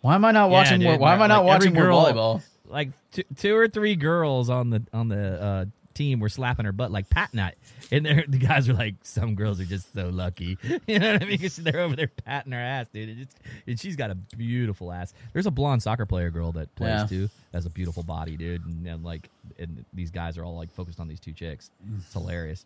Why 0.01 0.15
am 0.15 0.25
I 0.25 0.31
not 0.31 0.47
Yeah, 0.47 0.51
watching 0.53 0.83
more? 0.83 0.93
dude, 0.93 1.01
Why 1.01 1.13
am 1.13 1.21
I 1.21 1.27
not 1.27 1.45
like, 1.45 1.47
watching 1.59 1.73
more 1.73 1.83
girl- 1.83 2.05
volleyball? 2.05 2.43
Like 2.67 2.89
two, 3.11 3.23
two 3.37 3.55
or 3.55 3.67
three 3.67 3.95
girls 3.95 4.49
on 4.49 4.69
the 4.69 4.83
on 4.93 5.07
the 5.07 5.41
uh, 5.41 5.65
team 5.93 6.19
were 6.19 6.29
slapping 6.29 6.65
her 6.65 6.71
butt, 6.71 6.91
like 6.91 7.09
patting 7.09 7.39
it. 7.39 7.57
And 7.91 8.05
the 8.05 8.37
guys 8.37 8.67
are 8.67 8.73
like, 8.73 8.95
"Some 9.03 9.35
girls 9.35 9.59
are 9.61 9.65
just 9.65 9.93
so 9.93 10.09
lucky." 10.09 10.57
You 10.87 10.99
know 10.99 11.13
what 11.13 11.23
I 11.23 11.25
mean? 11.25 11.37
'Cause 11.39 11.55
they're 11.55 11.79
over 11.79 11.95
there 11.95 12.09
patting 12.25 12.51
her 12.51 12.59
ass, 12.59 12.87
dude. 12.93 13.09
And, 13.09 13.27
and 13.67 13.79
she's 13.79 13.95
got 13.95 14.11
a 14.11 14.15
beautiful 14.15 14.91
ass. 14.91 15.13
There's 15.33 15.45
a 15.45 15.51
blonde 15.51 15.81
soccer 15.83 16.05
player 16.05 16.29
girl 16.29 16.51
that 16.53 16.73
plays 16.75 16.89
Yeah. 16.89 17.05
too. 17.07 17.29
Has 17.53 17.65
a 17.65 17.69
beautiful 17.69 18.03
body, 18.03 18.35
dude. 18.37 18.65
And, 18.65 18.85
and 18.85 19.03
like, 19.03 19.29
and 19.57 19.85
these 19.93 20.11
guys 20.11 20.37
are 20.37 20.43
all 20.43 20.55
like 20.57 20.71
focused 20.73 20.99
on 20.99 21.07
these 21.07 21.19
two 21.21 21.31
chicks. 21.33 21.71
It's 21.97 22.11
hilarious. 22.13 22.65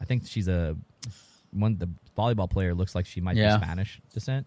I 0.00 0.04
think 0.04 0.26
she's 0.26 0.48
a 0.48 0.76
one. 1.52 1.78
The 1.78 1.88
volleyball 2.16 2.48
player 2.50 2.74
looks 2.74 2.94
like 2.94 3.06
she 3.06 3.20
might 3.22 3.36
Yeah. 3.36 3.56
be 3.56 3.62
Spanish 3.64 4.00
descent, 4.12 4.46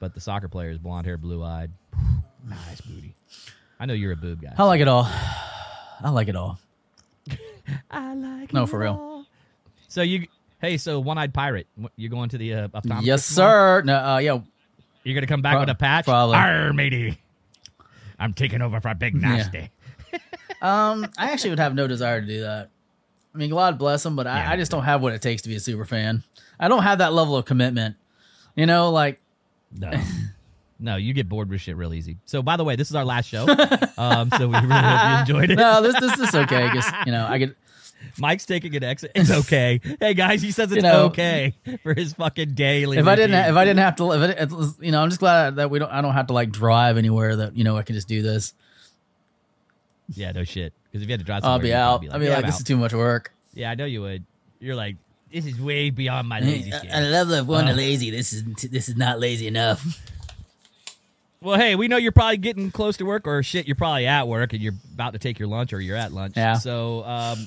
but 0.00 0.14
the 0.14 0.20
soccer 0.20 0.48
player 0.48 0.70
is 0.70 0.78
blonde 0.78 1.06
hair, 1.06 1.18
blue 1.18 1.42
eyed. 1.44 1.70
nice 2.48 2.80
booty. 2.80 3.14
I 3.80 3.86
know 3.86 3.94
you're 3.94 4.12
a 4.12 4.16
boob 4.16 4.42
guy. 4.42 4.54
I 4.56 4.64
like 4.64 4.80
it 4.80 4.88
all. 4.88 5.04
I 6.02 6.10
like 6.10 6.28
it 6.28 6.36
all. 6.36 6.58
I 7.90 8.14
like 8.14 8.52
No, 8.52 8.64
it 8.64 8.68
for 8.68 8.78
real. 8.78 8.92
all. 8.92 9.26
So 9.88 10.02
you, 10.02 10.26
hey, 10.60 10.76
so 10.76 11.00
one 11.00 11.18
eyed 11.18 11.32
pirate, 11.32 11.66
wh- 11.80 11.86
you 11.96 12.08
going 12.08 12.28
to 12.30 12.38
the 12.38 12.54
uh, 12.54 12.68
optometrist? 12.68 13.02
Yes, 13.04 13.24
sir. 13.24 13.82
No, 13.84 13.94
uh, 13.96 14.18
yeah, 14.18 14.40
You're 15.04 15.14
gonna 15.14 15.26
come 15.26 15.42
back 15.42 15.52
Pro- 15.54 15.60
with 15.60 15.68
a 15.70 15.74
patch. 15.74 16.04
probably. 16.04 16.36
Arr, 16.36 16.72
matey. 16.72 17.18
I'm 18.18 18.32
taking 18.34 18.60
over 18.62 18.80
for 18.80 18.88
a 18.88 18.94
Big 18.94 19.14
Nasty. 19.14 19.70
Um, 20.62 21.06
I 21.18 21.30
actually 21.32 21.50
would 21.50 21.58
have 21.58 21.74
no 21.74 21.86
desire 21.86 22.22
to 22.22 22.26
do 22.26 22.40
that. 22.40 22.70
I 23.34 23.38
mean, 23.38 23.50
God 23.50 23.78
bless 23.78 24.06
him, 24.06 24.16
but 24.16 24.26
I, 24.26 24.38
Yeah. 24.38 24.50
I 24.52 24.56
just 24.56 24.70
don't 24.70 24.84
have 24.84 25.02
what 25.02 25.12
it 25.12 25.20
takes 25.20 25.42
to 25.42 25.50
be 25.50 25.56
a 25.56 25.60
super 25.60 25.84
fan. 25.84 26.22
I 26.58 26.68
don't 26.68 26.84
have 26.84 26.98
that 26.98 27.12
level 27.12 27.36
of 27.36 27.44
commitment. 27.44 27.96
You 28.56 28.64
know, 28.64 28.90
like 28.90 29.20
No. 29.76 29.90
No, 30.78 30.96
you 30.96 31.12
get 31.14 31.28
bored 31.28 31.48
with 31.48 31.60
shit 31.60 31.76
real 31.76 31.94
easy. 31.94 32.18
So, 32.24 32.42
by 32.42 32.56
the 32.56 32.64
way, 32.64 32.74
this 32.76 32.90
is 32.90 32.96
our 32.96 33.04
last 33.04 33.28
show. 33.28 33.46
um, 33.98 34.30
so 34.36 34.48
we 34.48 34.54
really 34.58 34.68
hope 34.74 35.10
you 35.12 35.18
enjoyed 35.20 35.50
it. 35.52 35.56
no, 35.56 35.80
this 35.82 35.98
this 36.00 36.18
is 36.18 36.34
okay 36.34 36.68
because 36.68 36.90
you 37.06 37.12
know 37.12 37.26
I 37.28 37.38
get 37.38 37.56
Mike's 38.18 38.44
taking 38.44 38.74
an 38.76 38.82
exit. 38.84 39.12
It's 39.14 39.30
okay. 39.30 39.80
hey 40.00 40.14
guys, 40.14 40.42
he 40.42 40.50
says 40.50 40.70
it's 40.72 40.76
You 40.76 40.82
know, 40.82 41.04
okay 41.06 41.54
for 41.82 41.94
his 41.94 42.12
fucking 42.14 42.54
daily. 42.54 42.98
if 42.98 43.06
I 43.06 43.14
didn't 43.14 43.36
if 43.48 43.56
I 43.56 43.64
didn't 43.64 43.78
have 43.80 43.96
to 43.96 44.12
if 44.12 44.22
it, 44.40 44.50
you 44.84 44.90
know 44.92 45.00
I'm 45.00 45.08
just 45.08 45.20
glad 45.20 45.56
that 45.56 45.70
we 45.70 45.78
don't 45.78 45.90
I 45.92 46.02
don't 46.02 46.12
have 46.14 46.26
to 46.26 46.32
like 46.34 46.50
drive 46.50 46.96
anywhere 46.98 47.36
that 47.36 47.56
you 47.56 47.64
know 47.64 47.76
I 47.78 47.82
can 47.82 47.94
just 47.94 48.08
do 48.08 48.20
this. 48.20 48.52
yeah, 50.14 50.32
no 50.32 50.44
shit. 50.44 50.72
Because 50.90 51.02
if 51.02 51.08
you 51.08 51.12
had 51.12 51.20
to 51.20 51.26
drive, 51.26 51.44
I'll 51.44 51.58
be 51.58 51.72
out. 51.72 52.04
I'll 52.12 52.18
be 52.18 52.26
"Yeah, 52.26 52.34
like 52.36 52.46
this 52.46 52.56
out." 52.56 52.60
is 52.60 52.64
too 52.66 52.76
much 52.76 52.92
work. 52.92 53.32
Yeah, 53.54 53.70
I 53.70 53.74
know 53.74 53.84
you 53.84 54.02
would. 54.02 54.24
You're 54.60 54.74
like, 54.76 54.96
this 55.32 55.46
is 55.46 55.58
way 55.60 55.90
beyond 55.90 56.28
my 56.28 56.40
lazy 56.40 56.70
shit. 56.70 56.90
I 56.92 57.00
love 57.00 57.28
that 57.28 57.46
one 57.46 57.68
Uh, 57.68 57.72
lazy. 57.72 58.10
This 58.10 58.32
is 58.32 58.44
this 58.70 58.88
is 58.88 58.96
not 58.96 59.18
lazy 59.18 59.46
enough. 59.46 60.00
Well, 61.44 61.58
hey, 61.58 61.74
we 61.76 61.88
know 61.88 61.98
you're 61.98 62.10
probably 62.12 62.38
getting 62.38 62.70
close 62.70 62.96
to 62.96 63.04
work, 63.04 63.26
or 63.26 63.42
shit, 63.42 63.66
you're 63.66 63.76
probably 63.76 64.06
at 64.06 64.26
work 64.26 64.54
and 64.54 64.62
you're 64.62 64.72
about 64.94 65.12
to 65.12 65.18
take 65.18 65.38
your 65.38 65.46
lunch, 65.48 65.74
or 65.74 65.80
you're 65.80 65.96
at 65.96 66.10
lunch. 66.10 66.38
Yeah. 66.38 66.54
So, 66.54 67.04
um, 67.04 67.46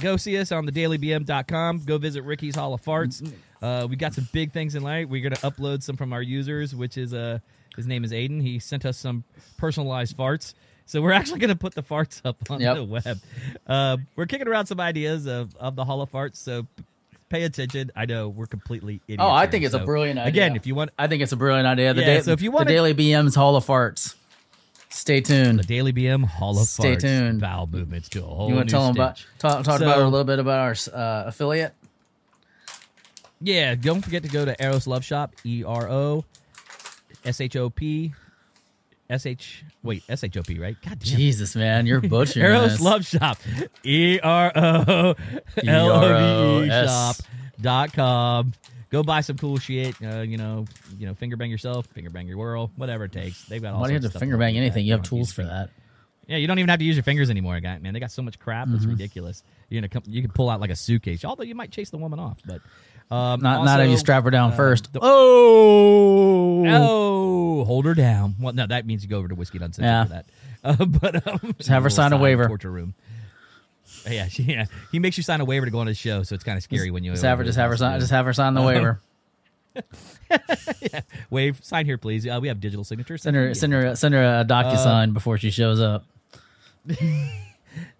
go 0.00 0.16
see 0.16 0.38
us 0.38 0.50
on 0.50 0.64
the 0.64 0.72
dailybm.com. 0.72 1.80
Go 1.84 1.98
visit 1.98 2.22
Ricky's 2.22 2.54
Hall 2.56 2.72
of 2.72 2.80
Farts. 2.82 3.30
Uh, 3.60 3.86
we 3.88 3.96
got 3.96 4.14
some 4.14 4.26
big 4.32 4.52
things 4.52 4.74
in 4.74 4.82
light. 4.82 5.08
We're 5.10 5.22
going 5.22 5.34
to 5.34 5.40
upload 5.42 5.82
some 5.82 5.96
from 5.96 6.12
our 6.14 6.22
users, 6.22 6.74
which 6.74 6.96
is 6.96 7.12
uh, 7.12 7.38
his 7.76 7.86
name 7.86 8.02
is 8.02 8.12
Aiden. 8.12 8.40
He 8.40 8.58
sent 8.58 8.86
us 8.86 8.96
some 8.96 9.24
personalized 9.58 10.16
farts. 10.16 10.54
So 10.86 11.00
we're 11.02 11.12
actually 11.12 11.38
going 11.38 11.50
to 11.50 11.56
put 11.56 11.74
the 11.74 11.82
farts 11.82 12.20
up 12.24 12.36
on 12.50 12.60
Yep. 12.60 12.76
the 12.76 12.84
web. 12.84 13.18
Uh, 13.66 13.98
we're 14.16 14.26
kicking 14.26 14.48
around 14.48 14.66
some 14.66 14.80
ideas 14.80 15.26
of, 15.26 15.54
of 15.56 15.76
the 15.76 15.84
Hall 15.84 16.00
of 16.00 16.10
Farts. 16.10 16.36
So 16.36 16.66
pay 17.32 17.42
attention. 17.44 17.90
I 17.96 18.04
know 18.06 18.28
we're 18.28 18.46
completely 18.46 19.00
idiots. 19.08 19.22
Oh, 19.22 19.30
I 19.30 19.42
here, 19.42 19.50
think 19.50 19.64
it's 19.64 19.74
a 19.74 19.78
brilliant 19.80 20.18
idea. 20.18 20.28
Again, 20.28 20.56
if 20.56 20.66
you 20.66 20.74
want 20.74 20.90
I 20.98 21.06
think 21.08 21.22
it's 21.22 21.32
a 21.32 21.36
brilliant 21.36 21.66
idea. 21.66 21.94
The, 21.94 22.00
Yeah, 22.02 22.14
da- 22.18 22.22
so 22.22 22.32
if 22.32 22.42
you 22.42 22.50
the 22.50 22.56
wanna- 22.56 22.70
Daily 22.70 22.94
BM's 22.94 23.34
Hall 23.34 23.56
of 23.56 23.64
Farts. 23.66 24.14
Stay 24.90 25.22
tuned. 25.22 25.58
the 25.58 25.62
Daily 25.64 25.92
BM 25.92 26.24
Hall 26.26 26.58
of 26.60 26.68
Stay 26.68 26.96
Farts, 26.96 27.00
tuned. 27.00 27.40
bowel 27.40 27.66
movements 27.66 28.10
to 28.10 28.22
a 28.22 28.26
whole 28.26 28.50
You 28.50 28.56
want 28.56 28.68
to 28.68 28.72
tell 28.72 28.82
them 28.86 28.94
about 28.94 29.24
talk, 29.38 29.64
talk 29.64 29.78
So- 29.80 29.86
about 29.86 30.00
a 30.00 30.04
little 30.04 30.24
bit 30.24 30.38
about 30.38 30.58
our 30.58 30.76
uh, 30.94 31.24
affiliate? 31.28 31.72
Yeah, 33.40 33.74
don't 33.74 34.02
forget 34.02 34.22
to 34.22 34.28
go 34.28 34.44
to 34.44 34.62
Eros 34.62 34.86
Love 34.86 35.04
Shop, 35.04 35.34
E 35.44 35.64
R 35.64 35.88
O 35.88 36.24
S 37.24 37.40
H 37.40 37.56
O 37.56 37.70
P 37.70 38.12
S 39.12 39.26
H 39.26 39.64
wait, 39.82 40.02
S 40.08 40.24
H 40.24 40.36
O 40.38 40.42
P, 40.42 40.58
right? 40.58 40.76
God 40.82 40.98
damn. 40.98 41.16
Jesus, 41.18 41.54
man, 41.54 41.86
you're 41.86 42.00
butchering 42.00 42.44
Eros 42.46 42.72
this. 42.72 42.80
Love 42.80 43.04
Shop. 43.04 43.36
E 43.84 44.18
R 44.22 44.50
O 44.54 45.14
L 45.66 45.90
O 45.90 46.60
V 46.60 46.66
E 46.66 46.68
shop 46.70 47.16
dot 47.60 47.92
com. 47.92 48.52
Go 48.90 49.02
buy 49.02 49.20
some 49.20 49.36
cool 49.38 49.58
shit. 49.58 49.94
Uh, 50.02 50.20
you 50.20 50.36
know, 50.36 50.64
you 50.98 51.06
know, 51.06 51.14
finger 51.14 51.36
bang 51.36 51.50
yourself, 51.50 51.86
finger 51.88 52.10
bang 52.10 52.26
your 52.26 52.36
world, 52.38 52.70
whatever 52.76 53.04
it 53.04 53.12
takes. 53.12 53.44
They've 53.46 53.60
got 53.62 53.74
all 53.74 53.80
Why 53.80 53.86
do 53.88 53.92
you 53.92 53.96
have 53.96 54.04
of 54.04 54.12
to 54.12 54.18
finger 54.18 54.36
bang 54.36 54.56
anything? 54.56 54.84
You 54.84 54.92
have 54.92 55.02
don't 55.02 55.04
have 55.04 55.10
to 55.10 55.16
use 55.16 55.34
tools 55.34 55.46
for 55.46 55.50
that. 55.50 55.70
Yeah, 56.26 56.36
you 56.36 56.46
don't 56.46 56.58
even 56.58 56.68
have 56.68 56.78
to 56.78 56.84
use 56.84 56.96
your 56.96 57.02
fingers 57.02 57.30
anymore, 57.30 57.58
guy. 57.60 57.78
Man, 57.78 57.94
they 57.94 58.00
got 58.00 58.10
so 58.12 58.22
much 58.22 58.38
crap. 58.38 58.66
Mm-hmm. 58.66 58.76
It's 58.76 58.86
ridiculous. 58.86 59.42
You're 59.68 59.80
gonna 59.80 59.88
come. 59.88 60.02
You 60.06 60.22
can 60.22 60.30
pull 60.30 60.48
out 60.50 60.60
like 60.60 60.70
a 60.70 60.76
suitcase. 60.76 61.24
Although 61.24 61.44
you 61.44 61.54
might 61.54 61.70
chase 61.70 61.90
the 61.90 61.98
woman 61.98 62.18
off, 62.18 62.38
but 62.46 62.60
um, 63.14 63.40
Not 63.40 63.64
not 63.64 63.80
if 63.80 63.90
you 63.90 63.96
strap 63.96 64.24
her 64.24 64.30
down 64.30 64.52
uh, 64.52 64.56
first. 64.56 64.92
the- 64.92 65.00
oh, 65.02 66.64
Oh, 66.66 67.11
hold 67.72 67.84
her 67.86 67.94
down. 67.94 68.34
Well, 68.38 68.52
no, 68.52 68.66
that 68.66 68.84
means 68.86 69.02
you 69.02 69.08
go 69.08 69.16
over 69.18 69.28
to 69.28 69.34
Whiskey 69.34 69.56
Uncensored 69.58 69.84
Yeah. 69.84 70.04
for 70.04 70.10
that. 70.10 70.26
Uh, 70.64 70.84
but 70.84 71.26
um, 71.26 71.54
Just 71.58 71.70
have 71.70 71.82
her 71.82 71.90
sign 71.90 72.12
a 72.12 72.16
waiver. 72.16 72.46
Torture 72.46 72.70
room. 72.70 72.94
Yeah, 74.08 74.28
she, 74.28 74.42
yeah. 74.48 74.66
He 74.92 75.00
makes 75.00 75.16
you 75.16 75.24
sign 75.24 75.40
a 75.40 75.44
waiver 75.44 75.66
to 75.66 75.72
go 75.72 75.80
on 75.80 75.88
his 75.88 75.98
show, 75.98 76.22
so 76.22 76.36
it's 76.36 76.44
kind 76.44 76.56
of 76.56 76.62
scary 76.62 76.92
when 76.92 77.02
you 77.02 77.10
just 77.10 77.24
have 77.24 77.38
her, 77.38 77.44
just 77.44 77.58
have 77.58 77.68
her 77.68 77.76
sign, 77.76 77.98
just 77.98 78.12
have 78.12 78.26
her 78.26 78.32
sign 78.32 78.54
the 78.54 78.60
Uh-huh. 78.60 78.68
waiver. 78.68 79.00
wave. 81.30 81.58
Sign 81.62 81.84
here, 81.86 81.98
please. 81.98 82.26
Uh, 82.28 82.38
we 82.40 82.46
have 82.48 82.60
digital 82.60 82.84
signatures. 82.84 83.22
Send 83.22 83.34
her, 83.36 83.48
Yeah. 83.48 83.52
send 83.54 83.72
her, 83.72 83.96
send 83.96 84.14
her 84.14 84.22
a 84.22 84.44
docu 84.44 84.66
Uh, 84.66 84.76
sign 84.76 85.12
before 85.12 85.36
she 85.38 85.50
shows 85.50 85.80
up. 85.80 86.04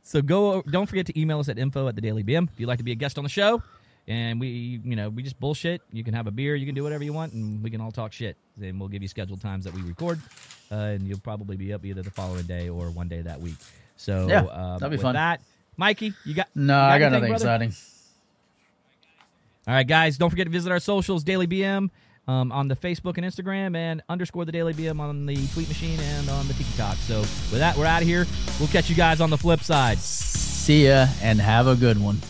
So 0.02 0.20
go. 0.22 0.62
Don't 0.62 0.87
forget 0.87 1.06
to 1.06 1.18
email 1.20 1.40
us 1.40 1.48
at 1.48 1.58
info 1.58 1.88
at 1.88 1.94
the 1.94 2.00
Daily 2.00 2.22
BM 2.22 2.48
if 2.52 2.61
you'd 2.61 2.66
like 2.68 2.78
to 2.78 2.85
be 2.85 2.92
a 2.92 2.96
guest 2.96 3.16
on 3.18 3.24
the 3.24 3.30
show. 3.30 3.62
And 4.08 4.40
we, 4.40 4.80
you 4.84 4.96
know, 4.96 5.08
we 5.08 5.22
just 5.22 5.38
bullshit. 5.38 5.80
You 5.92 6.02
can 6.02 6.12
have 6.14 6.26
a 6.26 6.30
beer. 6.32 6.56
You 6.56 6.66
can 6.66 6.74
do 6.74 6.82
whatever 6.82 7.04
you 7.04 7.12
want, 7.12 7.34
and 7.34 7.62
we 7.62 7.70
can 7.70 7.80
all 7.80 7.92
talk 7.92 8.12
shit. 8.12 8.36
And 8.60 8.80
we'll 8.80 8.88
give 8.88 9.00
you 9.02 9.08
scheduled 9.08 9.40
times 9.40 9.64
that 9.64 9.72
we 9.74 9.82
record, 9.82 10.20
uh, 10.72 10.74
and 10.74 11.06
you'll 11.06 11.20
probably 11.20 11.56
be 11.56 11.72
up 11.72 11.84
either 11.84 12.02
the 12.02 12.10
following 12.10 12.44
day 12.46 12.68
or 12.68 12.90
one 12.90 13.06
day 13.08 13.20
that 13.22 13.40
week. 13.40 13.54
So 13.96 14.26
Yeah, 14.28 14.40
um, 14.40 14.78
that'd 14.78 14.90
be 14.90 14.96
with 14.96 15.02
fun. 15.02 15.14
That, 15.14 15.40
Mikey, 15.76 16.12
you 16.24 16.34
got 16.34 16.48
No, 16.54 16.74
you 16.74 16.80
I 16.80 16.98
got 16.98 17.12
anything, 17.12 17.30
nothing 17.30 17.46
brother? 17.46 17.64
exciting. 17.64 17.74
All 19.68 19.74
right, 19.74 19.86
guys, 19.86 20.18
don't 20.18 20.30
forget 20.30 20.46
to 20.46 20.50
visit 20.50 20.72
our 20.72 20.80
socials, 20.80 21.22
Daily 21.22 21.46
BM, 21.46 21.88
um, 22.26 22.50
on 22.50 22.66
the 22.66 22.74
Facebook 22.74 23.16
and 23.18 23.24
Instagram, 23.24 23.76
and 23.76 24.02
underscore 24.08 24.44
the 24.44 24.50
Daily 24.52 24.74
BM 24.74 24.98
on 24.98 25.26
the 25.26 25.36
tweet 25.54 25.68
machine 25.68 26.00
and 26.00 26.28
on 26.28 26.48
the 26.48 26.54
TikTok. 26.54 26.96
So 26.96 27.20
with 27.20 27.58
that, 27.58 27.76
we're 27.76 27.86
out 27.86 28.02
of 28.02 28.08
here. 28.08 28.26
We'll 28.58 28.68
catch 28.68 28.90
you 28.90 28.96
guys 28.96 29.20
on 29.20 29.30
the 29.30 29.38
flip 29.38 29.60
side. 29.60 29.98
See 29.98 30.86
ya 30.88 31.06
and 31.22 31.40
have 31.40 31.68
a 31.68 31.76
good 31.76 32.00
one. 32.00 32.20